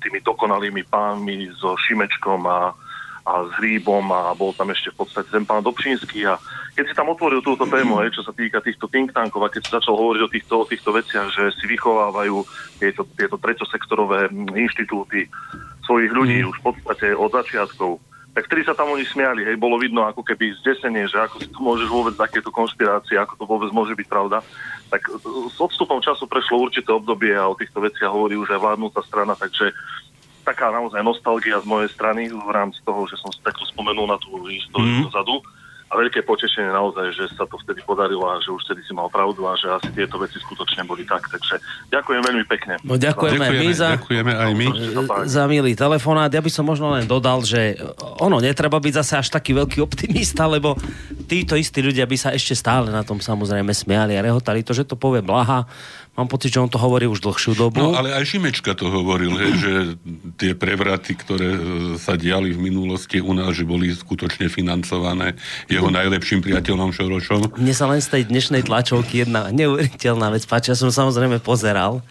tými 0.04 0.20
dokonalými 0.20 0.84
pánmi, 0.92 1.48
so 1.56 1.80
Šimečkom 1.80 2.44
a, 2.44 2.76
a 3.24 3.48
s 3.48 3.52
Hríbom 3.56 4.04
a 4.12 4.36
bol 4.36 4.52
tam 4.52 4.72
ešte 4.76 4.92
v 4.92 5.00
podstate 5.04 5.32
ten 5.32 5.48
pán 5.48 5.64
Dobšinský 5.64 6.28
a 6.28 6.36
keď 6.76 6.86
si 6.90 6.94
tam 6.98 7.08
otvoril 7.14 7.40
túto 7.40 7.64
tému, 7.64 8.04
hej, 8.04 8.12
čo 8.12 8.26
sa 8.26 8.36
týka 8.36 8.60
týchto 8.60 8.92
think 8.92 9.16
tankov 9.16 9.48
a 9.48 9.54
keď 9.54 9.62
si 9.64 9.72
začal 9.72 9.96
hovoriť 9.96 10.22
o 10.26 10.32
týchto, 10.32 10.54
o 10.60 10.68
týchto 10.68 10.92
veciach, 10.92 11.28
že 11.32 11.44
si 11.56 11.66
vychovávajú 11.70 12.44
tieto, 12.84 13.08
tieto 13.16 13.40
treťosektorové 13.40 14.28
inštitúty 14.58 15.32
svojich 15.88 16.12
ľudí 16.12 16.44
už 16.44 16.56
v 16.60 16.66
podstate 16.68 17.16
od 17.16 17.32
začiatkov, 17.32 18.04
tak 18.34 18.50
vtedy 18.50 18.66
sa 18.66 18.74
tam 18.74 18.90
oni 18.90 19.06
smiali, 19.06 19.46
hej, 19.46 19.62
bolo 19.62 19.78
vidno 19.78 20.10
ako 20.10 20.26
keby 20.26 20.58
zdesenie, 20.66 21.06
že 21.06 21.22
ako 21.22 21.36
si 21.38 21.48
to 21.54 21.60
môžeš 21.62 21.86
vôbec 21.86 22.18
takéto 22.18 22.50
konšpirácie, 22.50 23.14
ako 23.22 23.38
to 23.38 23.46
vôbec 23.46 23.70
môže 23.70 23.94
byť 23.94 24.08
pravda. 24.10 24.42
Tak 24.90 25.06
s 25.54 25.58
odstupom 25.62 26.02
času 26.02 26.26
prešlo 26.26 26.66
určité 26.66 26.90
obdobie 26.90 27.38
a 27.38 27.46
o 27.46 27.54
týchto 27.54 27.78
veciach 27.86 28.10
hovorí 28.10 28.34
už 28.34 28.58
aj 28.58 28.62
vládnúca 28.66 29.06
strana, 29.06 29.38
takže 29.38 29.70
taká 30.44 30.70
naozaj 30.70 31.00
nostalgia 31.02 31.58
z 31.64 31.68
mojej 31.68 31.90
strany 31.90 32.28
v 32.28 32.50
rámci 32.52 32.84
toho, 32.84 33.08
že 33.08 33.16
som 33.18 33.32
si 33.32 33.40
takto 33.42 33.64
spomenul 33.72 34.06
na 34.12 34.20
tú 34.20 34.44
históriu 34.52 35.02
mm. 35.02 35.06
dozadu. 35.10 35.40
A 35.94 36.02
veľké 36.02 36.26
potešenie 36.26 36.74
naozaj, 36.74 37.14
že 37.14 37.30
sa 37.38 37.46
to 37.46 37.54
vtedy 37.62 37.86
podarilo 37.86 38.26
a 38.26 38.42
že 38.42 38.50
už 38.50 38.66
vtedy 38.66 38.82
si 38.82 38.98
mal 38.98 39.14
pravdu 39.14 39.46
a 39.46 39.54
že 39.54 39.70
asi 39.70 39.94
tieto 39.94 40.18
veci 40.18 40.42
skutočne 40.42 40.82
boli 40.90 41.06
tak. 41.06 41.22
Takže 41.30 41.62
ďakujem 41.94 42.22
veľmi 42.26 42.46
pekne. 42.50 42.82
No, 42.82 42.98
ďakujeme, 42.98 43.38
my 43.38 43.70
Ďakujeme, 43.70 43.78
za, 43.78 43.90
ďakujeme 44.02 44.34
aj 44.34 44.52
my. 44.58 44.68
za 45.30 45.44
milý 45.46 45.78
telefonát. 45.78 46.34
Ja 46.34 46.42
by 46.42 46.50
som 46.50 46.66
možno 46.66 46.98
len 46.98 47.06
dodal, 47.06 47.46
že 47.46 47.78
ono, 48.18 48.42
netreba 48.42 48.82
byť 48.82 48.94
zase 49.06 49.14
až 49.22 49.30
taký 49.38 49.54
veľký 49.54 49.86
optimista, 49.86 50.50
lebo 50.50 50.74
títo 51.30 51.54
istí 51.54 51.86
ľudia 51.86 52.10
by 52.10 52.18
sa 52.18 52.34
ešte 52.34 52.58
stále 52.58 52.90
na 52.90 53.06
tom 53.06 53.22
samozrejme 53.22 53.70
smiali 53.70 54.18
a 54.18 54.26
rehotali. 54.26 54.66
To, 54.66 54.74
že 54.74 54.90
to 54.90 54.98
povie 54.98 55.22
Blaha, 55.22 55.70
mám 56.14 56.30
pocit, 56.30 56.54
že 56.54 56.62
on 56.62 56.70
to 56.70 56.78
hovorí 56.78 57.10
už 57.10 57.26
dlhšiu 57.26 57.58
dobu. 57.58 57.82
No, 57.82 57.98
ale 57.98 58.14
aj 58.14 58.24
Šimečka 58.30 58.78
to 58.78 58.90
hovoril, 58.90 59.34
hej, 59.34 59.54
že 59.58 59.72
tie 60.38 60.52
prevraty, 60.54 61.18
ktoré 61.18 61.50
e, 61.58 61.60
sa 61.98 62.14
diali 62.14 62.54
v 62.54 62.60
minulosti 62.62 63.18
u 63.18 63.34
nás, 63.34 63.58
že 63.58 63.66
boli 63.66 63.90
skutočne 63.90 64.46
financované 64.50 65.34
jeho 65.66 65.90
najlepším 65.90 66.46
priateľom 66.46 66.94
Šorošom. 66.94 67.58
Mne 67.58 67.74
sa 67.74 67.90
len 67.90 67.98
z 67.98 68.14
tej 68.14 68.24
dnešnej 68.30 68.62
tlačovky 68.62 69.26
jedna 69.26 69.50
neuveriteľná 69.50 70.30
vec 70.30 70.46
páči. 70.46 70.74
Ja 70.74 70.78
som 70.78 70.94
samozrejme 70.94 71.42
pozeral. 71.42 72.06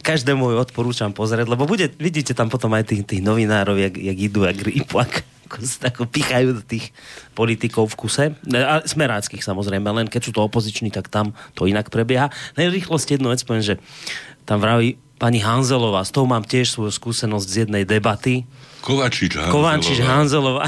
Každému 0.00 0.54
ju 0.54 0.56
odporúčam 0.56 1.12
pozrieť, 1.12 1.50
lebo 1.50 1.68
bude, 1.68 1.90
vidíte 1.98 2.32
tam 2.32 2.48
potom 2.48 2.72
aj 2.72 2.88
tých, 2.88 3.02
tých 3.04 3.20
novinárov, 3.20 3.76
jak, 3.76 3.94
jak 3.98 4.16
idú, 4.16 4.48
jak 4.48 4.56
rýpu, 4.62 4.96
ak, 5.50 5.90
ako 5.90 6.06
pichajú 6.14 6.48
do 6.54 6.62
tých 6.62 6.94
politikov 7.34 7.90
v 7.90 7.98
kuse. 7.98 8.24
A 8.54 8.86
smeráckých 8.86 9.42
samozrejme, 9.42 9.90
len 9.90 10.06
keď 10.06 10.30
sú 10.30 10.30
to 10.30 10.46
opoziční, 10.46 10.94
tak 10.94 11.10
tam 11.10 11.34
to 11.58 11.66
inak 11.66 11.90
prebieha. 11.90 12.30
Rýchlosti 12.54 13.18
jednu 13.18 13.34
vec 13.34 13.42
poviem, 13.42 13.66
že 13.66 13.74
tam 14.46 14.62
vraví 14.62 14.96
pani 15.20 15.42
Hanzelová, 15.42 16.00
s 16.00 16.14
tou 16.14 16.24
mám 16.24 16.46
tiež 16.46 16.72
svoju 16.72 16.94
skúsenosť 16.96 17.44
z 17.44 17.56
jednej 17.66 17.84
debaty, 17.84 18.48
Kovačič 18.80 19.36
Hanzelová. 19.36 19.52
Kováčiš 19.52 19.98
Hanzelová. 20.00 20.64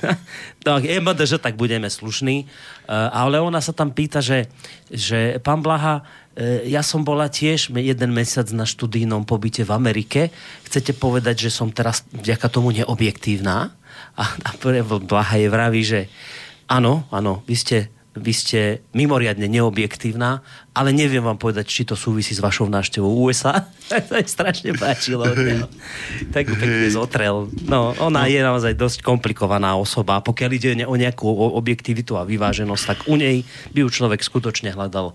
tak, 0.66 0.82
MD, 0.86 1.20
že 1.26 1.38
tak 1.42 1.58
budeme 1.58 1.90
slušní. 1.90 2.46
Uh, 2.86 3.10
ale 3.10 3.42
ona 3.42 3.58
sa 3.58 3.74
tam 3.74 3.90
pýta, 3.90 4.22
že, 4.22 4.46
že 4.88 5.42
pán 5.42 5.60
Blaha, 5.60 6.00
uh, 6.00 6.62
ja 6.64 6.80
som 6.86 7.02
bola 7.02 7.26
tiež 7.26 7.74
jeden 7.74 8.10
mesiac 8.14 8.46
na 8.54 8.64
študijnom 8.64 9.26
pobyte 9.26 9.66
v 9.66 9.74
Amerike. 9.74 10.30
Chcete 10.66 10.94
povedať, 10.94 11.50
že 11.50 11.50
som 11.50 11.74
teraz 11.74 12.06
vďaka 12.14 12.46
tomu 12.48 12.70
neobjektívna? 12.70 13.74
A, 14.20 14.24
a 14.44 14.50
Blaha 15.00 15.40
je 15.40 15.48
vraví, 15.48 15.80
že 15.80 16.12
áno, 16.68 17.08
áno, 17.08 17.40
vy 17.48 17.56
ste 17.56 17.78
vy 18.10 18.34
ste 18.34 18.60
mimoriadne 18.90 19.46
neobjektívna, 19.46 20.42
ale 20.74 20.90
neviem 20.90 21.22
vám 21.22 21.38
povedať, 21.38 21.62
či 21.70 21.82
to 21.86 21.94
súvisí 21.94 22.34
s 22.34 22.42
vašou 22.42 22.66
návštevou 22.66 23.06
USA. 23.06 23.70
to 24.10 24.18
je 24.18 24.26
strašne 24.26 24.74
páčilo. 24.74 25.22
tak 26.34 26.50
pekne 26.50 26.90
zotrel. 26.90 27.46
No, 27.70 27.94
ona 28.02 28.26
je 28.26 28.42
naozaj 28.42 28.74
dosť 28.74 29.06
komplikovaná 29.06 29.78
osoba. 29.78 30.18
Pokiaľ 30.26 30.50
ide 30.50 30.70
o 30.90 30.94
nejakú 30.98 31.30
objektivitu 31.54 32.18
a 32.18 32.26
vyváženosť, 32.26 32.82
tak 32.82 32.98
u 33.06 33.14
nej 33.14 33.46
by 33.70 33.86
ju 33.86 33.88
človek 33.88 34.26
skutočne 34.26 34.74
hľadal 34.74 35.14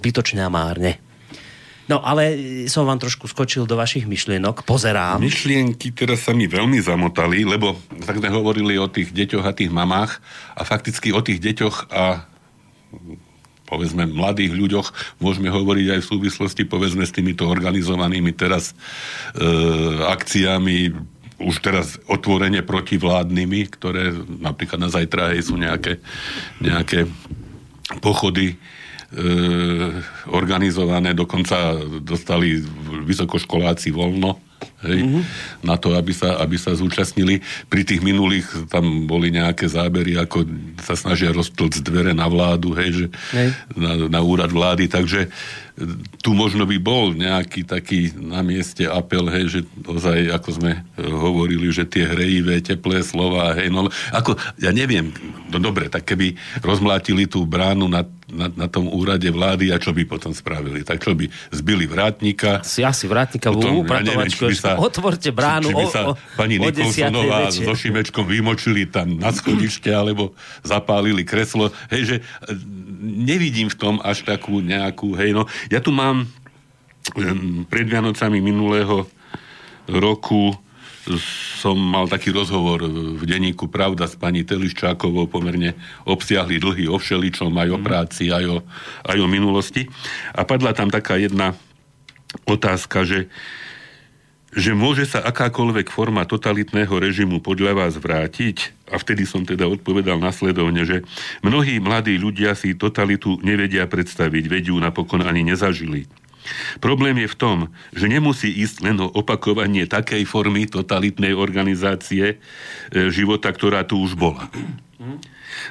zbytočne 0.00 0.40
a 0.40 0.48
márne. 0.48 0.96
No 1.88 2.04
ale 2.04 2.36
som 2.68 2.84
vám 2.84 3.00
trošku 3.00 3.24
skočil 3.24 3.64
do 3.64 3.80
vašich 3.80 4.04
myšlienok, 4.04 4.68
pozerám. 4.68 5.24
Myšlienky 5.24 5.96
teraz 5.96 6.28
sa 6.28 6.36
mi 6.36 6.44
veľmi 6.44 6.76
zamotali, 6.84 7.48
lebo 7.48 7.80
tak 8.04 8.20
sme 8.20 8.28
hovorili 8.28 8.76
o 8.76 8.92
tých 8.92 9.08
deťoch 9.08 9.44
a 9.48 9.56
tých 9.56 9.72
mamách 9.72 10.20
a 10.52 10.68
fakticky 10.68 11.16
o 11.16 11.24
tých 11.24 11.40
deťoch 11.40 11.88
a 11.88 12.28
povedzme 13.68 14.08
mladých 14.08 14.52
ľuďoch 14.52 14.88
môžeme 15.20 15.52
hovoriť 15.52 15.86
aj 15.96 16.00
v 16.00 16.10
súvislosti 16.16 16.64
povedzme 16.64 17.04
s 17.04 17.12
týmito 17.12 17.44
organizovanými 17.44 18.32
teraz 18.32 18.72
e, 19.36 19.44
akciami 20.08 20.96
už 21.38 21.62
teraz 21.62 22.00
otvorene 22.10 22.66
protivládnymi, 22.66 23.60
ktoré 23.78 24.10
napríklad 24.42 24.80
na 24.82 24.90
zajtra 24.90 25.36
sú 25.38 25.54
nejaké, 25.54 26.02
nejaké 26.58 27.06
pochody 28.02 28.56
e, 28.56 28.77
organizované, 30.28 31.16
dokonca 31.16 31.80
dostali 32.04 32.60
vysokoškoláci 33.08 33.88
voľno 33.88 34.36
hej, 34.84 35.00
mm-hmm. 35.02 35.22
na 35.66 35.74
to, 35.78 35.94
aby 35.94 36.14
sa, 36.14 36.38
aby 36.38 36.54
sa 36.58 36.74
zúčastnili. 36.74 37.42
Pri 37.66 37.82
tých 37.82 38.02
minulých 38.02 38.46
tam 38.70 39.06
boli 39.10 39.34
nejaké 39.34 39.66
zábery, 39.66 40.18
ako 40.18 40.46
sa 40.82 40.94
snažia 40.94 41.34
roztlcť 41.34 41.82
dvere 41.82 42.12
na 42.14 42.26
vládu, 42.30 42.74
hej, 42.78 42.90
že 42.94 43.06
Hej. 43.34 43.48
na, 43.74 43.92
na 44.06 44.20
úrad 44.22 44.50
vlády, 44.50 44.86
takže 44.86 45.26
e, 45.26 45.28
tu 46.22 46.34
možno 46.34 46.66
by 46.66 46.78
bol 46.78 47.14
nejaký 47.14 47.66
taký 47.66 48.14
na 48.14 48.42
mieste 48.46 48.86
apel, 48.86 49.26
hej, 49.30 49.44
že 49.50 49.60
ozaj, 49.86 50.30
ako 50.30 50.48
sme 50.54 50.72
e, 50.78 50.80
hovorili, 51.02 51.70
že 51.74 51.86
tie 51.86 52.06
hrejivé, 52.06 52.62
teplé 52.62 53.02
slova, 53.02 53.58
hej, 53.58 53.70
no 53.70 53.90
ako, 54.14 54.38
ja 54.62 54.70
neviem, 54.70 55.10
no 55.50 55.58
dobre, 55.58 55.90
tak 55.90 56.06
keby 56.06 56.38
rozmlátili 56.62 57.26
tú 57.26 57.42
bránu 57.42 57.90
na, 57.90 58.06
na, 58.28 58.52
na 58.52 58.68
tom 58.68 58.92
úrade 58.92 59.24
vlády 59.32 59.72
a 59.72 59.80
čo 59.80 59.96
by 59.96 60.04
potom 60.04 60.36
spravili? 60.36 60.84
Tak 60.84 61.00
čo 61.00 61.16
by 61.16 61.28
zbili 61.48 61.88
vrátnika? 61.88 62.60
Si 62.60 62.84
asi 62.84 63.08
vrátnika 63.08 63.48
Potom, 63.48 63.80
v 63.80 63.88
ja 63.88 64.04
neviem, 64.04 64.28
by 64.28 64.56
sa- 64.56 64.76
otvorte 64.88 65.32
bránu 65.32 65.68
či, 65.68 65.72
či 65.72 65.80
by 65.80 65.86
sa 65.88 66.00
o, 66.08 66.12
pani 66.36 66.60
o 66.60 66.68
10. 66.68 66.76
Nikolsonová 66.76 67.48
so 67.48 67.72
Šimečkom 67.72 68.28
vymočili 68.28 68.84
tam 68.84 69.16
na 69.16 69.32
schodište 69.32 69.88
alebo 69.88 70.36
zapálili 70.60 71.24
kreslo. 71.24 71.72
Hej, 71.88 72.02
že 72.04 72.16
e, 72.20 72.22
nevidím 73.00 73.72
v 73.72 73.76
tom 73.80 73.94
až 74.04 74.28
takú 74.28 74.60
nejakú, 74.60 75.16
hej, 75.16 75.32
no. 75.32 75.48
Ja 75.72 75.80
tu 75.80 75.88
mám 75.88 76.28
em, 77.16 77.64
pred 77.64 77.88
Vianocami 77.88 78.44
minulého 78.44 79.08
roku 79.88 80.52
som 81.62 81.78
mal 81.78 82.04
taký 82.04 82.30
rozhovor 82.34 82.84
v 83.16 83.22
denníku 83.24 83.72
Pravda 83.72 84.04
s 84.04 84.14
pani 84.14 84.44
Teliščákovou, 84.44 85.30
pomerne 85.30 85.72
obsiahli 86.04 86.60
dlhý 86.60 86.84
o 86.92 87.00
všeličom, 87.00 87.52
aj 87.56 87.68
o 87.72 87.78
práci, 87.80 88.24
aj 88.28 88.44
o, 88.44 88.56
aj 89.08 89.18
o 89.18 89.28
minulosti. 89.28 89.88
A 90.36 90.44
padla 90.44 90.76
tam 90.76 90.92
taká 90.92 91.16
jedna 91.16 91.56
otázka, 92.44 93.08
že 93.08 93.32
že 94.48 94.72
môže 94.72 95.04
sa 95.04 95.20
akákoľvek 95.20 95.92
forma 95.92 96.24
totalitného 96.24 96.90
režimu 96.90 97.44
podľa 97.44 97.76
vás 97.76 97.94
vrátiť? 98.00 98.72
A 98.88 98.96
vtedy 98.96 99.28
som 99.28 99.44
teda 99.44 99.68
odpovedal 99.68 100.16
nasledovne, 100.16 100.88
že 100.88 101.04
mnohí 101.44 101.76
mladí 101.84 102.16
ľudia 102.16 102.56
si 102.56 102.72
totalitu 102.72 103.36
nevedia 103.44 103.84
predstaviť, 103.84 104.44
ju 104.72 104.80
napokon 104.80 105.20
ani 105.20 105.44
nezažili. 105.44 106.08
Problém 106.78 107.24
je 107.24 107.28
v 107.28 107.38
tom, 107.38 107.58
že 107.92 108.06
nemusí 108.06 108.48
ísť 108.50 108.76
len 108.84 108.96
o 109.02 109.08
opakovanie 109.10 109.88
takej 109.88 110.24
formy 110.28 110.68
totalitnej 110.68 111.34
organizácie 111.34 112.24
e, 112.34 112.36
života, 113.08 113.50
ktorá 113.50 113.84
tu 113.84 113.98
už 114.00 114.14
bola. 114.14 114.48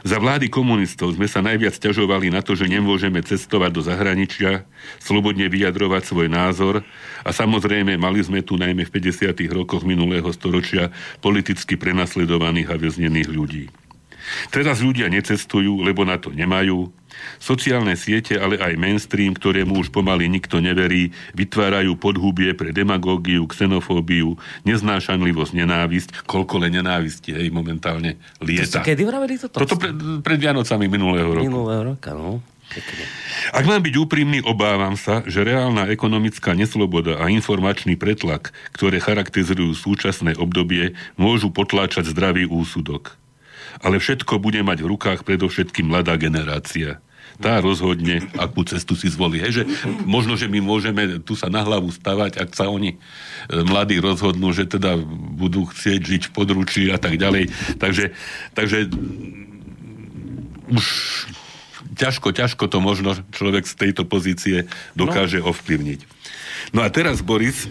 Za 0.08 0.18
vlády 0.18 0.48
komunistov 0.48 1.16
sme 1.16 1.28
sa 1.28 1.44
najviac 1.44 1.76
ťažovali 1.76 2.32
na 2.32 2.40
to, 2.40 2.56
že 2.56 2.72
nemôžeme 2.72 3.20
cestovať 3.24 3.72
do 3.72 3.82
zahraničia, 3.84 4.64
slobodne 5.04 5.48
vyjadrovať 5.52 6.04
svoj 6.08 6.28
názor 6.32 6.84
a 7.24 7.30
samozrejme 7.32 7.96
mali 8.00 8.20
sme 8.24 8.40
tu 8.44 8.56
najmä 8.56 8.88
v 8.88 8.94
50. 8.94 9.36
rokoch 9.52 9.84
minulého 9.84 10.28
storočia 10.32 10.92
politicky 11.20 11.76
prenasledovaných 11.76 12.72
a 12.72 12.76
väznených 12.80 13.30
ľudí. 13.30 13.66
Teraz 14.52 14.84
ľudia 14.84 15.08
necestujú, 15.08 15.80
lebo 15.84 16.04
na 16.04 16.20
to 16.20 16.36
nemajú. 16.36 16.92
Sociálne 17.38 17.94
siete, 17.94 18.38
ale 18.38 18.58
aj 18.58 18.76
mainstream, 18.76 19.34
ktorému 19.34 19.78
už 19.78 19.94
pomaly 19.94 20.26
nikto 20.28 20.58
neverí, 20.58 21.14
vytvárajú 21.38 21.96
podhubie 21.98 22.58
pre 22.58 22.74
demagógiu, 22.74 23.46
xenofóbiu, 23.50 24.36
neznášanlivosť, 24.66 25.54
nenávisť. 25.54 26.10
Koľko 26.26 26.66
len 26.66 26.82
nenávisti, 26.82 27.34
hej, 27.34 27.48
momentálne 27.54 28.18
To 28.42 28.48
lieta. 28.48 28.82
kedy 28.82 29.04
vraveli 29.06 29.36
toto? 29.38 29.64
Toto 29.64 29.76
pred, 29.78 29.94
pred 30.22 30.40
Vianocami 30.42 30.86
minulého 30.90 31.30
roku. 31.32 31.46
Minulého 31.46 31.94
roka, 31.94 32.12
no. 32.14 32.42
Ak 33.56 33.64
mám 33.64 33.80
byť 33.80 33.96
úprimný, 33.96 34.44
obávam 34.44 35.00
sa, 35.00 35.24
že 35.24 35.40
reálna 35.40 35.88
ekonomická 35.88 36.52
nesloboda 36.52 37.16
a 37.16 37.32
informačný 37.32 37.96
pretlak, 37.96 38.52
ktoré 38.76 39.00
charakterizujú 39.00 39.72
súčasné 39.72 40.36
obdobie, 40.36 40.92
môžu 41.16 41.48
potláčať 41.48 42.12
zdravý 42.12 42.44
úsudok. 42.44 43.16
Ale 43.80 44.04
všetko 44.04 44.44
bude 44.44 44.60
mať 44.68 44.84
v 44.84 44.90
rukách 44.94 45.24
predovšetkým 45.24 45.88
mladá 45.88 46.20
generácia. 46.20 47.00
Tá 47.38 47.62
rozhodne, 47.62 48.26
akú 48.34 48.66
cestu 48.66 48.98
si 48.98 49.14
zvolí. 49.14 49.38
Hej, 49.38 49.62
že 49.62 49.64
možno, 50.10 50.34
že 50.34 50.50
my 50.50 50.58
môžeme 50.58 51.22
tu 51.22 51.38
sa 51.38 51.54
na 51.54 51.62
hlavu 51.62 51.94
stavať, 51.94 52.42
ak 52.42 52.50
sa 52.58 52.66
oni 52.66 52.96
e, 52.96 52.98
mladí 53.62 54.02
rozhodnú, 54.02 54.50
že 54.58 54.66
teda 54.66 54.98
budú 55.38 55.70
chcieť 55.70 56.02
žiť 56.02 56.22
v 56.30 56.34
područí 56.34 56.84
a 56.90 56.98
tak 56.98 57.22
ďalej. 57.22 57.54
Takže, 57.78 58.10
takže 58.58 58.90
už 60.74 60.86
ťažko, 61.98 62.34
ťažko 62.34 62.66
to 62.70 62.78
možno 62.82 63.14
človek 63.34 63.70
z 63.70 63.76
tejto 63.86 64.04
pozície 64.06 64.66
dokáže 64.98 65.42
no. 65.42 65.54
ovplyvniť. 65.54 66.00
No 66.74 66.84
a 66.84 66.90
teraz, 66.90 67.22
Boris, 67.22 67.70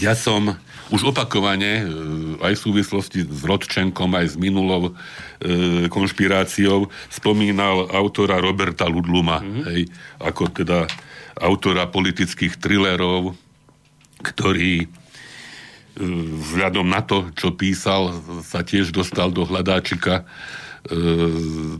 ja 0.00 0.16
som 0.16 0.56
už 0.92 1.14
opakovane, 1.14 1.72
e, 1.80 1.84
aj 2.44 2.52
v 2.56 2.64
súvislosti 2.64 3.20
s 3.24 3.40
Rodčenkom, 3.44 4.12
aj 4.12 4.34
s 4.34 4.36
minulou 4.36 4.92
e, 4.92 5.88
konšpiráciou, 5.88 6.92
spomínal 7.08 7.88
autora 7.88 8.42
Roberta 8.42 8.84
Ludluma, 8.84 9.40
mm-hmm. 9.40 9.64
hej, 9.72 9.80
ako 10.20 10.52
teda 10.52 10.84
autora 11.40 11.88
politických 11.88 12.60
thrillerov, 12.60 13.32
ktorý 14.20 14.84
e, 14.84 14.86
vzhľadom 16.52 16.84
na 16.84 17.00
to, 17.00 17.32
čo 17.32 17.56
písal, 17.56 18.12
sa 18.44 18.60
tiež 18.60 18.92
dostal 18.92 19.32
do 19.32 19.48
hľadáčika 19.48 20.28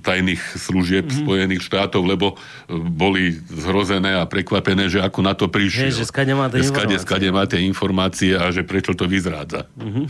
tajných 0.01 0.41
služieb 0.57 1.05
mm-hmm. 1.05 1.23
Spojených 1.29 1.63
štátov, 1.69 2.03
lebo 2.09 2.27
e, 2.33 2.37
boli 2.73 3.37
zhrozené 3.53 4.17
a 4.17 4.25
prekvapené, 4.25 4.89
že 4.89 5.05
ako 5.05 5.21
na 5.21 5.37
to 5.37 5.53
prišiel. 5.53 5.93
Hej, 5.93 6.01
že 6.01 6.09
skade 6.09 6.33
má 6.33 6.49
tie 6.49 6.65
Že 6.65 6.73
skade, 6.73 6.97
skade 6.97 7.29
má 7.29 7.45
tie 7.45 7.61
informácie 7.69 8.33
a 8.33 8.49
že 8.49 8.65
prečo 8.65 8.97
to 8.97 9.05
vyzrádza. 9.05 9.69
Mm-hmm. 9.77 10.07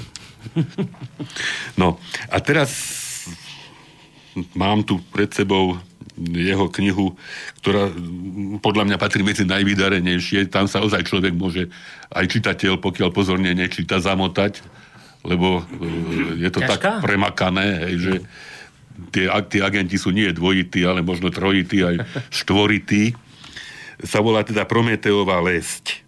no 1.81 1.99
a 2.31 2.37
teraz 2.39 2.71
mám 4.55 4.87
tu 4.87 5.03
pred 5.11 5.31
sebou 5.35 5.75
jeho 6.15 6.71
knihu, 6.71 7.19
ktorá 7.59 7.91
podľa 8.63 8.87
mňa 8.87 8.97
patrí 9.03 9.27
medzi 9.27 9.43
najvydarenejšie. 9.43 10.47
Tam 10.47 10.71
sa 10.71 10.87
ozaj 10.87 11.03
človek 11.11 11.35
môže, 11.35 11.67
aj 12.15 12.31
čitateľ, 12.31 12.79
pokiaľ 12.79 13.11
pozorne 13.11 13.51
nečíta, 13.51 13.99
zamotať, 13.99 14.63
lebo 15.27 15.67
e, 15.67 16.47
je 16.47 16.51
to 16.55 16.63
Ťažká? 16.63 17.03
tak 17.03 17.03
premakané, 17.03 17.91
hej, 17.91 17.95
že 17.99 18.15
tie, 19.11 19.27
tí 19.51 19.59
agenti 19.63 19.99
sú 19.99 20.15
nie 20.15 20.31
dvojití, 20.31 20.87
ale 20.87 21.03
možno 21.03 21.31
trojití, 21.31 21.83
aj 21.83 21.97
štvorití. 22.31 23.15
Sa 24.03 24.23
volá 24.23 24.43
teda 24.43 24.67
Prometeová 24.67 25.39
lesť. 25.43 26.03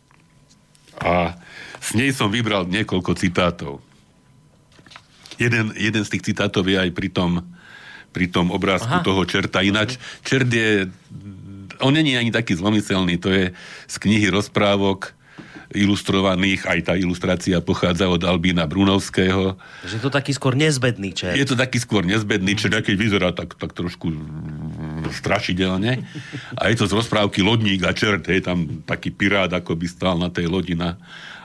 A 1.03 1.37
z 1.83 1.91
nej 1.99 2.11
som 2.11 2.33
vybral 2.33 2.67
niekoľko 2.67 3.13
citátov. 3.15 3.75
Jeden, 5.37 5.73
jeden 5.77 6.03
z 6.03 6.13
tých 6.17 6.33
citátov 6.33 6.65
je 6.65 6.81
aj 6.81 6.91
pri 6.97 7.09
tom, 7.13 7.45
pri 8.11 8.27
tom 8.33 8.49
obrázku. 8.49 8.89
Aha. 8.89 9.05
toho 9.05 9.23
čerta. 9.29 9.61
Ináč, 9.61 10.01
čert 10.25 10.49
je... 10.49 10.89
On 11.85 11.93
není 11.93 12.17
ani 12.17 12.33
taký 12.33 12.57
zlomyselný, 12.57 13.21
to 13.21 13.29
je 13.29 13.53
z 13.85 13.97
knihy 14.01 14.33
rozprávok 14.33 15.16
ilustrovaných, 15.75 16.67
aj 16.67 16.79
tá 16.87 16.95
ilustrácia 16.95 17.59
pochádza 17.59 18.07
od 18.07 18.23
Albína 18.23 18.67
Brunovského. 18.71 19.59
Že 19.83 19.99
to 19.99 20.11
taký 20.11 20.33
skôr 20.37 20.55
nezbedný 20.55 21.11
čert. 21.11 21.35
Je 21.35 21.47
to 21.47 21.59
taký 21.59 21.83
skôr 21.83 22.07
nezbedný, 22.07 22.55
čo 22.55 22.71
keď 22.71 22.95
vyzerá 22.95 23.29
tak, 23.35 23.59
tak 23.59 23.75
trošku 23.75 24.15
strašidelne. 25.11 26.07
A 26.55 26.63
je 26.71 26.77
to 26.79 26.87
z 26.87 26.93
rozprávky 26.95 27.43
Lodník 27.43 27.83
a 27.87 27.95
čert, 27.97 28.27
je 28.27 28.43
tam 28.43 28.83
taký 28.87 29.11
pirát, 29.11 29.51
ako 29.51 29.75
by 29.75 29.87
stál 29.91 30.17
na 30.19 30.31
tej 30.31 30.47
lodi 30.47 30.79
na, 30.79 30.99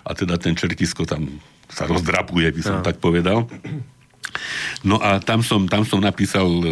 a 0.05 0.11
teda 0.13 0.37
ten 0.37 0.53
čertisko 0.53 1.05
tam 1.05 1.41
sa 1.71 1.87
rozdrapuje, 1.87 2.51
by 2.51 2.61
som 2.61 2.77
No. 2.81 2.85
tak 2.85 2.99
povedal. 2.99 3.47
No 4.83 4.99
a 4.99 5.19
tam 5.19 5.43
som, 5.43 5.67
tam 5.67 5.83
som 5.83 5.99
napísal 6.03 6.47
e, 6.47 6.67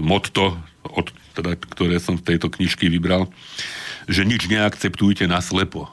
motto, 0.00 0.56
od, 0.84 1.12
teda, 1.36 1.56
ktoré 1.56 1.96
som 2.00 2.16
z 2.18 2.34
tejto 2.34 2.48
knižky 2.52 2.88
vybral, 2.88 3.28
že 4.10 4.26
nič 4.26 4.48
neakceptujte 4.50 5.24
na 5.30 5.38
slepo. 5.40 5.88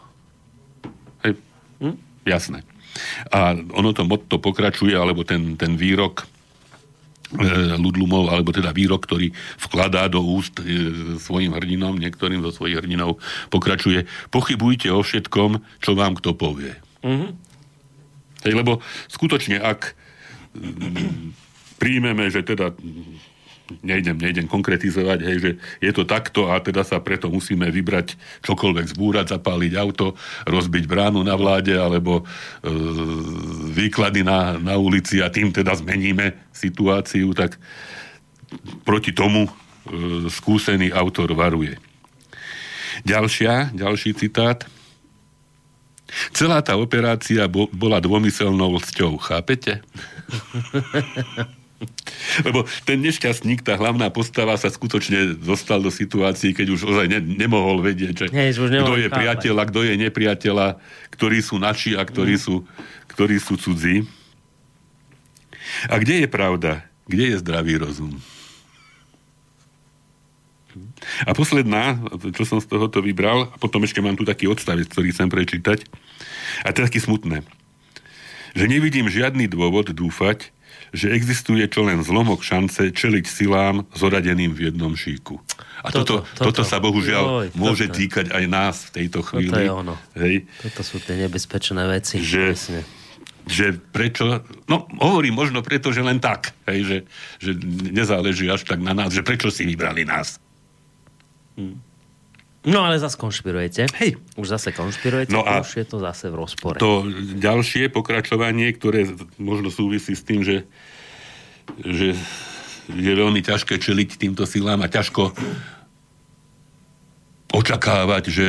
Hm? 1.79 1.95
Jasné. 2.27 2.59
A 3.31 3.55
ono 3.55 3.95
to 3.95 4.03
motto 4.03 4.37
pokračuje, 4.41 4.93
alebo 4.93 5.23
ten, 5.23 5.55
ten 5.55 5.79
výrok 5.79 6.25
e, 6.25 7.77
Ludlumov, 7.79 8.27
alebo 8.29 8.51
teda 8.51 8.75
výrok, 8.75 9.07
ktorý 9.07 9.31
vkladá 9.61 10.11
do 10.11 10.19
úst 10.19 10.59
e, 10.59 10.65
svojim 11.17 11.55
hrdinom, 11.55 11.95
niektorým 11.95 12.43
zo 12.43 12.51
svojich 12.51 12.83
hrdinov, 12.83 13.21
pokračuje, 13.53 14.05
pochybujte 14.33 14.91
o 14.91 14.99
všetkom, 14.99 15.63
čo 15.79 15.91
vám 15.95 16.19
kto 16.19 16.35
povie. 16.35 16.75
Mhm. 17.05 17.49
Hej, 18.39 18.53
lebo 18.55 18.79
skutočne, 19.11 19.59
ak 19.59 19.91
mm, 20.55 21.35
príjmeme, 21.75 22.31
že 22.31 22.39
teda 22.43 22.71
nejdem, 23.85 24.17
nejdem 24.17 24.47
konkretizovať, 24.49 25.19
hej, 25.23 25.37
že 25.39 25.51
je 25.79 25.91
to 25.93 26.03
takto 26.03 26.49
a 26.49 26.57
teda 26.59 26.81
sa 26.81 26.97
preto 26.99 27.29
musíme 27.29 27.69
vybrať 27.69 28.17
čokoľvek 28.43 28.85
zbúrať, 28.97 29.37
zapáliť 29.37 29.73
auto, 29.77 30.17
rozbiť 30.49 30.83
bránu 30.89 31.21
na 31.21 31.37
vláde 31.37 31.77
alebo 31.77 32.21
e, 32.21 32.23
výklady 33.73 34.25
na, 34.25 34.57
na 34.57 34.75
ulici 34.75 35.21
a 35.21 35.29
tým 35.29 35.53
teda 35.53 35.77
zmeníme 35.77 36.33
situáciu, 36.53 37.33
tak 37.37 37.55
proti 38.83 39.13
tomu 39.13 39.45
e, 39.45 39.51
skúsený 40.27 40.89
autor 40.91 41.33
varuje. 41.37 41.77
Ďalšia, 43.05 43.71
ďalší 43.71 44.17
citát. 44.17 44.65
Celá 46.33 46.65
tá 46.65 46.73
operácia 46.73 47.45
bo, 47.45 47.69
bola 47.69 48.01
dvomyselnou 48.01 48.81
cťou, 48.81 49.21
chápete? 49.21 49.85
Lebo 52.47 52.67
ten 52.83 52.99
nešťastník, 52.99 53.63
tá 53.63 53.79
hlavná 53.79 54.11
postava 54.11 54.55
sa 54.59 54.67
skutočne 54.67 55.39
dostal 55.39 55.79
do 55.79 55.91
situácií, 55.91 56.51
keď 56.51 56.67
už 56.75 56.81
ozaj 56.85 57.07
ne, 57.07 57.19
nemohol 57.23 57.79
vedieť, 57.79 58.13
že 58.15 58.25
Nie, 58.35 58.51
už 58.51 58.71
kto 58.71 58.99
je 58.99 59.09
priateľ 59.09 59.55
a 59.59 59.65
kto 59.67 59.79
je 59.87 59.93
nepriateľ, 59.95 60.55
a 60.59 60.69
ktorí 61.15 61.39
sú 61.39 61.55
naši 61.57 61.95
a 61.95 62.03
ktorí, 62.03 62.35
Mm. 62.35 62.43
sú, 62.43 62.55
ktorí 63.15 63.35
sú 63.39 63.55
cudzí. 63.55 64.05
A 65.87 65.95
kde 66.01 66.25
je 66.25 66.27
pravda? 66.27 66.83
Kde 67.07 67.33
je 67.33 67.41
zdravý 67.41 67.79
rozum? 67.79 68.21
A 71.25 71.33
posledná, 71.33 71.97
čo 72.37 72.45
som 72.45 72.61
z 72.61 72.69
tohoto 72.69 73.01
vybral, 73.01 73.49
a 73.49 73.55
potom 73.57 73.81
ešte 73.83 73.99
mám 73.99 74.15
tu 74.15 74.23
taký 74.23 74.45
odstavec, 74.45 74.85
ktorý 74.87 75.09
chcem 75.11 75.27
prečítať, 75.27 75.79
a 76.63 76.69
to 76.69 76.83
je 76.83 76.87
taký 76.87 76.99
smutné, 77.01 77.41
že 78.53 78.65
nevidím 78.69 79.09
žiadny 79.09 79.49
dôvod 79.49 79.89
dúfať, 79.89 80.53
že 80.91 81.09
existuje 81.09 81.65
čo 81.65 81.81
len 81.81 81.99
zlomok 81.99 82.39
šance 82.39 82.89
čeliť 82.89 83.25
silám 83.25 83.85
zoradeným 83.91 84.51
v 84.51 84.67
jednom 84.67 84.91
šíku. 84.91 85.37
A 85.79 85.89
toto, 85.89 86.21
Toto, 86.21 86.27
toto, 86.35 86.43
toto 86.49 86.61
sa 86.63 86.77
bohužiaľ 86.77 87.23
Joj, 87.23 87.47
môže 87.55 87.85
toto. 87.85 87.95
týkať 87.97 88.25
aj 88.29 88.43
nás 88.45 88.75
v 88.87 88.99
tejto 88.99 89.19
chvíli. 89.21 89.47
Toto 89.47 89.61
je 89.61 89.71
ono. 89.71 89.95
Hej, 90.13 90.35
Toto 90.61 90.81
sú 90.81 90.97
tie 90.97 91.15
nebezpečné 91.17 91.83
veci. 91.85 92.19
Že- 92.19 92.47
Presne. 92.49 92.81
že 93.45 93.65
prečo, 93.73 94.43
no 94.65 94.85
hovorím 94.95 95.33
možno 95.33 95.61
preto, 95.61 95.89
že 95.89 96.01
len 96.01 96.19
tak, 96.19 96.53
hej, 96.65 96.79
že, 96.83 96.97
že 97.39 97.51
nezáleží 97.89 98.45
až 98.45 98.61
tak 98.61 98.77
na 98.77 98.91
nás, 98.91 99.09
že 99.09 99.23
prečo 99.23 99.49
si 99.49 99.63
vybrali 99.63 100.03
nás. 100.03 100.37
No 102.67 102.83
ale 102.83 102.99
zase 102.99 103.15
konšpirujete. 103.15 103.87
Hej. 104.03 104.19
Už 104.35 104.47
zase 104.51 104.75
konšpirujete, 104.75 105.31
No 105.31 105.47
a- 105.47 105.63
už 105.63 105.79
je 105.79 105.85
to 105.87 106.03
zase 106.03 106.27
v 106.27 106.35
rozpore. 106.35 106.75
To 106.75 107.07
ďalšie 107.39 107.87
pokračovanie, 107.87 108.67
ktoré 108.75 109.07
možno 109.39 109.71
súvisí 109.71 110.11
s 110.11 110.23
tým, 110.27 110.43
že, 110.43 110.67
že 111.79 112.19
je 112.91 113.11
veľmi 113.15 113.39
ťažké 113.39 113.79
čeliť 113.79 114.19
týmto 114.19 114.43
silám 114.43 114.83
a 114.83 114.91
ťažko 114.91 115.31
očakávať, 117.49 118.23
že 118.29 118.45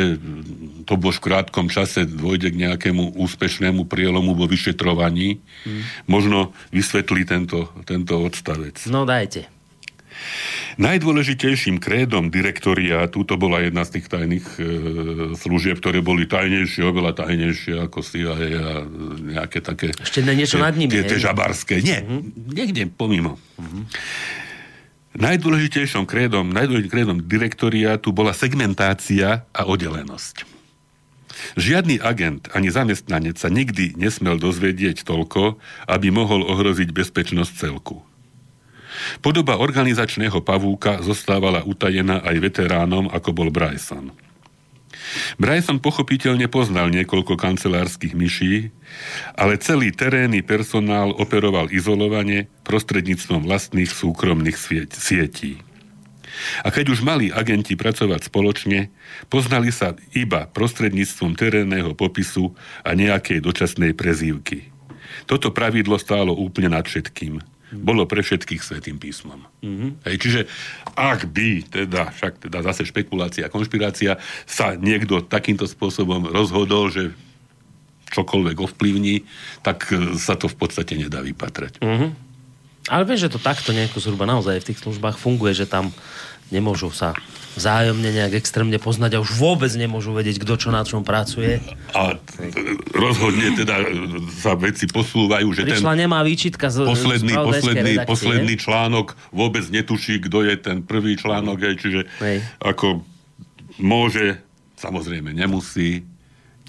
to 0.84 0.94
bo 1.00 1.08
v 1.08 1.20
krátkom 1.22 1.72
čase 1.72 2.04
dôjde 2.04 2.52
k 2.52 2.60
nejakému 2.68 3.16
úspešnému 3.16 3.88
prielomu 3.88 4.36
vo 4.36 4.44
vyšetrovaní. 4.44 5.40
Možno 6.04 6.52
vysvetlí 6.68 7.24
tento, 7.24 7.72
tento 7.88 8.20
odstavec. 8.20 8.76
No 8.90 9.08
dajte. 9.08 9.48
Najdôležitejším 10.80 11.76
krédom 11.82 12.32
direktoriátu, 12.32 13.26
to 13.26 13.34
bola 13.36 13.60
jedna 13.60 13.84
z 13.84 14.00
tých 14.00 14.06
tajných 14.08 14.46
e, 14.56 14.62
služieb, 15.36 15.76
ktoré 15.80 16.00
boli 16.00 16.24
tajnejšie, 16.24 16.82
oveľa 16.86 17.26
tajnejšie 17.26 17.74
ako 17.84 17.98
CIA 18.00 18.34
a 18.60 18.74
nejaké 19.20 19.60
také... 19.60 19.92
Ešte 19.96 20.24
na 20.24 20.32
niečo 20.32 20.56
tie, 20.56 20.64
nad 20.64 20.74
nimi, 20.76 20.90
Tie, 20.90 21.04
tie 21.04 21.20
žabárske. 21.20 21.84
Nie, 21.84 22.00
niekde 22.52 22.88
pomimo. 22.88 23.36
Najdôležitejším 25.18 26.06
krédom, 26.06 26.54
najdôležitejším 26.54 26.94
krédom 26.94 27.18
direktoriátu 27.26 28.14
bola 28.14 28.30
segmentácia 28.30 29.44
a 29.50 29.62
oddelenosť. 29.66 30.60
Žiadny 31.58 31.98
agent 32.04 32.46
ani 32.52 32.68
zamestnanec 32.70 33.38
sa 33.40 33.48
nikdy 33.50 33.96
nesmel 33.96 34.36
dozvedieť 34.38 35.02
toľko, 35.02 35.58
aby 35.88 36.08
mohol 36.12 36.46
ohroziť 36.46 36.94
bezpečnosť 36.94 37.52
celku. 37.56 38.04
Podoba 39.24 39.60
organizačného 39.60 40.40
pavúka 40.44 41.00
zostávala 41.00 41.64
utajená 41.64 42.20
aj 42.24 42.36
veteránom, 42.40 43.08
ako 43.10 43.30
bol 43.32 43.48
Bryson. 43.52 44.12
Bryson 45.42 45.82
pochopiteľne 45.82 46.46
poznal 46.46 46.92
niekoľko 46.94 47.34
kancelárskych 47.34 48.14
myší, 48.14 48.70
ale 49.34 49.58
celý 49.58 49.90
terénny 49.90 50.44
personál 50.46 51.10
operoval 51.10 51.72
izolovane 51.74 52.46
prostredníctvom 52.62 53.42
vlastných 53.42 53.90
súkromných 53.90 54.58
sietí. 54.94 55.58
A 56.64 56.72
keď 56.72 56.94
už 56.94 57.04
mali 57.04 57.28
agenti 57.28 57.74
pracovať 57.74 58.30
spoločne, 58.30 58.88
poznali 59.28 59.74
sa 59.74 59.98
iba 60.14 60.46
prostredníctvom 60.48 61.36
terénneho 61.36 61.92
popisu 61.92 62.54
a 62.86 62.94
nejakej 62.94 63.44
dočasnej 63.44 63.92
prezývky. 63.92 64.70
Toto 65.26 65.50
pravidlo 65.50 65.98
stálo 65.98 66.32
úplne 66.32 66.72
nad 66.72 66.86
všetkým. 66.86 67.42
Bolo 67.70 68.02
pre 68.06 68.22
všetkých 68.22 68.62
svetým 68.62 68.98
písmom. 68.98 69.46
Mm-hmm. 69.62 69.90
Hej, 70.06 70.16
čiže 70.18 70.40
ak 70.98 71.30
by, 71.30 71.70
teda, 71.70 72.10
však 72.10 72.50
teda 72.50 72.66
zase 72.66 72.82
špekulácia, 72.86 73.52
konšpirácia, 73.52 74.18
sa 74.46 74.74
niekto 74.74 75.22
takýmto 75.22 75.70
spôsobom 75.70 76.26
rozhodol, 76.30 76.90
že 76.90 77.14
čokoľvek 78.10 78.56
ovplyvní, 78.58 79.22
tak 79.62 79.86
e, 79.94 80.18
sa 80.18 80.34
to 80.34 80.50
v 80.50 80.56
podstate 80.58 80.98
nedá 80.98 81.22
vypatrať. 81.22 81.78
Mhm. 81.78 82.30
Ale 82.88 83.06
vieš, 83.06 83.28
že 83.28 83.36
to 83.36 83.40
takto 83.44 83.70
nejako 83.70 84.02
zhruba 84.02 84.26
naozaj 84.26 84.64
v 84.64 84.68
tých 84.72 84.82
službách 84.82 85.20
funguje, 85.20 85.52
že 85.54 85.68
tam 85.68 85.94
nemôžu 86.50 86.90
sa 86.94 87.14
vzájomne 87.58 88.14
nejak 88.14 88.38
extrémne 88.38 88.78
poznať 88.78 89.18
a 89.18 89.22
už 89.22 89.34
vôbec 89.34 89.70
nemôžu 89.74 90.14
vedieť, 90.14 90.38
kto 90.38 90.54
čo 90.54 90.68
na 90.70 90.86
čom 90.86 91.02
pracuje. 91.02 91.58
A 91.90 92.14
rozhodne 92.94 93.58
teda 93.58 93.82
sa 94.38 94.54
veci 94.54 94.86
posúvajú, 94.86 95.50
že 95.50 95.66
ten 95.66 95.74
Prišla 95.74 95.98
nemá 95.98 96.22
výčitka 96.22 96.70
z 96.70 96.86
posledný, 96.86 97.34
spravodajskej 97.34 97.74
posledný, 97.74 97.92
redakcie. 97.98 98.10
posledný 98.10 98.54
článok 98.54 99.06
vôbec 99.34 99.64
netuší, 99.66 100.22
kto 100.22 100.46
je 100.46 100.54
ten 100.62 100.86
prvý 100.86 101.18
článok, 101.18 101.58
hej, 101.66 101.74
čiže 101.74 102.00
Hej. 102.22 102.38
ako 102.62 103.02
môže, 103.82 104.38
samozrejme 104.78 105.34
nemusí, 105.34 106.06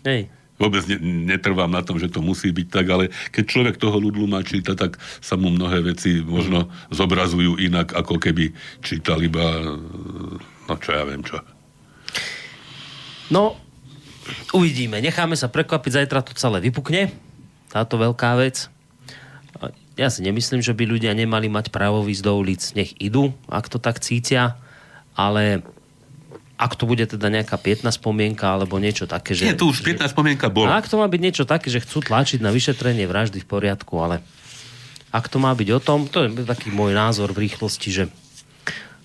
Hej. 0.01 0.34
Vôbec 0.62 0.86
ne, 0.86 1.01
netrvám 1.34 1.74
na 1.74 1.82
tom, 1.82 1.97
že 1.97 2.14
to 2.14 2.22
musí 2.22 2.53
byť 2.53 2.68
tak, 2.70 2.86
ale 2.93 3.09
keď 3.34 3.43
človek 3.49 3.76
toho 3.82 3.97
ľudlu 3.97 4.30
má 4.30 4.45
číta, 4.45 4.78
tak 4.78 5.01
sa 5.18 5.34
mu 5.34 5.49
mnohé 5.49 5.82
veci 5.82 6.22
možno 6.22 6.70
zobrazujú 6.93 7.57
inak, 7.57 7.97
ako 7.97 8.22
keby 8.22 8.53
čítal 8.86 9.18
iba, 9.26 9.74
no 10.70 10.74
čo 10.78 10.89
ja 10.93 11.03
viem 11.09 11.26
čo. 11.26 11.41
No, 13.34 13.57
uvidíme. 14.53 15.01
Necháme 15.01 15.34
sa 15.34 15.49
prekvapiť, 15.49 16.05
zajtra 16.05 16.22
to 16.22 16.38
celé 16.38 16.62
vypukne. 16.62 17.09
Táto 17.74 17.97
veľká 17.97 18.38
vec. 18.38 18.70
Ja 19.95 20.07
si 20.07 20.24
nemyslím, 20.24 20.64
že 20.64 20.76
by 20.76 20.84
ľudia 20.88 21.12
nemali 21.16 21.51
mať 21.51 21.72
právo 21.72 22.03
ísť 22.03 22.24
do 22.24 22.34
ulic. 22.36 22.62
Nech 22.76 22.95
idú, 22.99 23.32
ak 23.47 23.72
to 23.72 23.80
tak 23.80 24.03
cítia, 24.03 24.59
ale 25.16 25.64
ak 26.62 26.78
to 26.78 26.86
bude 26.86 27.01
teda 27.09 27.26
nejaká 27.34 27.57
pietná 27.57 27.89
spomienka 27.89 28.45
alebo 28.45 28.78
niečo 28.78 29.09
také, 29.09 29.34
že... 29.34 29.49
Nie, 29.49 29.57
tu 29.57 29.74
už 29.74 29.82
15 29.82 30.14
spomienka 30.14 30.53
bola. 30.53 30.78
Ak 30.78 30.86
to 30.86 31.01
má 31.01 31.09
byť 31.09 31.22
niečo 31.26 31.43
také, 31.49 31.74
že 31.74 31.82
chcú 31.82 32.05
tlačiť 32.05 32.38
na 32.38 32.53
vyšetrenie 32.53 33.09
vraždy 33.09 33.41
v 33.41 33.49
poriadku, 33.49 33.97
ale 33.97 34.22
ak 35.09 35.26
to 35.26 35.41
má 35.41 35.49
byť 35.57 35.70
o 35.74 35.80
tom, 35.82 36.05
to 36.05 36.22
je 36.22 36.45
taký 36.45 36.70
môj 36.70 36.93
názor 36.93 37.34
v 37.34 37.49
rýchlosti, 37.49 37.89
že 37.89 38.03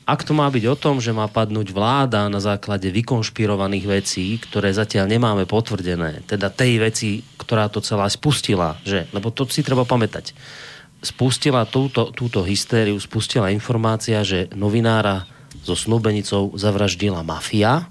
ak 0.07 0.23
to 0.23 0.37
má 0.37 0.47
byť 0.47 0.65
o 0.71 0.77
tom, 0.77 1.03
že 1.03 1.17
má 1.17 1.27
padnúť 1.27 1.75
vláda 1.75 2.31
na 2.31 2.39
základe 2.39 2.93
vykonšpirovaných 2.93 3.87
vecí, 3.89 4.39
ktoré 4.39 4.71
zatiaľ 4.71 5.11
nemáme 5.11 5.49
potvrdené, 5.49 6.23
teda 6.29 6.53
tej 6.53 6.79
veci, 6.79 7.27
ktorá 7.41 7.73
to 7.73 7.83
celá 7.83 8.07
spustila, 8.07 8.79
že, 8.87 9.11
lebo 9.11 9.35
to 9.35 9.49
si 9.51 9.67
treba 9.67 9.83
pamätať, 9.83 10.31
spustila 11.03 11.67
túto, 11.67 12.15
túto 12.15 12.47
hystériu, 12.47 12.95
spustila 13.03 13.51
informácia, 13.51 14.23
že 14.23 14.47
novinára 14.55 15.27
so 15.67 15.75
snúbenicou 15.75 16.55
zavraždila 16.55 17.27
mafia, 17.27 17.91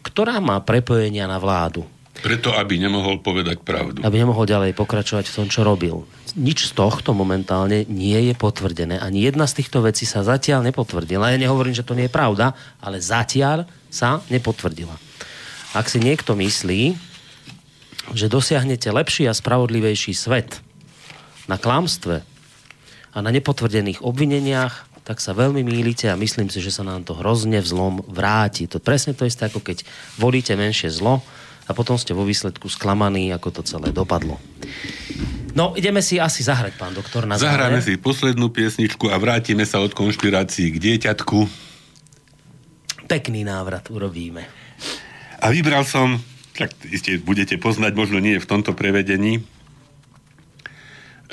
ktorá 0.00 0.40
má 0.40 0.56
prepojenia 0.64 1.28
na 1.28 1.36
vládu. 1.36 1.84
Preto, 2.22 2.54
aby 2.54 2.78
nemohol 2.78 3.18
povedať 3.18 3.60
pravdu. 3.60 3.98
aby 4.00 4.16
nemohol 4.20 4.46
ďalej 4.46 4.78
pokračovať 4.78 5.26
v 5.28 5.36
tom, 5.42 5.46
čo 5.50 5.66
robil. 5.66 6.06
Nič 6.38 6.70
z 6.70 6.72
tohto 6.72 7.12
momentálne 7.12 7.84
nie 7.90 8.30
je 8.30 8.34
potvrdené. 8.36 8.96
Ani 8.96 9.26
jedna 9.26 9.44
z 9.44 9.60
týchto 9.60 9.82
vecí 9.84 10.06
sa 10.06 10.24
zatiaľ 10.24 10.64
nepotvrdila. 10.70 11.34
Ja 11.34 11.38
nehovorím, 11.40 11.74
že 11.76 11.84
to 11.84 11.98
nie 11.98 12.06
je 12.08 12.14
pravda, 12.14 12.54
ale 12.78 13.02
zatiaľ 13.02 13.68
sa 13.90 14.22
nepotvrdila. 14.30 14.94
Ak 15.72 15.88
si 15.88 15.98
niekto 15.98 16.36
myslí, 16.36 16.94
že 18.12 18.32
dosiahnete 18.32 18.92
lepší 18.92 19.26
a 19.26 19.34
spravodlivejší 19.34 20.12
svet 20.12 20.60
na 21.48 21.56
klamstve 21.58 22.22
a 23.12 23.18
na 23.18 23.30
nepotvrdených 23.34 24.04
obvineniach, 24.04 24.91
tak 25.02 25.18
sa 25.18 25.34
veľmi 25.34 25.66
mýlite 25.66 26.06
a 26.06 26.18
myslím 26.18 26.46
si, 26.46 26.62
že 26.62 26.70
sa 26.70 26.86
nám 26.86 27.02
to 27.02 27.18
hrozne 27.18 27.58
v 27.58 27.66
zlom 27.66 27.94
vráti. 28.06 28.70
To 28.70 28.78
presne 28.78 29.18
to 29.18 29.26
isté, 29.26 29.50
ako 29.50 29.58
keď 29.58 29.82
volíte 30.14 30.54
menšie 30.54 30.94
zlo 30.94 31.22
a 31.66 31.70
potom 31.74 31.98
ste 31.98 32.14
vo 32.14 32.22
výsledku 32.22 32.70
sklamaní, 32.70 33.34
ako 33.34 33.48
to 33.50 33.62
celé 33.66 33.90
dopadlo. 33.90 34.38
No, 35.52 35.76
ideme 35.76 36.00
si 36.00 36.16
asi 36.16 36.40
zahrať, 36.40 36.80
pán 36.80 36.96
doktor, 36.96 37.28
na 37.28 37.36
Zahráme 37.36 37.84
záver. 37.84 37.98
si 37.98 38.00
poslednú 38.00 38.48
piesničku 38.48 39.12
a 39.12 39.20
vrátime 39.20 39.68
sa 39.68 39.84
od 39.84 39.92
konšpirácií 39.92 40.72
k 40.72 40.80
dieťatku. 40.80 41.38
Pekný 43.04 43.44
návrat 43.44 43.92
urobíme. 43.92 44.48
A 45.42 45.52
vybral 45.52 45.84
som, 45.84 46.22
tak 46.56 46.72
iste 46.88 47.20
budete 47.20 47.60
poznať, 47.60 47.92
možno 47.92 48.16
nie 48.22 48.40
v 48.40 48.48
tomto 48.48 48.72
prevedení, 48.72 49.44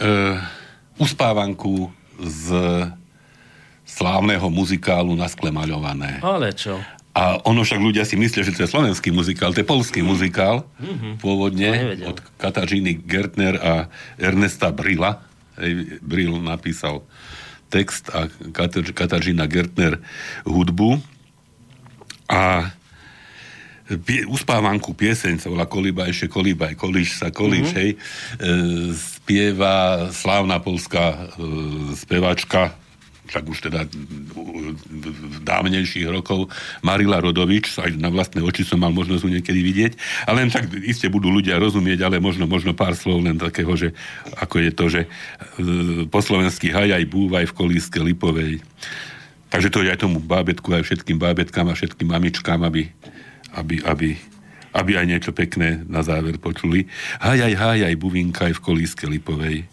uh, 0.01 0.35
uspávanku 0.99 1.87
z 2.19 2.43
slávneho 3.89 4.47
muzikálu 4.53 5.17
Na 5.17 5.25
skle 5.25 5.49
maľované. 5.49 6.21
Ale 6.21 6.53
čo? 6.53 6.77
A 7.19 7.41
ono 7.43 7.65
však 7.65 7.81
ľudia 7.81 8.05
si 8.05 8.15
myslia, 8.15 8.45
že 8.47 8.55
to 8.55 8.63
je 8.63 8.71
slovenský 8.71 9.11
muzikál, 9.11 9.51
to 9.51 9.59
je 9.59 9.67
polský 9.67 9.99
muzikál, 9.99 10.63
To 10.79 11.19
pôvodne 11.19 11.99
od 12.07 12.21
Katažíny 12.37 13.01
Gertner 13.03 13.59
a 13.59 13.73
Ernesta 14.15 14.71
Brilla. 14.71 15.19
Hej, 15.59 15.99
Brill 15.99 16.39
napísal 16.39 17.03
text 17.67 18.07
a 18.15 18.31
Katar- 18.55 18.95
Katažína 18.95 19.51
Gertner 19.51 19.99
hudbu. 20.47 21.03
A 22.31 22.71
pie, 23.99 24.23
uspávanku 24.23 24.95
pieseň 24.95 25.43
sa 25.43 25.51
volá 25.51 25.67
Kolibajše, 25.67 26.31
kolibaj, 26.31 26.77
kolíš 26.79 27.19
sa, 27.19 27.33
kolíš, 27.33 27.73
mm-hmm. 27.73 27.81
hej, 27.81 27.91
e, 27.91 27.97
spieva 28.95 30.07
slávna 30.15 30.63
polská 30.63 31.35
e, 31.35 31.97
spevačka, 31.99 32.78
však 33.29 33.43
už 33.45 33.59
teda 33.69 33.85
v 33.85 35.37
dávnejších 35.45 36.09
rokov, 36.09 36.49
Marila 36.81 37.21
Rodovič, 37.21 37.77
aj 37.77 37.93
na 38.01 38.09
vlastné 38.09 38.41
oči 38.41 38.65
som 38.65 38.81
mal 38.81 38.89
možnosť 38.89 39.21
ju 39.21 39.29
niekedy 39.29 39.61
vidieť, 39.61 39.93
ale 40.25 40.43
len 40.45 40.49
tak 40.49 40.65
iste 40.81 41.05
budú 41.13 41.29
ľudia 41.29 41.61
rozumieť, 41.61 42.09
ale 42.09 42.17
možno, 42.17 42.49
možno 42.49 42.73
pár 42.73 42.97
slov 42.97 43.21
len 43.21 43.37
takého, 43.37 43.69
že 43.77 43.93
ako 44.41 44.55
je 44.57 44.71
to, 44.73 44.85
že 44.89 45.01
e, 45.05 45.07
po 46.09 46.19
slovensky 46.25 46.73
hajaj 46.73 47.05
búvaj 47.05 47.53
v 47.53 47.55
kolíske 47.55 48.01
lipovej. 48.01 48.65
Takže 49.49 49.69
to 49.69 49.81
je 49.85 49.93
aj 49.93 50.01
tomu 50.01 50.21
bábetku, 50.21 50.73
aj 50.73 50.85
všetkým 50.85 51.17
bábetkám 51.17 51.69
a 51.69 51.77
všetkým 51.77 52.09
mamičkám, 52.09 52.61
aby, 52.65 52.89
aby, 53.57 53.81
aby, 53.85 54.09
aby 54.73 54.91
aj 54.97 55.05
niečo 55.05 55.31
pekné 55.33 55.85
na 55.89 56.05
záver 56.05 56.37
počuli. 56.37 56.85
Hájaj, 57.17 57.53
hájaj, 57.57 57.93
buvinkaj 57.97 58.53
v 58.57 58.61
kolíske 58.61 59.09
lipovej. 59.09 59.65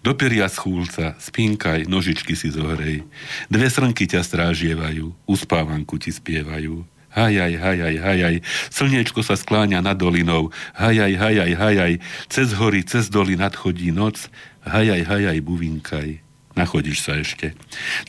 Do 0.00 0.12
peria 0.16 0.46
schúlca, 0.46 1.16
spínkaj, 1.18 1.88
nožičky 1.90 2.36
si 2.36 2.52
zohrej. 2.52 3.02
Dve 3.48 3.68
srnky 3.70 4.06
ťa 4.06 4.22
strážievajú, 4.22 5.12
uspávanku 5.26 5.96
ti 5.96 6.12
spievajú. 6.12 6.84
Hajaj, 7.16 7.56
hajaj, 7.56 7.96
hajaj, 7.96 8.36
slniečko 8.68 9.24
sa 9.24 9.40
skláňa 9.40 9.80
nad 9.80 9.96
dolinou. 9.96 10.52
Hajaj, 10.76 11.16
hajaj, 11.16 11.52
hajaj, 11.56 11.92
cez 12.28 12.52
hory, 12.52 12.84
cez 12.84 13.08
doly 13.08 13.40
nadchodí 13.40 13.88
noc. 13.88 14.28
Hajaj, 14.68 15.00
hajaj, 15.08 15.40
buvinkaj, 15.40 16.20
nachodíš 16.52 17.08
sa 17.08 17.16
ešte. 17.16 17.56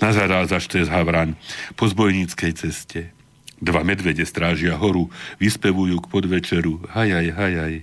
Nazarázaš 0.03 0.68
cez 0.68 0.91
Havran, 0.91 1.39
po 1.80 1.88
zbojníckej 1.88 2.51
ceste. 2.59 3.15
Dva 3.63 3.88
medvede 3.88 4.28
strážia 4.28 4.76
horu, 4.76 5.07
vyspevujú 5.39 6.03
k 6.03 6.11
podvečeru. 6.11 6.84
Hajaj, 6.91 7.32
hajaj. 7.32 7.74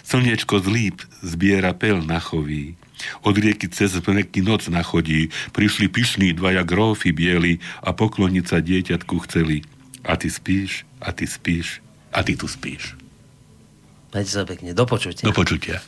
Slniečko 0.00 0.64
z 0.64 0.66
líp 0.72 0.96
zbiera 1.20 1.76
pel 1.76 2.00
na 2.00 2.24
choví. 2.24 2.80
Od 3.22 3.34
rieky 3.34 3.68
cez 3.68 3.94
mreky 3.98 4.40
noc 4.40 4.68
nachodí, 4.70 5.28
prišli 5.52 5.88
pyšní 5.90 6.32
dvaja 6.32 6.62
grófy 6.62 7.10
bieli 7.12 7.58
a 7.82 7.92
pokloniť 7.92 8.44
sa 8.46 8.58
dieťatku 8.62 9.14
chceli. 9.28 9.66
A 10.04 10.16
ty 10.20 10.28
spíš, 10.28 10.84
a 11.00 11.12
ty 11.12 11.24
spíš, 11.24 11.80
a 12.12 12.22
ty 12.22 12.36
tu 12.36 12.46
spíš. 12.46 12.94
Majte 14.14 14.30
sa 14.30 14.46
pekne, 14.46 14.70
do 14.76 14.86
počutia. 14.86 15.26
Do 15.26 15.34
počutia. 15.34 15.82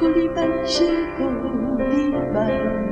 Kolíbaj 0.00 0.52
się, 0.64 0.90
kolíbaj. 1.20 2.83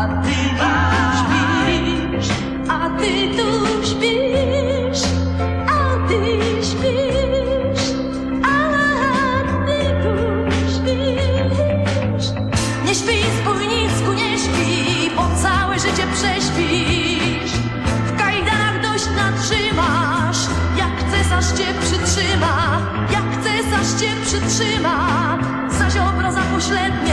A 0.00 0.08
ty 0.22 0.32
śpisz, 1.18 2.28
a 2.68 2.90
ty 2.98 3.12
tu 3.36 3.48
śpisz, 3.86 5.02
a 5.66 6.08
ty 6.08 6.20
śpisz, 6.68 7.84
a 8.42 8.58
ty 9.66 9.78
tu 10.02 10.14
śpisz. 10.74 12.26
Nie 12.84 12.94
śpij 12.94 13.24
spójnicku, 13.40 14.12
nie 14.12 14.38
śpij, 14.38 15.10
bo 15.16 15.22
całe 15.42 15.78
życie 15.78 16.06
prześpisz. 16.14 17.52
W 18.06 18.18
kajdanach 18.18 18.82
dość 18.82 19.06
natrzymasz, 19.16 20.38
jak 20.76 21.10
cesarz 21.10 21.58
cię 21.58 21.74
przytrzyma, 21.80 22.80
jak 23.12 23.44
cesarz 23.44 24.00
cię 24.00 24.10
przytrzyma, 24.22 25.38
zaś 25.68 25.96
obraza 25.96 26.40
pośrednia. 26.54 27.09